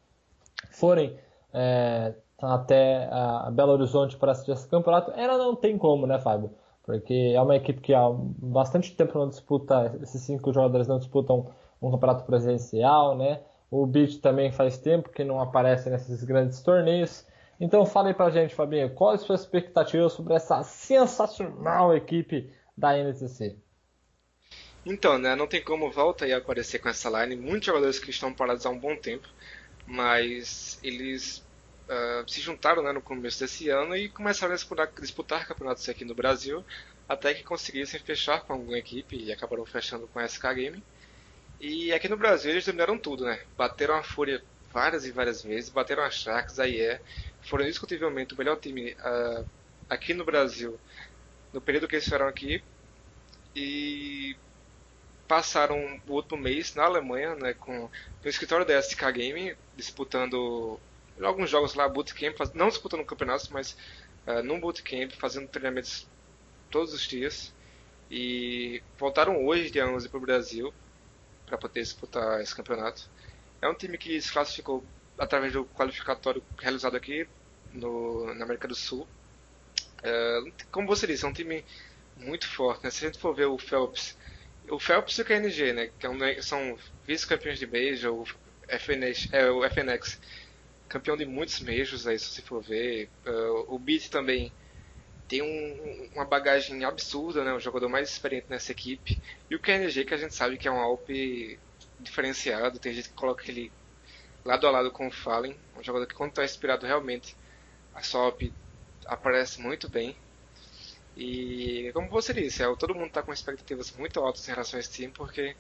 forem 0.72 1.18
é, 1.54 2.14
até 2.42 3.08
a 3.12 3.50
Belo 3.52 3.74
Horizonte 3.74 4.18
para 4.18 4.32
assistir 4.32 4.52
esse 4.52 4.68
campeonato, 4.68 5.12
ela 5.12 5.38
não 5.38 5.56
tem 5.56 5.78
como, 5.78 6.06
né, 6.06 6.20
Fábio? 6.20 6.52
Porque 6.84 7.34
é 7.36 7.42
uma 7.42 7.56
equipe 7.56 7.82
que 7.82 7.94
há 7.94 8.08
bastante 8.12 8.96
tempo 8.96 9.18
não 9.18 9.30
disputa, 9.30 9.98
esses 10.02 10.22
cinco 10.22 10.54
jogadores 10.54 10.88
não 10.88 11.00
disputam 11.00 11.52
um 11.82 11.92
campeonato 11.92 12.26
presencial, 12.26 13.18
né? 13.18 13.42
O 13.72 13.86
Beat 13.86 14.20
também 14.22 14.52
faz 14.52 14.78
tempo 14.78 15.10
que 15.10 15.24
não 15.24 15.42
aparece 15.42 15.90
nesses 15.90 16.24
grandes 16.24 16.62
torneios. 16.62 17.26
Então 17.60 17.86
fale 17.86 18.14
pra 18.14 18.30
gente, 18.30 18.54
Fabinho, 18.54 18.94
qual 18.94 19.14
é 19.14 19.16
a 19.16 19.18
sua 19.18 19.36
expectativa 19.36 20.08
sobre 20.10 20.36
essa 20.36 20.62
sensacional 20.64 21.96
equipe 21.96 22.54
da 22.78 22.98
NTC? 22.98 23.58
Então, 24.86 25.18
né, 25.18 25.36
não 25.36 25.48
tem 25.48 25.64
como 25.64 25.92
volta 25.92 26.28
e 26.28 26.34
aparecer 26.34 26.78
com 26.78 26.90
essa 26.90 27.10
line. 27.10 27.36
Muitos 27.36 27.66
jogadores 27.66 27.98
que 27.98 28.12
estão 28.12 28.32
parados 28.32 28.66
há 28.66 28.70
um 28.70 28.80
bom 28.80 28.96
tempo 28.96 29.28
mas 29.86 30.80
eles 30.84 31.44
uh, 31.90 32.30
se 32.30 32.42
juntaram 32.42 32.84
né, 32.84 32.92
no 32.92 33.02
começo 33.02 33.40
desse 33.40 33.70
ano 33.70 33.96
e 33.96 34.10
começaram 34.10 34.54
a 34.54 34.56
disputar, 34.56 34.92
disputar 35.00 35.48
campeonatos 35.48 35.88
aqui 35.88 36.04
no 36.04 36.16
Brasil, 36.16 36.64
até 37.08 37.34
que 37.34 37.44
conseguissem 37.44 38.00
fechar 38.00 38.42
com 38.42 38.54
alguma 38.54 38.78
equipe 38.78 39.16
e 39.16 39.32
acabaram 39.32 39.66
fechando 39.66 40.08
com 40.08 40.20
a 40.20 40.28
SK 40.28 40.44
Game. 40.56 40.84
E 41.60 41.94
aqui 41.94 42.10
no 42.10 42.18
Brasil 42.18 42.52
eles 42.52 42.66
dominaram 42.66 42.98
tudo, 42.98 43.26
né? 43.26 43.40
Bateram 43.58 43.96
a 43.96 44.04
Fúria 44.04 44.44
várias 44.74 45.06
e 45.06 45.12
várias 45.12 45.42
vezes, 45.42 45.70
bateram 45.70 46.04
a 46.04 46.10
Sharks, 46.10 46.60
a 46.60 46.68
IE, 46.68 47.00
foram 47.44 47.64
indiscutivelmente 47.64 48.34
o 48.34 48.38
melhor 48.38 48.58
time 48.58 48.92
uh, 48.94 49.46
aqui 49.90 50.14
no 50.14 50.26
Brasil 50.26 50.78
no 51.56 51.62
período 51.62 51.88
que 51.88 51.96
eles 51.96 52.04
fizeram 52.04 52.28
aqui. 52.28 52.62
E 53.56 54.36
passaram 55.28 56.00
o 56.08 56.14
último 56.14 56.42
mês 56.42 56.76
na 56.76 56.84
Alemanha, 56.84 57.36
né, 57.36 57.54
com 57.54 57.90
no 58.24 58.30
escritório 58.30 58.66
da 58.66 58.82
SK 58.82 59.12
Game, 59.14 59.56
disputando 59.76 60.80
alguns 61.22 61.50
jogos 61.50 61.74
lá, 61.74 61.88
bootcamp, 61.88 62.36
não 62.54 62.70
disputando 62.70 63.06
campeonatos, 63.06 63.50
mas 63.50 63.78
uh, 64.28 64.44
num 64.44 64.60
bootcamp, 64.60 65.12
fazendo 65.14 65.48
treinamentos 65.48 66.08
todos 66.70 66.94
os 66.94 67.02
dias. 67.02 67.54
e 68.10 68.84
voltaram 69.00 69.46
hoje 69.46 69.72
de 69.72 69.82
11 69.82 70.10
para 70.10 70.18
o 70.18 70.22
Brasil 70.22 70.74
para 71.46 71.58
poder 71.58 71.82
disputar 71.82 72.42
esse 72.42 72.56
campeonato. 72.56 73.10
É 73.62 73.68
um 73.68 73.74
time 73.74 73.98
que 73.98 74.20
se 74.22 74.32
classificou 74.32 74.84
através 75.18 75.54
do 75.54 75.66
qualificatório 75.66 76.44
realizado 76.58 76.96
aqui 76.96 77.28
no, 77.74 78.34
na 78.36 78.46
América 78.46 78.68
do 78.68 78.76
Sul. 78.76 79.08
É, 80.04 80.40
como 80.72 80.88
você 80.88 81.08
disse, 81.08 81.26
é 81.26 81.28
um 81.28 81.34
time 81.34 81.64
muito 82.18 82.48
forte. 82.48 82.84
Né? 82.84 82.92
Se 82.92 83.06
a 83.06 83.08
gente 83.08 83.20
for 83.20 83.34
ver 83.34 83.46
o 83.46 83.58
Phelps, 83.58 84.18
o 84.70 84.80
Phelps 84.80 85.18
e 85.18 85.22
o 85.22 85.26
KNG, 85.26 85.74
né, 85.74 85.90
que 86.00 86.08
é 86.08 86.42
são 86.42 86.78
vice-campeões 87.06 87.60
de 87.60 87.68
Major, 87.68 88.14
o 88.14 88.26
FNX, 88.68 89.30
é, 89.32 89.50
o 89.50 89.64
FNX, 89.70 90.20
campeão 90.88 91.18
de 91.18 91.26
muitos 91.26 91.60
Majors 91.60 92.08
aí, 92.08 92.18
se 92.18 92.26
você 92.26 92.42
for 92.42 92.62
ver. 92.62 93.10
Uh, 93.26 93.76
o 93.76 93.80
Beat 93.80 94.10
também 94.10 94.52
tem 95.28 95.42
um, 95.42 96.10
uma 96.14 96.26
bagagem 96.26 96.84
absurda, 96.84 97.44
né, 97.44 97.54
o 97.54 97.60
jogador 97.60 97.90
mais 97.90 98.10
experiente 98.10 98.48
nessa 98.50 98.72
equipe. 98.72 99.22
E 99.50 99.56
o 99.56 99.60
KNG, 99.60 100.06
que 100.06 100.14
a 100.14 100.18
gente 100.18 100.34
sabe 100.34 100.58
que 100.58 100.68
é 100.68 100.72
um 100.72 100.80
Alp 100.80 101.10
diferenciado, 102.00 102.80
tem 102.80 102.94
gente 102.94 103.10
que 103.10 103.16
coloca 103.16 103.50
ele 103.50 103.72
lado 104.44 104.68
a 104.68 104.72
lado 104.72 104.92
com 104.92 105.08
o 105.08 105.12
Fallen, 105.12 105.58
um 105.78 105.84
jogador 105.84 106.06
que 106.06 106.14
quando 106.14 106.30
está 106.30 106.46
inspirado 106.46 106.86
realmente, 106.86 107.36
a 107.94 108.02
sua 108.04 108.22
Alp 108.26 108.44
aparece 109.08 109.60
muito 109.60 109.90
bem. 109.90 110.16
E 111.16 111.92
como 111.94 112.10
você 112.10 112.34
disse, 112.34 112.64
é, 112.64 112.76
todo 112.76 112.94
mundo 112.96 113.08
está 113.08 113.24
com 113.24 113.34
expectativas 113.34 113.92
muito 113.94 114.20
altas 114.20 114.48
em 114.48 114.52
relação 114.52 114.78
a 114.78 114.82
esse 114.82 114.92
time, 114.92 115.14
porque 115.14 115.56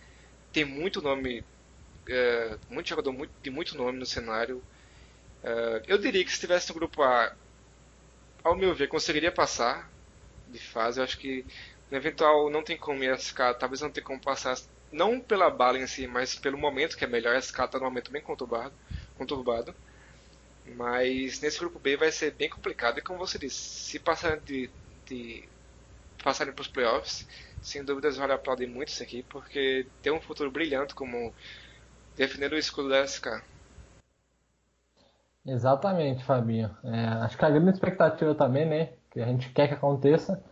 tem 0.51 0.65
muito 0.65 1.01
nome, 1.01 1.45
é, 2.09 2.59
muito 2.69 2.89
jogador 2.89 3.13
muito, 3.13 3.33
de 3.41 3.49
muito 3.51 3.77
nome 3.77 3.99
no 3.99 4.05
cenário. 4.05 4.63
É, 5.43 5.83
eu 5.87 5.97
diria 5.97 6.23
que 6.23 6.29
se 6.31 6.35
estivesse 6.37 6.69
no 6.69 6.75
grupo 6.75 7.03
A, 7.03 7.35
ao 8.43 8.55
meu 8.55 8.73
ver, 8.75 8.87
conseguiria 8.87 9.31
passar 9.31 9.91
de 10.47 10.59
fase. 10.59 10.99
Eu 10.99 11.03
acho 11.03 11.17
que 11.19 11.45
no 11.91 11.97
eventual 11.97 12.49
não 12.49 12.63
tem 12.63 12.77
como 12.77 13.03
SK, 13.03 13.53
talvez 13.55 13.81
não 13.81 13.91
tenha 13.91 14.05
como 14.05 14.21
passar, 14.21 14.57
não 14.91 15.19
pela 15.21 15.49
bala 15.49 15.79
em 15.79 15.87
si, 15.87 16.07
mas 16.07 16.35
pelo 16.35 16.57
momento 16.57 16.97
que 16.97 17.03
é 17.05 17.07
melhor. 17.07 17.35
A 17.35 17.39
SK 17.39 17.65
está 17.65 17.79
num 17.79 17.85
momento 17.85 18.11
bem 18.11 18.21
conturbado, 18.21 18.75
conturbado. 19.15 19.75
Mas 20.65 21.39
nesse 21.41 21.59
grupo 21.59 21.79
B 21.79 21.97
vai 21.97 22.11
ser 22.11 22.31
bem 22.31 22.49
complicado. 22.49 22.99
E 22.99 23.01
como 23.01 23.19
você 23.19 23.37
disse, 23.39 23.57
se 23.57 23.99
passar 23.99 24.39
de 24.41 24.71
de 25.05 25.47
passarem 26.23 26.53
para 26.53 26.61
os 26.61 26.67
playoffs, 26.67 27.27
sem 27.61 27.83
dúvidas 27.83 28.17
vale 28.17 28.33
aplaudir 28.33 28.67
muito 28.67 28.89
isso 28.89 29.03
aqui, 29.03 29.23
porque 29.23 29.85
tem 30.01 30.11
um 30.11 30.21
futuro 30.21 30.51
brilhante 30.51 30.95
como 30.95 31.33
defender 32.15 32.51
o 32.51 32.57
escudo 32.57 32.89
da 32.89 32.99
SK. 33.05 33.41
Exatamente, 35.45 36.23
Fabinho. 36.23 36.75
É, 36.83 37.05
acho 37.23 37.37
que 37.37 37.45
a 37.45 37.49
grande 37.49 37.71
expectativa 37.71 38.33
também, 38.33 38.65
né, 38.65 38.89
que 39.11 39.21
a 39.21 39.25
gente 39.27 39.49
quer 39.51 39.67
que 39.67 39.75
aconteça, 39.75 40.43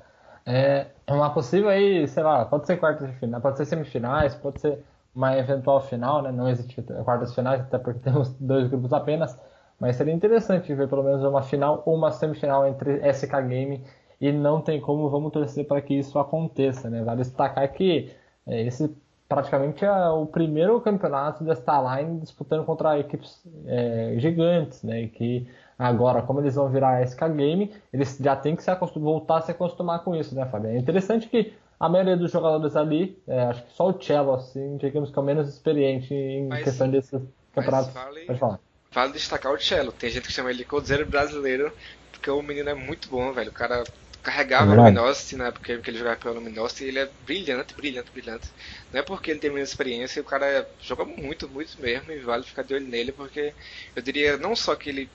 é 0.45 0.87
uma 1.07 1.33
possível 1.33 1.69
aí, 1.69 2.07
sei 2.07 2.23
lá, 2.23 2.45
pode 2.45 2.67
ser 2.67 2.77
quartas 2.77 3.09
de 3.09 3.17
final, 3.17 3.41
pode 3.41 3.57
ser 3.57 3.65
semifinais, 3.65 4.35
pode 4.35 4.59
ser 4.61 4.83
uma 5.15 5.37
eventual 5.37 5.81
final, 5.81 6.21
né? 6.21 6.31
Não 6.31 6.49
existe 6.49 6.81
quartas 7.03 7.33
finais, 7.33 7.61
até 7.61 7.77
porque 7.77 7.99
temos 8.03 8.29
dois 8.39 8.67
grupos 8.67 8.91
apenas, 8.93 9.37
mas 9.79 9.95
seria 9.95 10.13
interessante 10.13 10.73
ver 10.73 10.87
pelo 10.87 11.03
menos 11.03 11.23
uma 11.23 11.41
final 11.41 11.83
ou 11.85 11.95
uma 11.95 12.11
semifinal 12.11 12.67
entre 12.67 12.99
SK 13.07 13.41
Game 13.47 13.83
e 14.19 14.31
não 14.31 14.61
tem 14.61 14.79
como 14.79 15.09
vamos 15.09 15.31
torcer 15.31 15.65
para 15.65 15.81
que 15.81 15.93
isso 15.93 16.17
aconteça, 16.19 16.89
né? 16.89 17.03
Vale 17.03 17.21
destacar 17.21 17.71
que 17.71 18.11
é, 18.47 18.61
esse 18.63 18.93
praticamente 19.27 19.83
é 19.83 20.09
o 20.09 20.25
primeiro 20.25 20.79
campeonato 20.79 21.43
da 21.43 21.53
Starline 21.53 22.19
disputando 22.19 22.63
contra 22.65 22.99
equipes 22.99 23.41
é, 23.65 24.15
gigantes, 24.17 24.83
né? 24.83 25.03
E 25.03 25.07
que 25.07 25.47
agora, 25.77 26.21
como 26.21 26.39
eles 26.39 26.55
vão 26.55 26.69
virar 26.69 26.97
a 26.97 27.05
SK 27.05 27.21
Game, 27.35 27.73
eles 27.91 28.17
já 28.19 28.35
têm 28.35 28.55
que 28.55 28.63
se 28.63 28.71
voltar 28.95 29.37
a 29.37 29.41
se 29.41 29.51
acostumar 29.51 30.03
com 30.03 30.15
isso, 30.15 30.35
né, 30.35 30.45
Fábio? 30.45 30.69
É 30.69 30.77
interessante 30.77 31.27
que 31.27 31.53
a 31.79 31.89
maioria 31.89 32.15
dos 32.15 32.31
jogadores 32.31 32.75
ali, 32.75 33.17
é, 33.27 33.41
acho 33.43 33.63
que 33.63 33.73
só 33.73 33.89
o 33.89 34.01
Cello, 34.01 34.33
assim, 34.35 34.77
digamos 34.77 35.09
que 35.09 35.17
é 35.17 35.21
o 35.21 35.25
menos 35.25 35.49
experiente 35.49 36.13
em 36.13 36.47
mas, 36.47 36.63
questão 36.63 36.89
desses 36.89 37.21
campeonatos. 37.53 37.93
Vale, 37.93 38.21
Pode 38.21 38.39
falar. 38.39 38.59
Vale 38.91 39.13
destacar 39.13 39.51
o 39.51 39.59
Cello. 39.59 39.91
Tem 39.91 40.09
gente 40.09 40.27
que 40.27 40.31
chama 40.31 40.51
ele 40.51 40.59
de 40.59 40.65
Codzeiro 40.65 41.05
brasileiro, 41.05 41.73
porque 42.11 42.29
o 42.29 42.41
menino 42.41 42.69
é 42.69 42.75
muito 42.75 43.09
bom, 43.09 43.33
velho. 43.33 43.49
O 43.49 43.53
cara 43.53 43.83
carregava 44.23 44.73
é 44.73 44.75
Luminosity 44.77 45.35
na 45.35 45.47
época 45.47 45.77
que 45.77 45.89
ele 45.89 45.97
jogava 45.97 46.15
pela 46.15 46.35
Luminosity 46.35 46.85
e 46.85 46.87
ele 46.87 46.99
é 46.99 47.09
brilhante, 47.25 47.73
brilhante, 47.75 48.11
brilhante. 48.11 48.49
Não 48.91 49.01
é 49.01 49.03
porque 49.03 49.29
ele 49.29 49.39
tem 49.39 49.51
menos 49.51 49.69
experiência, 49.69 50.21
o 50.21 50.25
cara 50.25 50.67
joga 50.81 51.03
muito, 51.03 51.47
muito 51.49 51.79
mesmo 51.81 52.11
e 52.11 52.19
vale 52.19 52.43
ficar 52.43 52.63
de 52.63 52.73
olho 52.73 52.87
nele, 52.87 53.11
porque 53.11 53.53
eu 53.95 54.01
diria 54.01 54.37
não 54.37 54.55
só 54.55 54.75
que 54.75 54.89
ele 54.89 55.09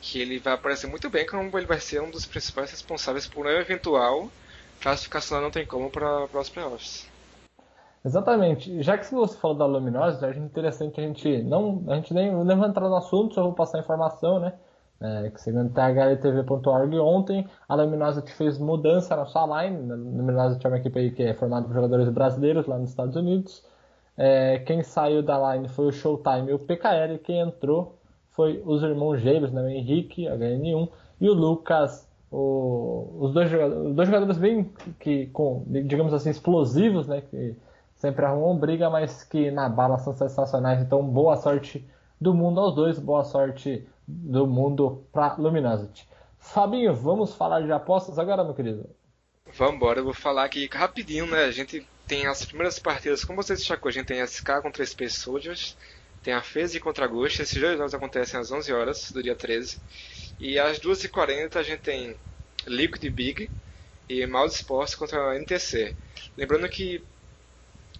que 0.00 0.20
ele 0.20 0.40
vai 0.40 0.54
aparecer 0.54 0.88
muito 0.88 1.08
bem, 1.08 1.24
como 1.24 1.56
ele 1.56 1.66
vai 1.66 1.78
ser 1.78 2.02
um 2.02 2.10
dos 2.10 2.26
principais 2.26 2.72
responsáveis 2.72 3.24
por 3.28 3.46
uma 3.46 3.52
eventual 3.52 4.28
classificação 4.82 5.40
não 5.40 5.50
tem 5.50 5.64
como 5.64 5.88
para 5.88 6.26
os 6.34 6.48
playoffs. 6.48 7.08
Exatamente. 8.04 8.82
Já 8.82 8.98
que 8.98 9.08
você 9.14 9.38
falou 9.38 9.56
da 9.56 9.64
Luminosity, 9.64 10.24
acho 10.24 10.40
interessante 10.40 11.00
a 11.00 11.04
gente 11.04 11.42
não 11.44 11.84
a 11.86 11.94
gente 11.94 12.12
nem, 12.12 12.34
nem 12.34 12.58
vai 12.58 12.68
entrar 12.68 12.88
no 12.88 12.96
assunto, 12.96 13.34
só 13.34 13.42
vou 13.44 13.52
passar 13.52 13.78
a 13.78 13.80
informação, 13.80 14.40
né? 14.40 14.54
É, 15.02 15.30
que 15.30 15.40
segundo 15.40 15.72
thltv.org, 15.72 16.98
ontem 17.00 17.44
a 17.68 17.74
Luminosity 17.74 18.32
fez 18.34 18.56
mudança 18.56 19.16
na 19.16 19.26
sua 19.26 19.64
line. 19.64 19.90
A 19.90 19.96
Luminosity 19.96 20.64
é 20.64 20.70
uma 20.70 20.78
equipe 20.78 21.10
que 21.10 21.24
é 21.24 21.34
formada 21.34 21.66
por 21.66 21.74
jogadores 21.74 22.08
brasileiros 22.08 22.66
lá 22.66 22.78
nos 22.78 22.90
Estados 22.90 23.16
Unidos. 23.16 23.66
É, 24.16 24.60
quem 24.60 24.84
saiu 24.84 25.20
da 25.20 25.54
line 25.54 25.68
foi 25.68 25.86
o 25.86 25.92
Showtime 25.92 26.50
e 26.50 26.54
o 26.54 26.58
PKL. 26.58 27.18
Quem 27.18 27.40
entrou 27.40 27.98
foi 28.30 28.62
os 28.64 28.82
irmãos 28.84 29.20
James, 29.20 29.50
né, 29.50 29.62
o 29.62 29.68
Henrique, 29.68 30.26
HN1, 30.26 30.88
e 31.20 31.28
o 31.28 31.34
Lucas. 31.34 32.08
O, 32.30 33.18
os, 33.20 33.32
dois 33.34 33.50
dois 33.94 34.08
jogadores 34.08 34.38
bem 34.38 34.70
que, 35.00 35.26
com, 35.26 35.64
digamos 35.66 36.14
assim, 36.14 36.30
explosivos, 36.30 37.08
né, 37.08 37.22
que 37.22 37.56
sempre 37.96 38.24
arrumam 38.24 38.56
briga, 38.56 38.88
mas 38.88 39.24
que 39.24 39.50
na 39.50 39.68
bala 39.68 39.98
são 39.98 40.14
sensacionais. 40.14 40.80
Então, 40.80 41.02
boa 41.02 41.36
sorte 41.36 41.84
do 42.20 42.32
mundo 42.32 42.60
aos 42.60 42.74
dois, 42.74 42.98
boa 43.00 43.24
sorte 43.24 43.86
do 44.06 44.46
mundo 44.46 45.04
para 45.12 45.34
Luminosity. 45.34 46.08
Fabinho, 46.38 46.94
vamos 46.94 47.34
falar 47.34 47.60
de 47.60 47.72
apostas 47.72 48.18
agora, 48.18 48.44
meu 48.44 48.54
querido? 48.54 48.88
Vamos 49.54 49.74
embora, 49.74 50.00
eu 50.00 50.04
vou 50.04 50.14
falar 50.14 50.44
aqui 50.44 50.68
rapidinho, 50.72 51.26
né? 51.26 51.44
A 51.44 51.50
gente 51.50 51.86
tem 52.06 52.26
as 52.26 52.44
primeiras 52.44 52.78
partidas, 52.78 53.24
como 53.24 53.42
você 53.42 53.54
destacou, 53.54 53.88
a 53.88 53.92
gente 53.92 54.06
tem 54.06 54.20
SK 54.20 54.60
contra 54.62 54.84
SP 54.84 55.08
Soldiers, 55.08 55.76
tem 56.22 56.34
a 56.34 56.42
FaZe 56.42 56.80
contra 56.80 57.04
a 57.04 57.08
Ghost, 57.08 57.40
esses 57.40 57.60
dois 57.60 57.76
jogos 57.76 57.94
acontecem 57.94 58.38
às 58.38 58.50
11 58.50 58.72
horas 58.72 59.10
do 59.12 59.22
dia 59.22 59.34
13, 59.34 59.78
e 60.38 60.58
às 60.58 60.78
2h40 60.78 61.56
a 61.56 61.62
gente 61.62 61.80
tem 61.80 62.16
Liquid 62.66 63.12
Big 63.12 63.50
e 64.08 64.26
Mouse 64.26 64.56
Sports 64.56 64.94
contra 64.94 65.30
a 65.30 65.36
NTC. 65.36 65.96
Lembrando 66.36 66.68
que 66.68 67.02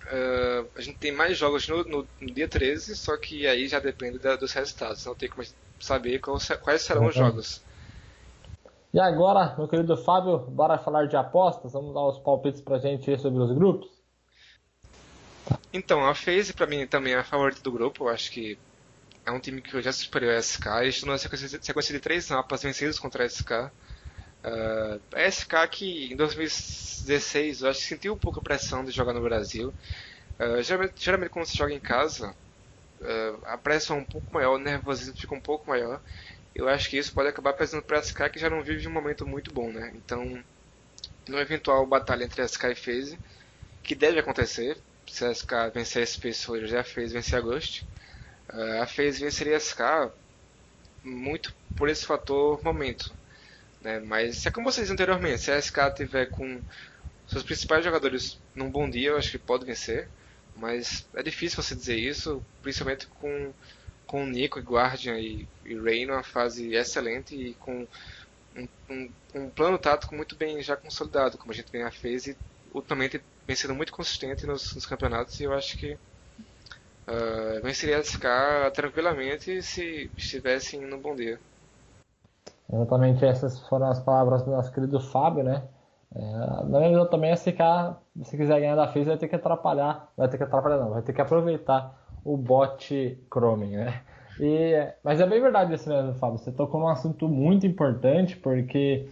uh, 0.06 0.68
a 0.76 0.80
gente 0.80 0.98
tem 0.98 1.12
mais 1.12 1.36
jogos 1.36 1.66
no, 1.68 1.84
no, 1.84 2.08
no, 2.20 2.30
dia 2.30 2.48
13, 2.48 2.96
só 2.96 3.16
que 3.16 3.46
aí 3.46 3.68
já 3.68 3.78
depende 3.78 4.18
da, 4.18 4.36
dos 4.36 4.52
resultados, 4.52 5.04
não 5.04 5.14
tem 5.14 5.28
como 5.28 5.42
saber 5.82 6.20
quais 6.20 6.82
serão 6.82 7.06
os 7.06 7.14
jogos. 7.14 7.62
E 8.92 9.00
agora, 9.00 9.54
meu 9.56 9.66
querido 9.66 9.96
Fábio, 9.96 10.38
bora 10.38 10.78
falar 10.78 11.06
de 11.06 11.16
apostas? 11.16 11.72
Vamos 11.72 11.94
dar 11.94 12.06
os 12.06 12.18
palpites 12.18 12.60
pra 12.60 12.78
gente 12.78 13.16
sobre 13.18 13.40
os 13.40 13.50
grupos? 13.50 13.88
Então, 15.72 16.04
a 16.06 16.14
FaZe 16.14 16.52
pra 16.52 16.66
mim 16.66 16.86
também 16.86 17.14
é 17.14 17.18
a 17.18 17.24
favorita 17.24 17.62
do 17.62 17.72
grupo. 17.72 18.04
Eu 18.04 18.08
acho 18.10 18.30
que 18.30 18.58
é 19.24 19.30
um 19.30 19.40
time 19.40 19.62
que 19.62 19.80
já 19.80 19.92
superou 19.92 20.30
a 20.30 20.40
SK. 20.40 20.66
Eles 20.82 20.96
estão 20.96 21.08
numa 21.08 21.18
sequência 21.18 21.94
de 21.94 22.00
três 22.00 22.28
mapas 22.28 22.62
vencidos 22.62 22.98
contra 22.98 23.24
a 23.24 23.28
SK. 23.28 23.50
Uh, 24.44 25.00
a 25.14 25.30
SK 25.30 25.68
que 25.70 26.12
em 26.12 26.16
2016 26.16 27.62
eu 27.62 27.70
acho 27.70 27.80
que 27.80 27.86
sentiu 27.86 28.12
um 28.12 28.18
pouco 28.18 28.40
a 28.40 28.42
pressão 28.42 28.84
de 28.84 28.90
jogar 28.90 29.14
no 29.14 29.22
Brasil. 29.22 29.72
Uh, 30.38 30.62
geralmente, 30.62 30.94
geralmente 30.96 31.30
quando 31.30 31.46
você 31.46 31.56
joga 31.56 31.72
em 31.72 31.80
casa, 31.80 32.34
a 33.44 33.58
pressão 33.58 33.98
é 33.98 34.00
um 34.00 34.04
pouco 34.04 34.32
maior, 34.32 34.54
o 34.54 34.58
nervosismo 34.58 35.16
fica 35.16 35.34
um 35.34 35.40
pouco 35.40 35.68
maior. 35.68 36.00
Eu 36.54 36.68
acho 36.68 36.90
que 36.90 36.98
isso 36.98 37.12
pode 37.12 37.28
acabar 37.28 37.54
pesando 37.54 37.82
para 37.82 37.98
a 37.98 38.02
SK 38.02 38.28
que 38.30 38.38
já 38.38 38.50
não 38.50 38.62
vive 38.62 38.86
um 38.86 38.92
momento 38.92 39.26
muito 39.26 39.52
bom, 39.52 39.70
né? 39.72 39.92
Então, 39.94 40.42
no 41.28 41.38
eventual 41.38 41.86
batalha 41.86 42.24
entre 42.24 42.42
a 42.42 42.48
SK 42.48 42.64
e 42.64 42.74
FaZe, 42.74 43.18
que 43.82 43.94
deve 43.94 44.18
acontecer, 44.18 44.76
se 45.06 45.24
a 45.24 45.34
SK 45.34 45.52
vencer 45.74 46.02
a 46.02 46.06
SP 46.06 46.32
Soldier 46.32 46.68
já 46.68 46.84
fez 46.84 47.12
vencer 47.12 47.38
a 47.38 47.42
Ghost, 47.42 47.86
a 48.80 48.86
FaZe 48.86 49.24
venceria 49.24 49.56
a 49.56 49.60
SK 49.60 50.12
muito 51.02 51.54
por 51.76 51.88
esse 51.88 52.04
fator 52.04 52.62
momento. 52.62 53.12
Né? 53.80 53.98
Mas 54.00 54.44
é 54.46 54.50
como 54.50 54.70
vocês 54.70 54.90
anteriormente, 54.90 55.40
se 55.40 55.50
a 55.50 55.60
SK 55.60 55.94
tiver 55.96 56.26
com 56.26 56.60
seus 57.26 57.42
principais 57.42 57.84
jogadores 57.84 58.38
num 58.54 58.70
bom 58.70 58.88
dia, 58.88 59.10
eu 59.10 59.16
acho 59.16 59.30
que 59.30 59.38
pode 59.38 59.64
vencer. 59.64 60.08
Mas 60.56 61.06
é 61.14 61.22
difícil 61.22 61.62
você 61.62 61.74
dizer 61.74 61.96
isso, 61.96 62.42
principalmente 62.62 63.06
com, 63.06 63.52
com 64.06 64.26
Nico 64.26 64.58
e 64.58 64.62
Guardian 64.62 65.18
e, 65.18 65.48
e 65.64 65.74
Rey 65.80 66.06
numa 66.06 66.22
fase 66.22 66.74
excelente 66.74 67.34
e 67.34 67.54
com 67.54 67.86
um, 68.56 68.68
um, 68.90 69.10
um, 69.34 69.50
plano 69.50 69.78
tático 69.78 70.14
muito 70.14 70.36
bem 70.36 70.62
já 70.62 70.76
consolidado, 70.76 71.38
como 71.38 71.52
a 71.52 71.54
gente 71.54 71.72
bem 71.72 71.90
fez 71.90 72.26
e 72.26 72.36
ultimamente 72.74 73.22
vem 73.46 73.56
sendo 73.56 73.74
muito 73.74 73.92
consistente 73.92 74.46
nos, 74.46 74.74
nos 74.74 74.86
campeonatos 74.86 75.40
e 75.40 75.44
eu 75.44 75.52
acho 75.52 75.76
que 75.76 75.94
uh, 75.94 77.62
venceria 77.62 77.96
a 77.96 78.02
SK 78.02 78.24
tranquilamente 78.74 79.62
se 79.62 80.10
estivessem 80.16 80.80
no 80.82 80.98
bom 80.98 81.14
dia. 81.14 81.40
Exatamente 82.72 83.24
essas 83.24 83.58
foram 83.68 83.90
as 83.90 84.00
palavras 84.00 84.42
do 84.42 84.50
nosso 84.50 84.72
querido 84.72 85.00
Fábio, 85.00 85.44
né? 85.44 85.62
É, 86.14 86.64
na 86.66 86.78
minha 86.78 86.90
visão 86.90 87.06
também 87.06 87.30
é 87.30 87.36
ficar, 87.36 88.00
se 88.22 88.36
quiser 88.36 88.60
ganhar 88.60 88.76
da 88.76 88.88
FaZe 88.88 89.06
vai 89.06 89.16
ter 89.16 89.28
que 89.28 89.36
atrapalhar, 89.36 90.10
vai 90.16 90.28
ter 90.28 90.36
que 90.36 90.44
atrapalhar 90.44 90.78
não, 90.78 90.90
vai 90.90 91.02
ter 91.02 91.12
que 91.12 91.20
aproveitar 91.20 91.98
o 92.24 92.36
bot 92.36 93.18
Chrome, 93.32 93.68
né? 93.68 94.02
E, 94.38 94.74
mas 95.02 95.20
é 95.20 95.26
bem 95.26 95.40
verdade 95.40 95.74
isso 95.74 95.88
mesmo, 95.88 96.14
Fábio. 96.14 96.38
Você 96.38 96.52
tocou 96.52 96.80
num 96.80 96.88
assunto 96.88 97.28
muito 97.28 97.66
importante, 97.66 98.36
porque 98.36 99.08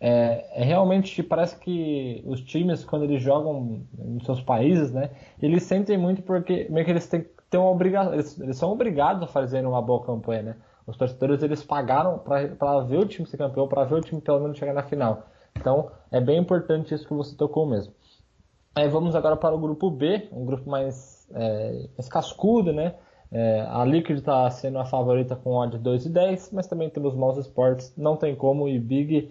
é, 0.00 0.44
é, 0.60 0.64
realmente 0.64 1.22
parece 1.22 1.56
que 1.58 2.22
os 2.26 2.40
times, 2.40 2.84
quando 2.84 3.04
eles 3.04 3.22
jogam 3.22 3.82
nos 3.96 4.24
seus 4.24 4.40
países, 4.40 4.90
né, 4.90 5.10
eles 5.40 5.62
sentem 5.62 5.96
muito 5.96 6.22
porque 6.22 6.66
meio 6.70 6.84
que 6.84 6.90
eles 6.90 7.06
têm, 7.06 7.26
têm 7.48 7.60
uma 7.60 7.70
obrigação, 7.70 8.12
eles, 8.12 8.40
eles, 8.40 8.56
são 8.56 8.70
obrigados 8.70 9.22
a 9.22 9.26
fazer 9.26 9.64
uma 9.64 9.80
boa 9.80 10.04
campanha, 10.04 10.42
né? 10.42 10.56
Os 10.84 10.96
torcedores 10.96 11.42
eles 11.44 11.62
pagaram 11.62 12.18
para 12.18 12.80
ver 12.80 12.98
o 12.98 13.06
time 13.06 13.26
ser 13.28 13.36
campeão, 13.36 13.68
para 13.68 13.84
ver 13.84 13.94
o 13.94 14.00
time 14.00 14.20
pelo 14.20 14.40
menos 14.40 14.58
chegar 14.58 14.72
na 14.74 14.82
final. 14.82 15.28
Então 15.56 15.90
é 16.10 16.20
bem 16.20 16.38
importante 16.38 16.94
isso 16.94 17.06
que 17.06 17.14
você 17.14 17.36
tocou 17.36 17.66
mesmo. 17.66 17.94
Aí 18.74 18.88
vamos 18.88 19.14
agora 19.14 19.36
para 19.36 19.54
o 19.54 19.58
grupo 19.58 19.90
B, 19.90 20.28
um 20.32 20.44
grupo 20.46 20.68
mais, 20.68 21.28
é, 21.34 21.88
mais 21.96 22.08
cascudo, 22.08 22.72
né? 22.72 22.94
É, 23.30 23.66
a 23.68 23.84
Liquid 23.84 24.18
está 24.18 24.50
sendo 24.50 24.78
a 24.78 24.84
favorita 24.84 25.34
com 25.36 25.54
odd 25.56 25.78
2 25.78 26.06
e 26.06 26.08
10, 26.10 26.52
mas 26.52 26.66
também 26.66 26.90
temos 26.90 27.14
Mouse 27.14 27.40
Sports, 27.40 27.94
não 27.96 28.16
tem 28.16 28.34
como, 28.34 28.68
e 28.68 28.78
Big 28.78 29.30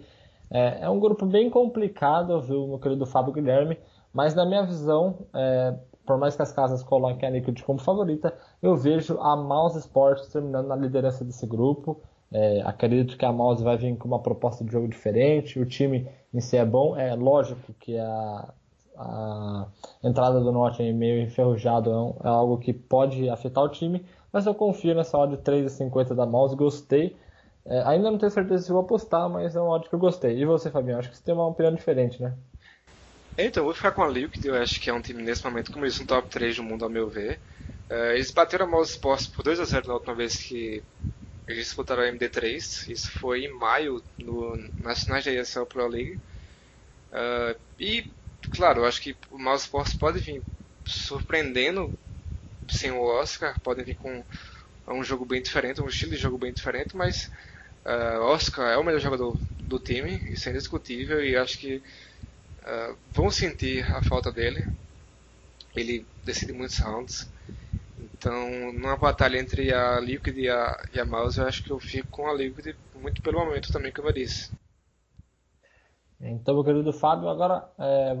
é, 0.52 0.82
é, 0.82 0.90
um 0.90 1.00
grupo 1.00 1.24
bem 1.24 1.48
complicado, 1.48 2.38
viu, 2.42 2.66
meu 2.66 2.78
querido 2.78 3.06
Fábio 3.06 3.32
Guilherme, 3.32 3.78
mas 4.12 4.34
na 4.34 4.44
minha 4.44 4.62
visão, 4.66 5.26
é, 5.32 5.74
por 6.04 6.18
mais 6.18 6.36
que 6.36 6.42
as 6.42 6.52
casas 6.52 6.82
coloquem 6.82 7.26
a 7.26 7.32
Liquid 7.32 7.62
como 7.62 7.78
favorita, 7.78 8.36
eu 8.60 8.76
vejo 8.76 9.18
a 9.18 9.34
Mouse 9.34 9.78
Sports 9.78 10.28
terminando 10.28 10.66
na 10.66 10.76
liderança 10.76 11.24
desse 11.24 11.46
grupo. 11.46 12.02
É, 12.32 12.62
acredito 12.62 13.16
que 13.16 13.24
a 13.24 13.32
Mouse 13.32 13.62
vai 13.62 13.76
vir 13.76 13.96
com 13.96 14.08
uma 14.08 14.22
proposta 14.22 14.64
de 14.64 14.72
jogo 14.72 14.88
diferente, 14.88 15.58
o 15.58 15.66
time 15.66 16.08
em 16.32 16.40
si 16.40 16.56
é 16.56 16.64
bom, 16.64 16.96
é 16.96 17.14
lógico 17.14 17.74
que 17.78 17.98
a 17.98 18.52
a 18.96 19.66
entrada 20.02 20.40
do 20.40 20.52
Norte 20.52 20.82
meio 20.92 21.22
enferrujado 21.22 21.90
é, 21.90 22.28
é, 22.28 22.30
algo 22.30 22.58
que 22.58 22.72
pode 22.72 23.28
afetar 23.28 23.64
o 23.64 23.68
time, 23.68 24.04
mas 24.32 24.46
eu 24.46 24.54
confio 24.54 24.94
nessa 24.94 25.18
odd 25.18 25.36
3,50 25.38 26.14
da 26.14 26.26
Mouse, 26.26 26.56
gostei. 26.56 27.16
É, 27.64 27.82
ainda 27.82 28.10
não 28.10 28.18
tenho 28.18 28.30
certeza 28.30 28.64
se 28.64 28.72
vou 28.72 28.82
apostar, 28.82 29.28
mas 29.28 29.54
é 29.54 29.60
uma 29.60 29.74
odd 29.74 29.88
que 29.88 29.94
eu 29.94 29.98
gostei. 29.98 30.38
E 30.38 30.44
você, 30.44 30.70
Fabinho? 30.70 30.98
Acho 30.98 31.10
que 31.10 31.16
você 31.16 31.22
tem 31.22 31.34
uma 31.34 31.46
opinião 31.46 31.74
diferente, 31.74 32.20
né? 32.20 32.34
Então, 33.38 33.62
eu 33.62 33.66
vou 33.66 33.74
ficar 33.74 33.92
com 33.92 34.02
a 34.02 34.08
Liquid, 34.08 34.44
eu 34.44 34.54
acho 34.54 34.80
que 34.80 34.90
é 34.90 34.92
um 34.92 35.00
time 35.00 35.22
nesse 35.22 35.44
momento, 35.44 35.72
como 35.72 35.84
eles 35.84 35.98
no 35.98 36.06
top 36.06 36.28
3 36.28 36.56
do 36.56 36.62
mundo, 36.62 36.84
ao 36.84 36.90
meu 36.90 37.08
ver. 37.08 37.40
É, 37.88 38.14
eles 38.14 38.30
bateram 38.30 38.66
a 38.66 38.68
Mouse 38.68 38.90
Sports 38.90 39.26
por 39.26 39.42
2 39.42 39.58
a 39.58 39.64
0 39.64 39.88
na 39.88 39.94
última 39.94 40.14
vez 40.14 40.36
que 40.36 40.82
eles 41.46 41.66
disputaram 41.66 42.02
a 42.02 42.06
MD3, 42.06 42.88
isso 42.90 43.10
foi 43.10 43.44
em 43.44 43.52
maio, 43.52 44.02
no, 44.18 44.56
nas 44.78 45.04
finais 45.04 45.24
da 45.24 45.32
ESL 45.32 45.64
Pro 45.64 45.88
League. 45.88 46.18
Uh, 47.12 47.58
e 47.78 48.06
claro, 48.50 48.80
eu 48.80 48.86
acho 48.86 49.00
que 49.00 49.16
o 49.30 49.38
Mouse 49.38 49.64
Sports 49.64 49.94
pode 49.94 50.18
vir 50.20 50.42
surpreendendo 50.84 51.92
sem 52.68 52.90
o 52.90 53.02
Oscar, 53.02 53.58
podem 53.60 53.84
vir 53.84 53.96
com 53.96 54.24
um 54.86 55.04
jogo 55.04 55.24
bem 55.24 55.42
diferente, 55.42 55.80
um 55.80 55.88
estilo 55.88 56.12
de 56.12 56.16
jogo 56.16 56.38
bem 56.38 56.52
diferente, 56.52 56.96
mas 56.96 57.30
uh, 57.84 58.20
Oscar 58.22 58.72
é 58.72 58.76
o 58.76 58.84
melhor 58.84 59.00
jogador 59.00 59.36
do 59.60 59.78
time, 59.78 60.16
isso 60.30 60.48
é 60.48 60.52
indiscutível, 60.52 61.24
e 61.24 61.36
acho 61.36 61.58
que 61.58 61.76
uh, 61.76 62.96
vão 63.12 63.30
sentir 63.30 63.84
a 63.92 64.02
falta 64.02 64.30
dele. 64.30 64.66
Ele 65.74 66.06
decide 66.24 66.52
muitos 66.52 66.78
rounds. 66.78 67.28
Então, 68.22 68.72
numa 68.72 68.96
batalha 68.96 69.36
entre 69.36 69.72
a 69.72 69.98
Liquid 69.98 70.38
e 70.38 70.48
a, 70.48 70.80
e 70.92 71.00
a 71.00 71.04
Mouse, 71.04 71.40
eu 71.40 71.44
acho 71.44 71.60
que 71.64 71.72
eu 71.72 71.80
fico 71.80 72.08
com 72.08 72.28
a 72.28 72.32
Liquid 72.32 72.76
muito 72.94 73.20
pelo 73.20 73.44
momento 73.44 73.72
também, 73.72 73.90
como 73.90 74.08
eu 74.08 74.12
disse. 74.12 74.52
Então, 76.20 76.54
meu 76.54 76.62
querido 76.62 76.92
Fábio, 76.92 77.28
agora, 77.28 77.68
é, 77.80 78.16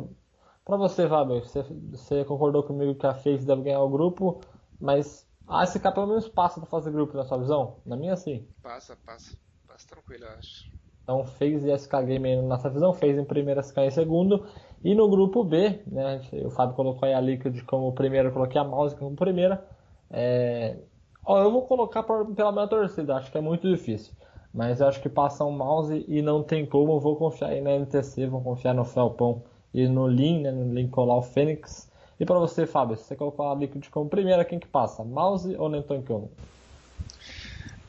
para 0.64 0.76
você, 0.76 1.08
Fábio, 1.08 1.38
você, 1.38 1.62
você, 1.92 2.24
concordou 2.24 2.64
comigo 2.64 2.96
que 2.96 3.06
a 3.06 3.14
FaZe 3.14 3.46
deve 3.46 3.62
ganhar 3.62 3.80
o 3.80 3.88
grupo, 3.88 4.40
mas 4.80 5.24
a 5.46 5.62
SK 5.62 5.92
pelo 5.94 6.08
menos 6.08 6.28
passa 6.28 6.58
para 6.58 6.68
fazer 6.68 6.90
grupo 6.90 7.16
na 7.16 7.24
sua 7.24 7.38
visão? 7.38 7.76
Na 7.86 7.96
minha, 7.96 8.16
sim. 8.16 8.44
Passa, 8.60 8.96
passa. 9.06 9.36
Passa 9.68 9.86
tranquilo, 9.86 10.24
eu 10.24 10.30
acho. 10.32 10.68
Então, 11.04 11.24
FaZe 11.24 11.70
e 11.70 11.78
SK 11.78 11.92
Game 12.06 12.34
na 12.34 12.42
nossa 12.42 12.68
visão, 12.68 12.92
FaZe 12.92 13.20
em 13.20 13.24
primeiro, 13.24 13.60
SK 13.60 13.78
em 13.78 13.90
segundo. 13.92 14.48
E 14.82 14.96
no 14.96 15.08
grupo 15.08 15.44
B, 15.44 15.80
né, 15.86 16.20
o 16.44 16.50
Fábio 16.50 16.74
colocou 16.74 17.06
aí 17.06 17.14
a 17.14 17.20
Liquid 17.20 17.62
como 17.66 17.94
primeira, 17.94 18.30
eu 18.30 18.32
coloquei 18.32 18.60
a 18.60 18.64
Mouse 18.64 18.96
como 18.96 19.14
primeira. 19.14 19.70
É... 20.12 20.76
Ó, 21.24 21.42
eu 21.42 21.50
vou 21.50 21.62
colocar 21.62 22.02
por, 22.02 22.26
pela 22.34 22.52
minha 22.52 22.66
torcida, 22.66 23.16
acho 23.16 23.30
que 23.30 23.38
é 23.38 23.40
muito 23.40 23.68
difícil. 23.68 24.12
Mas 24.52 24.82
acho 24.82 25.00
que 25.00 25.08
passa 25.08 25.44
um 25.44 25.50
mouse 25.50 26.04
e 26.06 26.20
não 26.20 26.42
tem 26.42 26.66
como. 26.66 26.92
Eu 26.92 27.00
vou 27.00 27.16
confiar 27.16 27.48
aí 27.50 27.60
na 27.60 27.70
NTC, 27.70 28.26
vou 28.26 28.42
confiar 28.42 28.74
no 28.74 28.84
Felpão 28.84 29.42
e 29.72 29.88
no 29.88 30.06
Lin, 30.06 30.42
né, 30.42 30.50
no 30.50 30.74
Lincolau 30.74 31.22
Fênix. 31.22 31.90
E 32.20 32.26
para 32.26 32.38
você, 32.38 32.66
Fábio, 32.66 32.96
se 32.96 33.04
você 33.04 33.16
colocar 33.16 33.50
a 33.50 33.54
Liquid 33.54 33.88
como 33.88 34.10
primeira, 34.10 34.44
quem 34.44 34.60
que 34.60 34.68
passa? 34.68 35.02
Mouse 35.02 35.56
ou 35.56 35.68
nem 35.68 35.82
como? 35.82 36.30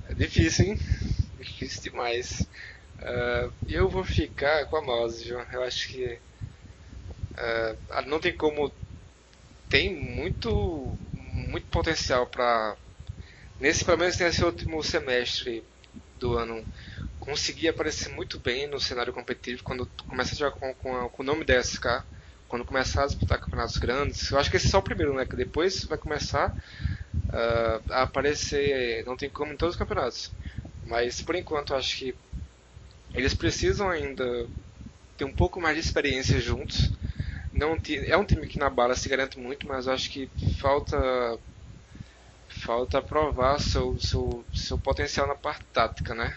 É 0.10 0.14
difícil, 0.14 0.66
hein? 0.66 0.80
Difícil 1.38 1.92
demais. 1.92 2.48
Uh, 3.00 3.52
eu 3.68 3.90
vou 3.90 4.04
ficar 4.04 4.66
com 4.68 4.78
a 4.78 4.82
mouse, 4.82 5.24
viu? 5.24 5.40
Eu 5.52 5.64
acho 5.64 5.90
que 5.90 6.18
uh, 7.34 8.02
não 8.08 8.20
tem 8.20 8.36
como. 8.36 8.72
Tem 9.70 9.94
muito, 9.94 10.88
muito 11.34 11.68
potencial 11.68 12.28
para 12.28 12.76
nesse 13.60 13.84
pelo 13.84 13.98
menos 13.98 14.18
nesse 14.18 14.44
último 14.44 14.84
semestre 14.84 15.64
do 16.20 16.38
ano 16.38 16.64
conseguir 17.20 17.70
aparecer 17.70 18.10
muito 18.10 18.40
bem 18.40 18.68
no 18.68 18.80
cenário 18.80 19.14
competitivo 19.14 19.64
quando 19.64 19.90
começa 20.08 20.36
a 20.36 20.38
jogar 20.38 20.52
com, 20.52 20.74
com, 20.76 21.10
com 21.10 21.24
o 21.24 21.26
nome 21.26 21.46
da 21.46 21.62
SK, 21.62 22.04
quando 22.48 22.66
começar 22.66 23.04
a 23.04 23.08
disputar 23.08 23.40
campeonatos 23.40 23.78
grandes. 23.78 24.30
Eu 24.30 24.38
acho 24.38 24.52
que 24.52 24.58
esse 24.58 24.68
é 24.68 24.70
só 24.70 24.80
o 24.80 24.84
primeiro, 24.84 25.14
né? 25.16 25.26
Que 25.26 25.36
depois 25.36 25.86
vai 25.86 25.98
começar 25.98 26.50
uh, 26.50 27.92
a 27.94 28.04
aparecer, 28.04 29.06
não 29.06 29.16
tem 29.16 29.30
como 29.30 29.54
em 29.54 29.58
todos 29.58 29.76
os 29.76 29.80
campeonatos. 29.80 30.32
Mas 30.86 31.22
por 31.22 31.36
enquanto 31.36 31.74
acho 31.74 31.98
que 31.98 32.16
eles 33.14 33.34
precisam 33.34 33.90
ainda 33.90 34.48
ter 35.18 35.24
um 35.24 35.34
pouco 35.34 35.62
mais 35.62 35.76
de 35.76 35.82
experiência 35.82 36.40
juntos. 36.40 36.92
Não 37.54 37.78
é 38.08 38.18
um 38.18 38.26
time 38.26 38.48
que 38.48 38.58
na 38.58 38.70
bala 38.70 38.96
se 38.96 39.08
garante 39.08 39.40
muito, 39.40 39.68
mas 39.68 39.88
acho 39.88 40.10
que 40.10 40.28
falta 40.60 41.38
falta 42.48 43.02
provar 43.02 43.60
seu, 43.60 44.00
seu, 44.00 44.44
seu 44.54 44.78
potencial 44.78 45.28
na 45.28 45.36
parte 45.36 45.66
tática, 45.74 46.14
né? 46.14 46.36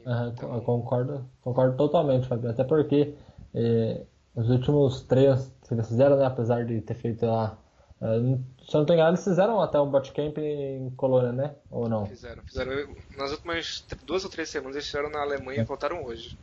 Então... 0.00 0.54
eu 0.54 0.62
concordo, 0.62 1.28
concordo 1.42 1.76
totalmente, 1.76 2.26
Fabio. 2.26 2.50
Até 2.50 2.64
porque 2.64 3.14
eh, 3.54 4.02
os 4.34 4.48
últimos 4.48 5.02
três 5.02 5.52
que 5.66 5.74
eles 5.74 5.88
fizeram, 5.88 6.16
né, 6.16 6.24
apesar 6.24 6.64
de 6.64 6.80
ter 6.80 6.94
feito 6.94 7.26
lá. 7.26 7.58
Eh, 8.00 8.38
se 8.66 8.74
eu 8.74 8.80
não 8.80 8.86
tenho 8.86 8.96
engano, 8.96 9.10
eles 9.10 9.24
fizeram 9.24 9.60
até 9.60 9.78
um 9.80 9.90
bootcamp 9.90 10.38
em 10.38 10.90
Colônia, 10.96 11.32
né? 11.32 11.54
Ou 11.70 11.88
não? 11.88 12.06
Fizeram, 12.06 12.42
fizeram. 12.42 12.72
Nas 13.16 13.30
últimas 13.32 13.84
duas 14.04 14.24
ou 14.24 14.30
três 14.30 14.48
semanas 14.48 14.76
eles 14.76 14.86
fizeram 14.86 15.10
na 15.10 15.20
Alemanha 15.20 15.60
é. 15.60 15.62
e 15.62 15.66
voltaram 15.66 16.04
hoje. 16.04 16.38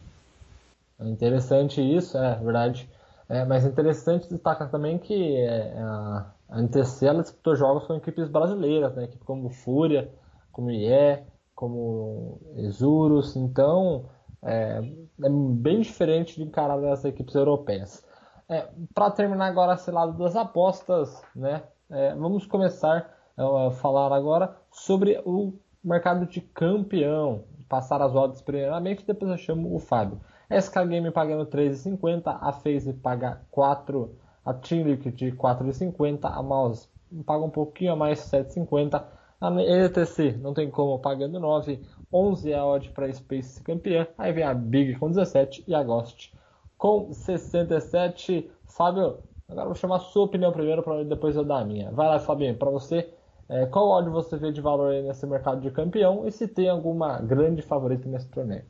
É 1.00 1.08
interessante 1.08 1.82
isso, 1.82 2.18
é 2.18 2.36
verdade. 2.36 2.90
É, 3.30 3.44
mas 3.46 3.66
é 3.66 3.70
interessante 3.70 4.30
destacar 4.30 4.72
também 4.72 4.98
que 4.98 5.36
é, 5.36 5.78
a, 5.80 6.32
a 6.50 6.62
NTC 6.62 7.06
ela 7.08 7.22
disputou 7.22 7.56
jogos 7.56 7.86
com 7.86 7.96
equipes 7.96 8.30
brasileiras, 8.30 8.96
né? 8.96 9.04
Equipe 9.04 9.24
como 9.26 9.50
Fúria, 9.50 10.10
como 10.52 10.72
IE, 10.72 11.24
como 11.54 12.40
Exurus, 12.56 13.36
então 13.36 14.06
é, 14.42 14.80
é 15.24 15.30
bem 15.30 15.82
diferente 15.82 16.36
de 16.36 16.44
encarar 16.44 16.82
as 16.86 17.04
equipes 17.04 17.36
europeias. 17.36 18.06
É, 18.48 18.70
Para 18.94 19.12
terminar 19.12 19.48
agora 19.48 19.74
esse 19.74 19.92
lado 19.92 20.18
das 20.18 20.36
apostas, 20.36 21.22
né? 21.36 21.64
É, 21.90 22.16
vamos 22.16 22.46
começar 22.46 23.14
a 23.38 23.72
falar 23.72 24.16
agora 24.16 24.56
sobre 24.72 25.22
o 25.26 25.54
mercado 25.84 26.26
de 26.26 26.42
campeão. 26.42 27.44
Passar 27.68 28.02
as 28.02 28.16
odds 28.16 28.42
primeiramente, 28.42 29.06
depois 29.06 29.30
eu 29.32 29.38
chamo 29.38 29.76
o 29.76 29.80
Fábio. 29.80 30.22
SK 30.50 30.86
Game 30.88 31.12
pagando 31.12 31.46
3,50, 31.46 32.38
a 32.40 32.52
FaZe 32.54 32.94
paga 32.94 33.42
4 33.52 34.16
a 34.46 34.54
Team 34.54 34.84
Liquid 34.84 35.36
4,50, 35.36 36.20
a 36.24 36.42
Mouse 36.42 36.88
paga 37.26 37.44
um 37.44 37.50
pouquinho 37.50 37.92
a 37.92 37.96
mais 37.96 38.20
7,50, 38.20 39.04
a 39.42 39.62
ETC 39.62 40.38
não 40.42 40.54
tem 40.54 40.72
como 40.72 40.98
pagando 41.00 41.40
9, 41.40 41.82
11 42.12 42.52
é 42.52 42.58
a 42.58 42.66
odd 42.66 42.90
para 42.92 43.12
Space 43.12 43.62
campeã, 43.62 44.08
aí 44.18 44.32
vem 44.32 44.44
a 44.44 44.54
Big 44.54 44.96
com 44.96 45.10
17 45.10 45.66
e 45.68 45.76
a 45.76 45.84
Ghost 45.84 46.34
com 46.78 47.12
67. 47.12 48.50
Fábio, 48.66 49.18
agora 49.50 49.66
vou 49.66 49.76
chamar 49.76 49.98
a 49.98 50.00
sua 50.00 50.26
opinião 50.26 50.52
primeiro 50.52 50.84
para 50.84 51.04
depois 51.04 51.36
eu 51.36 51.44
dar 51.44 51.60
a 51.60 51.66
minha. 51.66 51.92
Vai 51.92 52.08
lá, 52.08 52.20
Fabinho, 52.20 52.56
para 52.56 52.70
você, 52.70 53.10
é, 53.50 53.66
qual 53.66 53.90
odd 53.90 54.10
você 54.10 54.38
vê 54.38 54.52
de 54.52 54.62
valor 54.62 54.94
nesse 55.04 55.26
mercado 55.26 55.60
de 55.60 55.72
campeão 55.72 56.28
e 56.28 56.32
se 56.32 56.48
tem 56.48 56.70
alguma 56.70 57.20
grande 57.20 57.62
favorita 57.62 58.08
nesse 58.08 58.30
torneio? 58.30 58.64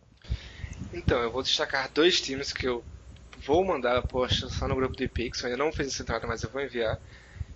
Então, 0.92 1.22
eu 1.22 1.32
vou 1.32 1.44
destacar 1.44 1.92
dois 1.92 2.22
times 2.22 2.54
que 2.54 2.68
eu 2.68 2.84
vou 3.46 3.64
mandar 3.64 3.98
aposta 3.98 4.50
só 4.50 4.68
no 4.68 4.76
grupo 4.76 4.96
de 4.96 5.08
Pix, 5.08 5.44
ainda 5.44 5.58
não 5.58 5.72
fiz 5.72 5.88
essa 5.88 6.04
entrada, 6.04 6.26
mas 6.26 6.44
eu 6.44 6.50
vou 6.50 6.62
enviar. 6.62 7.00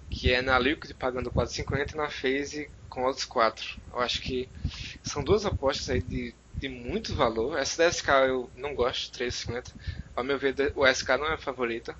Que 0.09 0.33
é 0.33 0.41
na 0.41 0.59
Liquid 0.59 0.93
pagando 0.93 1.31
4,50 1.31 1.93
e 1.93 1.97
na 1.97 2.09
FaZe 2.09 2.69
com 2.89 3.03
outros 3.03 3.25
4. 3.25 3.79
Eu 3.93 3.99
acho 3.99 4.21
que 4.21 4.49
são 5.01 5.23
duas 5.23 5.45
apostas 5.45 5.89
aí 5.89 6.01
de, 6.01 6.35
de 6.59 6.67
muito 6.67 7.15
valor. 7.15 7.57
Essa 7.57 7.77
da 7.83 7.87
SK 7.91 8.09
eu 8.27 8.51
não 8.55 8.75
gosto, 8.75 9.17
3,50. 9.17 9.71
Ao 10.13 10.23
meu 10.23 10.37
ver, 10.37 10.73
o 10.75 10.85
SK 10.85 11.09
não 11.17 11.27
é 11.27 11.33
a 11.33 11.37
favorita. 11.37 11.95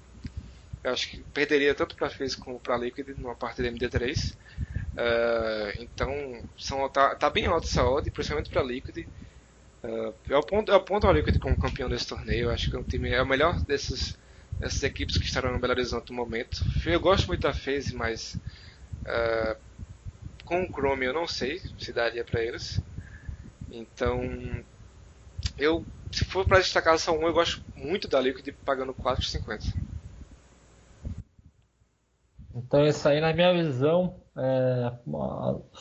Eu 0.84 0.92
acho 0.92 1.10
que 1.10 1.24
perderia 1.34 1.74
tanto 1.74 1.96
para 1.96 2.10
FaZe 2.10 2.36
como 2.38 2.60
para 2.60 2.78
Liquid 2.78 3.08
numa 3.18 3.36
partida 3.36 3.70
MD3. 3.70 4.36
Uh, 4.94 5.82
então, 5.82 6.44
são, 6.58 6.90
tá, 6.90 7.16
tá, 7.16 7.30
bem 7.30 7.46
alta 7.46 7.68
essa 7.68 7.84
odd, 7.84 8.10
principalmente 8.12 8.50
para 8.50 8.64
Liquid. 8.64 9.08
Uh, 9.84 10.14
eu, 10.30 10.38
aponto, 10.38 10.72
eu 10.72 10.76
aponto 10.76 11.08
a 11.08 11.14
Liquid 11.14 11.40
como 11.40 11.58
campeão 11.58 11.90
desse 11.90 12.08
torneio. 12.08 12.46
Eu 12.46 12.52
acho 12.52 12.70
que 12.70 12.76
é, 12.76 12.80
um 12.80 12.84
time, 12.84 13.10
é 13.10 13.22
o 13.22 13.26
melhor 13.26 13.60
desses, 13.62 14.18
dessas 14.60 14.82
equipes 14.84 15.18
que 15.18 15.26
estarão 15.26 15.52
no 15.52 15.60
Belo 15.60 15.74
Horizonte 15.74 16.12
no 16.12 16.18
momento. 16.18 16.64
Eu 16.86 17.00
gosto 17.00 17.28
muito 17.28 17.42
da 17.42 17.54
FaZe, 17.54 17.96
mas 17.96 18.36
uh, 19.06 19.56
com 20.46 20.64
o 20.64 20.68
Chrome 20.68 21.06
eu 21.06 21.14
não 21.14 21.28
sei 21.28 21.60
se 21.80 21.92
daria 21.92 22.24
para 22.24 22.44
eles. 22.44 22.82
Então, 23.72 24.64
eu 25.58 25.86
se 26.12 26.26
for 26.26 26.46
para 26.46 26.60
destacar 26.60 27.00
só 27.00 27.18
um, 27.18 27.24
eu 27.24 27.34
gosto 27.34 27.64
muito 27.76 28.08
da 28.08 28.20
Liquid 28.20 28.54
pagando 28.66 28.94
4,50. 28.94 29.74
Então 32.54 32.86
isso 32.86 33.08
aí 33.08 33.22
na 33.22 33.34
minha 33.34 33.54
visão, 33.54 34.16
é, 34.36 34.92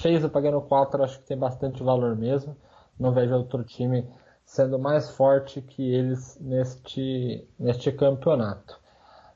fez 0.01 0.25
pagando 0.29 0.61
4 0.61 1.03
acho 1.03 1.19
que 1.19 1.27
tem 1.27 1.37
bastante 1.37 1.83
valor 1.83 2.17
mesmo. 2.17 2.57
Não 3.01 3.13
vejo 3.13 3.35
outro 3.35 3.65
time 3.65 4.07
sendo 4.45 4.79
mais 4.79 5.11
forte 5.11 5.63
que 5.63 5.95
eles 5.95 6.39
neste, 6.39 7.49
neste 7.59 7.91
campeonato. 7.91 8.79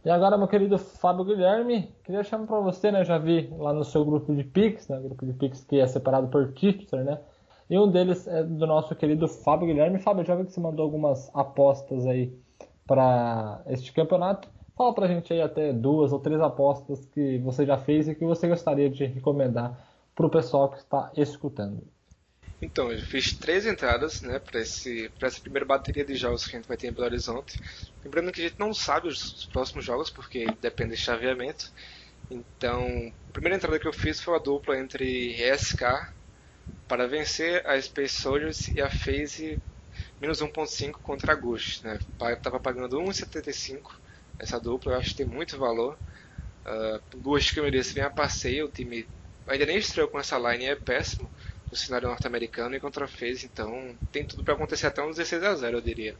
E 0.04 0.10
agora, 0.10 0.36
meu 0.36 0.46
querido 0.46 0.76
Fábio 0.76 1.24
Guilherme, 1.24 1.90
queria 2.04 2.22
chamar 2.22 2.46
para 2.46 2.60
você, 2.60 2.92
né? 2.92 3.04
Já 3.04 3.16
vi 3.16 3.50
lá 3.56 3.72
no 3.72 3.84
seu 3.84 4.04
grupo 4.04 4.34
de 4.34 4.44
Pix, 4.44 4.86
né? 4.88 5.00
Grupo 5.00 5.24
de 5.24 5.32
Pix 5.32 5.64
que 5.64 5.80
é 5.80 5.86
separado 5.86 6.28
por 6.28 6.52
tipster, 6.52 7.02
né? 7.02 7.18
E 7.70 7.78
um 7.78 7.90
deles 7.90 8.26
é 8.26 8.42
do 8.42 8.66
nosso 8.66 8.94
querido 8.94 9.26
Fábio 9.26 9.66
Guilherme. 9.66 9.98
Fábio, 9.98 10.26
já 10.26 10.34
vi 10.34 10.44
que 10.44 10.52
você 10.52 10.60
mandou 10.60 10.84
algumas 10.84 11.30
apostas 11.34 12.06
aí 12.06 12.38
para 12.86 13.62
este 13.68 13.94
campeonato. 13.94 14.46
Fala 14.76 14.92
pra 14.92 15.06
gente 15.06 15.32
aí 15.32 15.40
até 15.40 15.72
duas 15.72 16.12
ou 16.12 16.18
três 16.18 16.38
apostas 16.40 17.06
que 17.06 17.38
você 17.38 17.64
já 17.64 17.78
fez 17.78 18.06
e 18.08 18.14
que 18.14 18.26
você 18.26 18.46
gostaria 18.46 18.90
de 18.90 19.06
recomendar 19.06 19.78
para 20.14 20.26
o 20.26 20.30
pessoal 20.30 20.68
que 20.68 20.76
está 20.78 21.10
escutando. 21.16 21.93
Então, 22.62 22.90
eu 22.90 23.00
fiz 23.02 23.32
três 23.32 23.66
entradas 23.66 24.22
né, 24.22 24.38
para 24.38 24.60
essa 24.60 25.40
primeira 25.40 25.66
bateria 25.66 26.04
de 26.04 26.14
jogos 26.14 26.46
que 26.46 26.56
a 26.56 26.58
gente 26.58 26.68
vai 26.68 26.76
ter 26.76 26.88
em 26.88 26.92
Belo 26.92 27.04
Horizonte. 27.06 27.60
Lembrando 28.02 28.32
que 28.32 28.40
a 28.40 28.44
gente 28.48 28.58
não 28.58 28.72
sabe 28.72 29.08
os, 29.08 29.34
os 29.34 29.46
próximos 29.46 29.84
jogos, 29.84 30.10
porque 30.10 30.46
depende 30.60 30.94
de 30.94 31.00
chaveamento. 31.00 31.72
Então, 32.30 33.12
a 33.28 33.32
primeira 33.32 33.56
entrada 33.56 33.78
que 33.78 33.86
eu 33.86 33.92
fiz 33.92 34.20
foi 34.20 34.34
a 34.34 34.38
dupla 34.38 34.78
entre 34.78 35.34
SK 35.56 36.12
para 36.88 37.06
vencer 37.06 37.66
a 37.66 37.80
Space 37.80 38.14
Soldiers 38.14 38.68
e 38.68 38.80
a 38.80 38.88
FaZe 38.88 39.60
menos 40.20 40.40
1.5 40.40 40.92
contra 41.02 41.32
a 41.32 41.34
Gush. 41.34 41.82
Né? 41.82 41.98
Estava 42.32 42.58
pagando 42.58 42.98
1,75 42.98 43.92
essa 44.38 44.58
dupla, 44.58 44.92
eu 44.92 44.98
acho 44.98 45.10
que 45.10 45.16
tem 45.16 45.26
muito 45.26 45.58
valor. 45.58 45.98
Uh, 46.64 47.18
Gush 47.18 47.50
que 47.50 47.60
eu 47.60 47.64
mereço 47.64 47.94
vem 47.94 48.02
a 48.02 48.10
passeio, 48.10 48.66
o 48.66 48.70
time 48.70 49.06
ainda 49.46 49.66
nem 49.66 49.76
estreou 49.76 50.08
com 50.08 50.18
essa 50.18 50.38
line 50.38 50.64
é 50.64 50.74
péssimo 50.74 51.30
no 51.74 51.78
cenário 51.78 52.08
norte-americano 52.08 52.76
e 52.76 52.80
contra 52.80 53.08
FaZe, 53.08 53.46
então 53.52 53.98
tem 54.12 54.24
tudo 54.24 54.44
para 54.44 54.54
acontecer 54.54 54.86
até 54.86 55.02
um 55.02 55.10
16 55.10 55.42
a 55.42 55.56
0 55.56 55.78
eu 55.78 55.80
diria. 55.80 56.14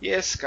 E 0.00 0.10
a 0.10 0.20
SK 0.20 0.44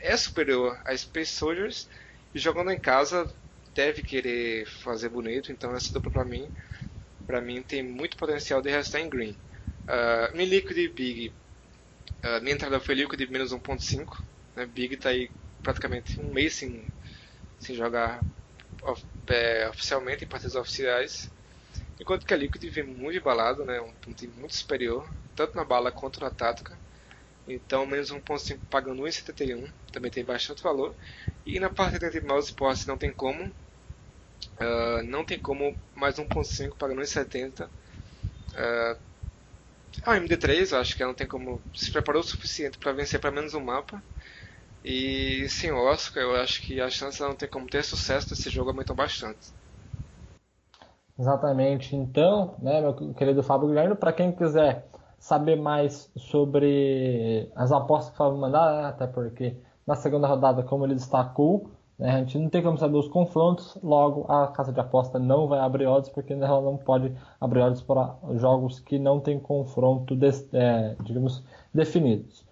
é 0.00 0.16
superior 0.16 0.80
a 0.82 0.96
Space 0.96 1.32
Soldiers 1.32 1.90
e 2.34 2.38
jogando 2.38 2.70
em 2.70 2.78
casa 2.78 3.30
deve 3.74 4.02
querer 4.02 4.66
fazer 4.66 5.10
bonito, 5.10 5.52
então 5.52 5.76
essa 5.76 5.92
dupla 5.92 6.10
para 6.10 6.24
mim 6.24 6.50
para 7.26 7.40
mim 7.42 7.62
tem 7.62 7.82
muito 7.82 8.16
potencial 8.16 8.62
de 8.62 8.70
restar 8.70 9.02
em 9.02 9.10
green. 9.10 9.36
Uh, 9.82 10.34
mi 10.34 10.46
Liquid 10.46 10.88
Big, 10.94 11.32
uh, 12.24 12.42
minha 12.42 12.54
entrada 12.54 12.80
foi 12.80 12.94
Liquid 12.94 13.30
menos 13.30 13.52
1.5, 13.52 14.22
né? 14.56 14.64
Big 14.64 14.94
está 14.94 15.10
aí 15.10 15.30
praticamente 15.62 16.18
um 16.18 16.32
mês 16.32 16.54
sem, 16.54 16.82
sem 17.60 17.76
jogar 17.76 18.20
of, 18.82 19.04
é, 19.26 19.68
oficialmente 19.68 20.24
em 20.24 20.26
partidas 20.26 20.56
oficiais, 20.56 21.30
enquanto 22.02 22.26
que 22.26 22.34
a 22.34 22.36
Liquid 22.36 22.68
vem 22.68 22.82
muito 22.82 23.16
embalado, 23.16 23.64
né? 23.64 23.80
Um, 23.80 23.92
um 24.08 24.12
time 24.12 24.32
muito 24.36 24.56
superior, 24.56 25.08
tanto 25.36 25.56
na 25.56 25.64
bala 25.64 25.92
quanto 25.92 26.20
na 26.20 26.30
tática. 26.30 26.76
Então, 27.46 27.86
menos 27.86 28.10
1.5 28.10 28.58
pagando 28.68 29.02
1,71 29.02 29.70
também 29.92 30.10
tem 30.10 30.24
bastante 30.24 30.62
valor. 30.62 30.94
E 31.46 31.58
na 31.60 31.70
parte 31.70 31.98
de 31.98 32.20
mouse 32.20 32.48
sports 32.48 32.86
não 32.86 32.96
tem 32.96 33.12
como. 33.12 33.44
Uh, 33.44 35.02
não 35.04 35.24
tem 35.24 35.38
como 35.38 35.76
mais 35.94 36.16
1.5 36.16 36.74
pagando 36.76 37.02
1,70. 37.02 37.66
Uh, 37.66 38.98
a 40.02 40.16
MD3, 40.16 40.72
eu 40.72 40.78
acho 40.78 40.96
que 40.96 41.02
ela 41.02 41.12
não 41.12 41.16
tem 41.16 41.26
como. 41.26 41.60
Se 41.74 41.90
preparou 41.92 42.20
o 42.20 42.24
suficiente 42.24 42.78
para 42.78 42.92
vencer 42.92 43.20
pelo 43.20 43.34
menos 43.34 43.54
um 43.54 43.60
mapa. 43.60 44.02
E 44.84 45.48
sem 45.48 45.70
Oscar, 45.70 46.22
eu 46.24 46.34
acho 46.34 46.62
que 46.62 46.80
a 46.80 46.90
chance 46.90 47.18
de 47.18 47.22
não 47.22 47.36
ter 47.36 47.46
como 47.46 47.68
ter 47.68 47.84
sucesso 47.84 48.28
nesse 48.30 48.50
jogo 48.50 48.70
aumentou 48.70 48.96
bastante. 48.96 49.61
Exatamente. 51.18 51.94
Então, 51.94 52.54
né, 52.58 52.80
meu 52.80 52.94
querido 53.14 53.42
Fábio 53.42 53.68
Guilherme, 53.68 53.94
para 53.94 54.12
quem 54.12 54.32
quiser 54.32 54.86
saber 55.18 55.56
mais 55.56 56.10
sobre 56.16 57.50
as 57.54 57.70
apostas 57.70 58.08
que 58.10 58.14
o 58.14 58.18
Fábio 58.18 58.38
mandar, 58.38 58.82
né, 58.82 58.88
até 58.88 59.06
porque 59.06 59.56
na 59.86 59.94
segunda 59.94 60.26
rodada, 60.26 60.62
como 60.62 60.84
ele 60.84 60.94
destacou, 60.94 61.70
né? 61.98 62.16
A 62.16 62.18
gente 62.18 62.38
não 62.38 62.48
tem 62.48 62.62
como 62.62 62.78
saber 62.78 62.96
os 62.96 63.08
confrontos, 63.08 63.78
logo 63.82 64.24
a 64.30 64.48
casa 64.48 64.72
de 64.72 64.80
aposta 64.80 65.18
não 65.18 65.46
vai 65.46 65.60
abrir 65.60 65.86
odds, 65.86 66.08
porque 66.10 66.32
ela 66.32 66.60
não 66.60 66.76
pode 66.76 67.14
abrir 67.40 67.60
odds 67.60 67.82
para 67.82 68.16
jogos 68.34 68.80
que 68.80 68.98
não 68.98 69.20
tem 69.20 69.38
confronto, 69.38 70.16
de, 70.16 70.28
é, 70.52 70.96
digamos, 71.02 71.44
definidos. 71.72 72.44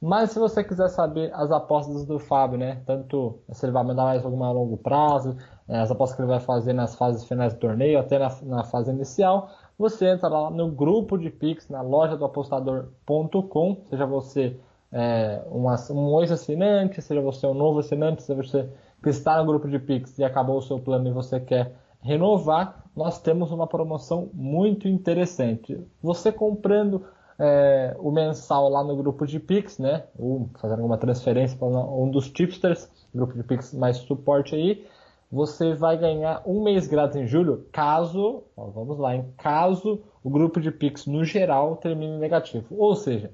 Mas 0.00 0.30
se 0.30 0.38
você 0.38 0.62
quiser 0.62 0.88
saber 0.88 1.32
as 1.34 1.50
apostas 1.50 2.04
do 2.04 2.18
Fábio, 2.18 2.58
né? 2.58 2.82
Tanto 2.86 3.38
se 3.52 3.64
ele 3.64 3.72
vai 3.72 3.84
mandar 3.84 4.04
mais 4.04 4.24
alguma 4.24 4.48
a 4.48 4.52
longo 4.52 4.76
prazo, 4.76 5.36
as 5.68 5.90
apostas 5.90 6.16
que 6.16 6.22
ele 6.22 6.28
vai 6.28 6.40
fazer 6.40 6.72
nas 6.72 6.94
fases 6.94 7.24
finais 7.24 7.54
do 7.54 7.60
torneio, 7.60 7.98
até 7.98 8.18
na, 8.18 8.30
na 8.42 8.64
fase 8.64 8.90
inicial, 8.90 9.50
você 9.78 10.06
entra 10.06 10.28
lá 10.28 10.50
no 10.50 10.70
grupo 10.70 11.16
de 11.16 11.30
Pix, 11.30 11.68
na 11.68 11.82
loja 11.82 12.16
do 12.16 12.24
apostador.com, 12.24 13.82
seja 13.88 14.06
você 14.06 14.56
é, 14.92 15.42
um, 15.50 15.66
um 15.66 16.20
ex-assinante, 16.20 17.02
seja 17.02 17.20
você 17.20 17.46
um 17.46 17.54
novo 17.54 17.80
assinante, 17.80 18.22
seja 18.22 18.42
você 18.42 18.68
que 19.02 19.10
está 19.10 19.38
no 19.38 19.46
grupo 19.46 19.68
de 19.68 19.78
Pix 19.78 20.18
e 20.18 20.24
acabou 20.24 20.58
o 20.58 20.62
seu 20.62 20.78
plano 20.78 21.08
e 21.08 21.12
você 21.12 21.40
quer 21.40 21.74
renovar, 22.00 22.84
nós 22.94 23.20
temos 23.20 23.50
uma 23.50 23.66
promoção 23.66 24.30
muito 24.32 24.86
interessante. 24.86 25.82
Você 26.02 26.30
comprando 26.30 27.04
é, 27.38 27.96
o 27.98 28.10
mensal 28.10 28.68
lá 28.68 28.84
no 28.84 28.94
grupo 28.96 29.26
de 29.26 29.40
Pix, 29.40 29.78
né? 29.78 30.04
Ou 30.18 30.48
fazendo 30.60 30.78
alguma 30.78 30.98
transferência 30.98 31.58
para 31.58 31.66
um 31.66 32.10
dos 32.10 32.30
tipsters, 32.30 32.88
grupo 33.14 33.34
de 33.34 33.42
Pix 33.42 33.74
mais 33.74 33.96
suporte 33.96 34.54
aí, 34.54 34.86
você 35.34 35.74
vai 35.74 35.98
ganhar 35.98 36.42
um 36.46 36.62
mês 36.62 36.86
grátis 36.86 37.16
em 37.16 37.26
julho, 37.26 37.66
caso, 37.72 38.44
ó, 38.56 38.66
vamos 38.66 38.96
lá, 38.98 39.16
em 39.16 39.24
caso 39.36 40.00
o 40.22 40.30
grupo 40.30 40.60
de 40.60 40.70
Pix 40.70 41.06
no 41.06 41.24
geral 41.24 41.74
termine 41.76 42.16
negativo. 42.18 42.66
Ou 42.78 42.94
seja, 42.94 43.32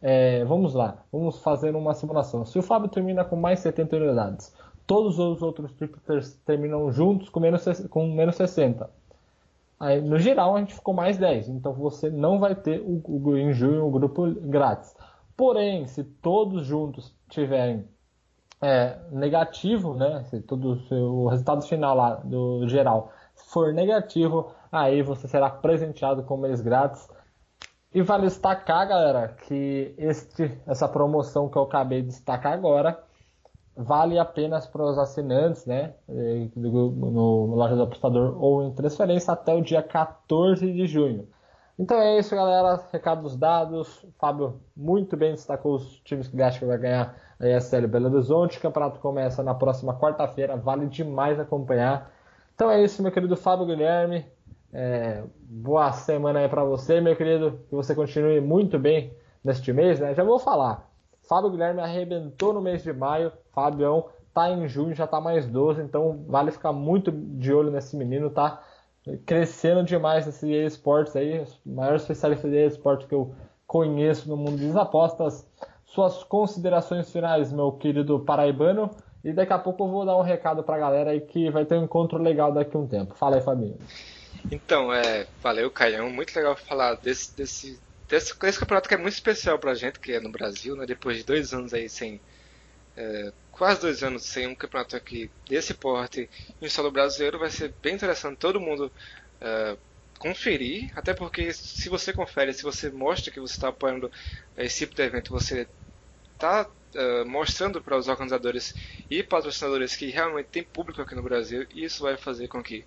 é, 0.00 0.44
vamos 0.44 0.74
lá, 0.74 1.02
vamos 1.10 1.42
fazer 1.42 1.74
uma 1.74 1.92
simulação. 1.92 2.44
Se 2.44 2.56
o 2.56 2.62
Fábio 2.62 2.88
termina 2.88 3.24
com 3.24 3.34
mais 3.34 3.58
70 3.58 3.96
unidades, 3.96 4.54
todos 4.86 5.18
os 5.18 5.42
outros 5.42 5.72
triplets 5.72 6.40
terminam 6.46 6.90
juntos 6.92 7.28
com 7.28 7.40
menos, 7.40 7.64
com 7.88 8.06
menos 8.06 8.36
60. 8.36 8.88
Aí, 9.80 10.00
no 10.00 10.20
geral, 10.20 10.54
a 10.54 10.60
gente 10.60 10.74
ficou 10.74 10.94
mais 10.94 11.18
10. 11.18 11.48
Então 11.48 11.72
você 11.72 12.10
não 12.10 12.38
vai 12.38 12.54
ter 12.54 12.80
o, 12.80 13.02
o, 13.04 13.36
em 13.36 13.52
junho 13.52 13.86
o 13.86 13.90
grupo 13.90 14.30
grátis. 14.30 14.94
Porém, 15.36 15.84
se 15.88 16.04
todos 16.04 16.64
juntos 16.64 17.12
tiverem 17.28 17.84
é, 18.60 18.98
negativo, 19.10 19.94
né? 19.94 20.24
Se 20.24 20.40
todo 20.40 20.80
o 20.90 21.28
resultado 21.28 21.62
final 21.62 21.96
lá 21.96 22.14
do 22.16 22.68
geral 22.68 23.12
for 23.34 23.72
negativo, 23.72 24.52
aí 24.70 25.02
você 25.02 25.26
será 25.26 25.48
presenteado 25.50 26.22
com 26.22 26.36
mês 26.36 26.60
grátis. 26.60 27.08
E 27.92 28.02
vale 28.02 28.26
destacar, 28.26 28.86
galera, 28.86 29.28
que 29.46 29.94
este, 29.98 30.60
essa 30.66 30.88
promoção 30.88 31.48
que 31.48 31.56
eu 31.56 31.62
acabei 31.62 32.02
de 32.02 32.08
destacar 32.08 32.52
agora 32.52 33.02
vale 33.76 34.18
apenas 34.18 34.66
para 34.66 34.84
os 34.84 34.98
assinantes, 34.98 35.66
né? 35.66 35.94
No, 36.54 36.90
no 36.90 37.54
loja 37.54 37.74
do 37.74 37.82
apostador 37.82 38.36
ou 38.40 38.62
em 38.62 38.72
transferência 38.74 39.32
até 39.32 39.54
o 39.54 39.62
dia 39.62 39.82
14 39.82 40.72
de 40.72 40.86
junho. 40.86 41.28
Então 41.80 41.98
é 41.98 42.18
isso, 42.18 42.36
galera. 42.36 42.78
Recados 42.92 43.34
dados. 43.34 44.04
Fábio 44.18 44.60
muito 44.76 45.16
bem 45.16 45.32
destacou 45.32 45.76
os 45.76 45.98
times 46.00 46.28
que 46.28 46.36
ele 46.36 46.42
acha 46.42 46.58
que 46.58 46.66
vai 46.66 46.76
ganhar 46.76 47.16
a 47.40 47.48
ESL 47.48 47.86
Belo 47.88 48.12
Horizonte. 48.12 48.58
O 48.58 48.60
campeonato 48.60 49.00
começa 49.00 49.42
na 49.42 49.54
próxima 49.54 49.98
quarta-feira. 49.98 50.58
Vale 50.58 50.84
demais 50.86 51.40
acompanhar. 51.40 52.12
Então 52.54 52.70
é 52.70 52.84
isso, 52.84 53.02
meu 53.02 53.10
querido 53.10 53.34
Fábio 53.34 53.64
Guilherme. 53.64 54.26
É, 54.70 55.24
boa 55.40 55.90
semana 55.92 56.40
aí 56.40 56.50
para 56.50 56.62
você, 56.64 57.00
meu 57.00 57.16
querido. 57.16 57.58
Que 57.70 57.74
você 57.74 57.94
continue 57.94 58.42
muito 58.42 58.78
bem 58.78 59.14
neste 59.42 59.72
mês, 59.72 59.98
né? 59.98 60.14
Já 60.14 60.22
vou 60.22 60.38
falar. 60.38 60.86
Fábio 61.26 61.50
Guilherme 61.50 61.80
arrebentou 61.80 62.52
no 62.52 62.60
mês 62.60 62.82
de 62.82 62.92
maio. 62.92 63.32
Fabião 63.54 64.10
tá 64.34 64.50
em 64.50 64.68
junho, 64.68 64.94
já 64.94 65.06
tá 65.06 65.18
mais 65.18 65.46
12. 65.46 65.80
Então 65.80 66.26
vale 66.28 66.50
ficar 66.50 66.74
muito 66.74 67.10
de 67.10 67.50
olho 67.54 67.70
nesse 67.70 67.96
menino, 67.96 68.28
tá? 68.28 68.62
Crescendo 69.24 69.82
demais 69.82 70.26
nesse 70.26 70.50
esportes 70.52 71.16
aí. 71.16 71.44
Maior 71.64 71.96
especialista 71.96 72.48
de 72.48 72.66
esportes 72.66 73.06
que 73.06 73.14
eu 73.14 73.34
conheço 73.66 74.28
no 74.28 74.36
mundo 74.36 74.58
das 74.66 74.76
apostas. 74.76 75.46
suas 75.86 76.22
considerações 76.24 77.10
finais, 77.10 77.52
meu 77.52 77.72
querido 77.72 78.20
paraibano. 78.20 78.90
E 79.22 79.32
daqui 79.32 79.52
a 79.52 79.58
pouco 79.58 79.84
eu 79.84 79.88
vou 79.88 80.06
dar 80.06 80.16
um 80.16 80.22
recado 80.22 80.62
pra 80.62 80.78
galera 80.78 81.10
aí 81.10 81.20
que 81.20 81.50
vai 81.50 81.64
ter 81.64 81.76
um 81.76 81.84
encontro 81.84 82.18
legal 82.18 82.52
daqui 82.52 82.76
a 82.76 82.80
um 82.80 82.86
tempo. 82.86 83.14
Fala 83.14 83.36
aí, 83.36 83.42
Fabinho. 83.42 83.78
Então, 84.50 84.92
é, 84.92 85.26
valeu, 85.42 85.70
Caião. 85.70 86.08
Muito 86.10 86.34
legal 86.34 86.56
falar 86.56 86.94
desse, 86.94 87.36
desse, 87.36 87.78
desse, 88.08 88.38
desse 88.38 88.58
campeonato 88.58 88.88
que 88.88 88.94
é 88.94 88.98
muito 88.98 89.14
especial 89.14 89.58
pra 89.58 89.74
gente, 89.74 90.00
que 90.00 90.12
é 90.12 90.20
no 90.20 90.30
Brasil, 90.30 90.74
né? 90.76 90.86
Depois 90.86 91.18
de 91.18 91.24
dois 91.24 91.52
anos 91.52 91.74
aí 91.74 91.88
sem. 91.88 92.20
É, 92.96 93.32
quase 93.50 93.80
dois 93.80 94.02
anos 94.02 94.24
sem 94.24 94.46
um 94.46 94.54
campeonato 94.54 94.96
aqui 94.96 95.30
desse 95.48 95.74
porte 95.74 96.28
em 96.60 96.68
solo 96.68 96.90
brasileiro, 96.90 97.38
vai 97.38 97.50
ser 97.50 97.72
bem 97.82 97.94
interessante 97.94 98.38
todo 98.38 98.60
mundo 98.60 98.90
é, 99.40 99.76
conferir, 100.18 100.92
até 100.94 101.14
porque 101.14 101.52
se 101.52 101.88
você 101.88 102.12
confere, 102.12 102.52
se 102.52 102.62
você 102.62 102.90
mostra 102.90 103.32
que 103.32 103.40
você 103.40 103.54
está 103.54 103.68
apoiando 103.68 104.10
esse 104.56 104.80
tipo 104.80 104.94
de 104.94 105.02
evento, 105.02 105.32
você 105.32 105.66
está 106.34 106.66
uh, 106.94 107.26
mostrando 107.26 107.82
para 107.82 107.96
os 107.96 108.06
organizadores 108.06 108.74
e 109.10 109.22
patrocinadores 109.22 109.96
que 109.96 110.06
realmente 110.10 110.48
tem 110.48 110.62
público 110.62 111.00
aqui 111.00 111.14
no 111.14 111.22
Brasil 111.22 111.66
e 111.74 111.84
isso 111.84 112.02
vai 112.02 112.18
fazer 112.18 112.48
com 112.48 112.62
que 112.62 112.84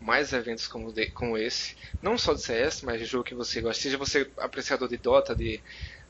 mais 0.00 0.32
eventos 0.32 0.66
como, 0.66 0.92
de, 0.92 1.06
como 1.10 1.38
esse, 1.38 1.76
não 2.02 2.18
só 2.18 2.34
de 2.34 2.42
CS, 2.42 2.82
mas 2.82 2.98
de 2.98 3.06
jogo 3.06 3.24
que 3.24 3.34
você 3.34 3.60
gosta, 3.60 3.80
seja 3.80 3.96
você 3.96 4.28
apreciador 4.36 4.88
de 4.88 4.96
Dota, 4.96 5.36
de, 5.36 5.60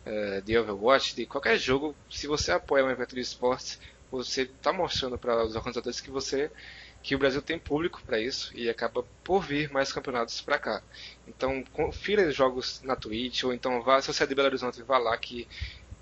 uh, 0.07 0.41
de 0.41 0.57
Overwatch, 0.57 1.15
de 1.15 1.27
qualquer 1.27 1.59
jogo, 1.59 1.95
se 2.11 2.27
você 2.27 2.53
apoia 2.53 2.85
um 2.85 2.91
evento 2.91 3.15
de 3.15 3.21
esportes, 3.21 3.79
você 4.19 4.43
está 4.43 4.73
mostrando 4.73 5.19
para 5.19 5.45
os 5.45 5.57
organizadores 5.57 6.01
que 6.01 6.11
você 6.11 6.51
que 7.03 7.17
o 7.17 7.19
Brasil 7.19 7.43
tem 7.43 7.59
público 7.59 8.01
para 8.07 8.21
isso 8.21 8.57
e 8.57 8.69
acaba 8.71 9.05
por 9.25 9.43
vir 9.43 9.71
mais 9.73 9.93
campeonatos 9.93 10.41
para 10.41 10.59
cá. 10.59 10.83
Então 11.27 11.65
confira 11.73 12.31
jogos 12.31 12.81
na 12.83 12.95
Twitch 12.95 13.43
ou 13.45 13.53
então 13.53 13.83
vá, 13.83 14.01
se 14.01 14.13
você 14.13 14.23
é 14.23 14.27
de 14.27 14.35
Belo 14.35 14.49
Horizonte, 14.49 14.83
vá 14.83 14.99
lá 14.99 15.17
que 15.17 15.49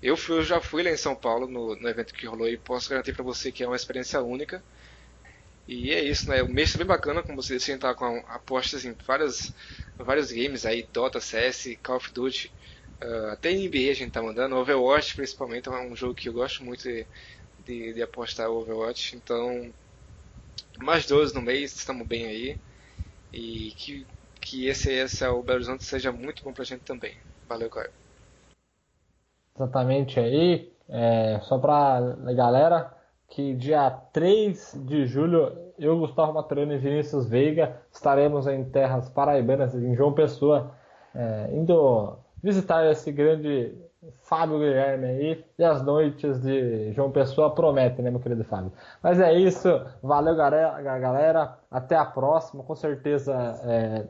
eu, 0.01 0.15
fui, 0.17 0.37
eu 0.37 0.43
já 0.43 0.61
fui 0.61 0.83
lá 0.83 0.91
em 0.91 0.97
São 0.97 1.15
Paulo 1.15 1.47
no, 1.47 1.75
no 1.75 1.89
evento 1.89 2.13
que 2.13 2.25
rolou 2.27 2.47
e 2.47 2.57
posso 2.57 2.89
garantir 2.89 3.13
para 3.13 3.23
você 3.23 3.51
que 3.51 3.63
é 3.63 3.67
uma 3.67 3.75
experiência 3.75 4.21
única. 4.21 4.63
E 5.67 5.91
é 5.91 6.03
isso, 6.03 6.29
né? 6.29 6.41
O 6.43 6.49
mês 6.49 6.71
tá 6.71 6.77
bem 6.79 6.87
bacana, 6.87 7.23
como 7.23 7.41
você 7.41 7.55
disse, 7.55 7.71
a 7.71 7.77
tá 7.77 7.93
com 7.95 8.17
apostas 8.27 8.83
em 8.83 8.93
várias, 9.05 9.53
vários 9.97 10.31
games 10.31 10.65
aí, 10.65 10.83
Dota, 10.91 11.21
CS, 11.21 11.77
Call 11.81 11.97
of 11.97 12.11
Duty, 12.11 12.51
uh, 13.01 13.27
até 13.31 13.51
NBA 13.53 13.91
a 13.91 13.93
gente 13.93 14.11
tá 14.11 14.21
mandando, 14.21 14.55
Overwatch 14.55 15.15
principalmente, 15.15 15.69
é 15.69 15.71
um 15.71 15.95
jogo 15.95 16.15
que 16.15 16.29
eu 16.29 16.33
gosto 16.33 16.63
muito 16.63 16.87
de, 17.71 17.93
de 17.93 18.01
apostar 18.01 18.49
Overwatch, 18.49 19.15
então 19.15 19.71
mais 20.79 21.05
12 21.05 21.33
no 21.33 21.41
mês, 21.41 21.75
estamos 21.75 22.07
bem 22.07 22.25
aí. 22.25 22.57
E 23.33 23.71
que, 23.77 24.05
que 24.39 24.67
esse, 24.67 24.91
esse 24.91 25.23
é 25.23 25.29
o 25.29 25.41
Belo 25.41 25.57
Horizonte 25.57 25.83
seja 25.83 26.11
muito 26.11 26.43
bom 26.43 26.51
pra 26.51 26.65
gente 26.65 26.81
também. 26.81 27.15
Valeu, 27.47 27.69
Caio 27.69 27.91
exatamente 29.61 30.19
aí. 30.19 30.71
É, 30.89 31.39
só 31.43 31.57
para 31.57 32.15
galera, 32.35 32.91
que 33.29 33.53
dia 33.53 33.89
3 34.11 34.81
de 34.85 35.05
julho, 35.05 35.53
eu, 35.77 35.97
Gustavo 35.97 36.33
Maturano 36.33 36.73
e 36.73 36.77
Vinícius 36.77 37.27
Veiga 37.27 37.77
estaremos 37.91 38.47
em 38.47 38.63
terras 38.65 39.09
paraibanas, 39.09 39.73
em 39.73 39.95
João 39.95 40.13
Pessoa, 40.13 40.71
é, 41.15 41.49
indo 41.53 42.17
visitar 42.43 42.89
esse 42.89 43.11
grande 43.11 43.73
Fábio 44.23 44.57
Guilherme 44.57 45.05
aí. 45.05 45.45
E 45.57 45.63
as 45.63 45.83
noites 45.83 46.41
de 46.41 46.91
João 46.93 47.11
Pessoa 47.11 47.53
prometem, 47.53 48.03
né, 48.03 48.09
meu 48.09 48.19
querido 48.19 48.43
Fábio? 48.43 48.71
Mas 49.01 49.19
é 49.19 49.33
isso. 49.33 49.69
Valeu, 50.01 50.35
galera. 50.35 51.57
Até 51.69 51.95
a 51.95 52.05
próxima. 52.05 52.63
Com 52.63 52.75
certeza, 52.75 53.33
é, 53.63 54.05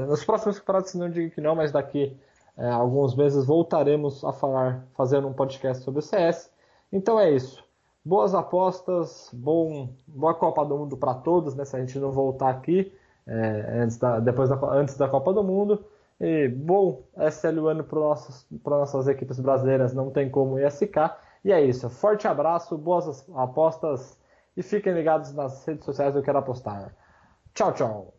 nos 0.00 0.24
próximos 0.24 0.58
campeonatos, 0.58 0.94
não 0.94 1.10
digo 1.10 1.34
que 1.34 1.40
não, 1.40 1.54
mas 1.54 1.72
daqui 1.72 2.16
é, 2.56 2.68
alguns 2.70 3.14
meses 3.14 3.44
voltaremos 3.46 4.24
a 4.24 4.32
falar, 4.32 4.86
fazendo 4.96 5.28
um 5.28 5.32
podcast 5.32 5.84
sobre 5.84 6.00
o 6.00 6.02
CS. 6.02 6.50
Então 6.90 7.20
é 7.20 7.30
isso. 7.30 7.62
Boas 8.04 8.34
apostas, 8.34 9.30
bom, 9.32 9.90
boa 10.06 10.32
Copa 10.32 10.64
do 10.64 10.78
Mundo 10.78 10.96
para 10.96 11.12
todos, 11.14 11.54
né? 11.54 11.64
Se 11.64 11.76
a 11.76 11.80
gente 11.80 11.98
não 11.98 12.12
voltar 12.12 12.50
aqui 12.50 12.92
é, 13.26 13.80
antes, 13.82 13.98
da, 13.98 14.20
depois 14.20 14.48
da, 14.48 14.56
antes 14.72 14.96
da 14.96 15.08
Copa 15.08 15.32
do 15.32 15.42
Mundo. 15.42 15.84
E 16.20 16.48
bom 16.48 17.04
SL 17.16 17.66
ano 17.68 17.84
para 17.84 18.78
nossas 18.78 19.06
equipes 19.06 19.38
brasileiras, 19.38 19.92
não 19.92 20.10
tem 20.10 20.30
como 20.30 20.58
ISK. 20.58 20.96
E 21.44 21.52
é 21.52 21.60
isso. 21.60 21.88
Forte 21.90 22.26
abraço, 22.26 22.76
boas 22.76 23.28
apostas 23.34 24.18
e 24.56 24.62
fiquem 24.62 24.94
ligados 24.94 25.32
nas 25.34 25.64
redes 25.66 25.84
sociais, 25.84 26.16
eu 26.16 26.22
quero 26.22 26.38
apostar. 26.38 26.94
Tchau, 27.54 27.72
tchau. 27.72 28.15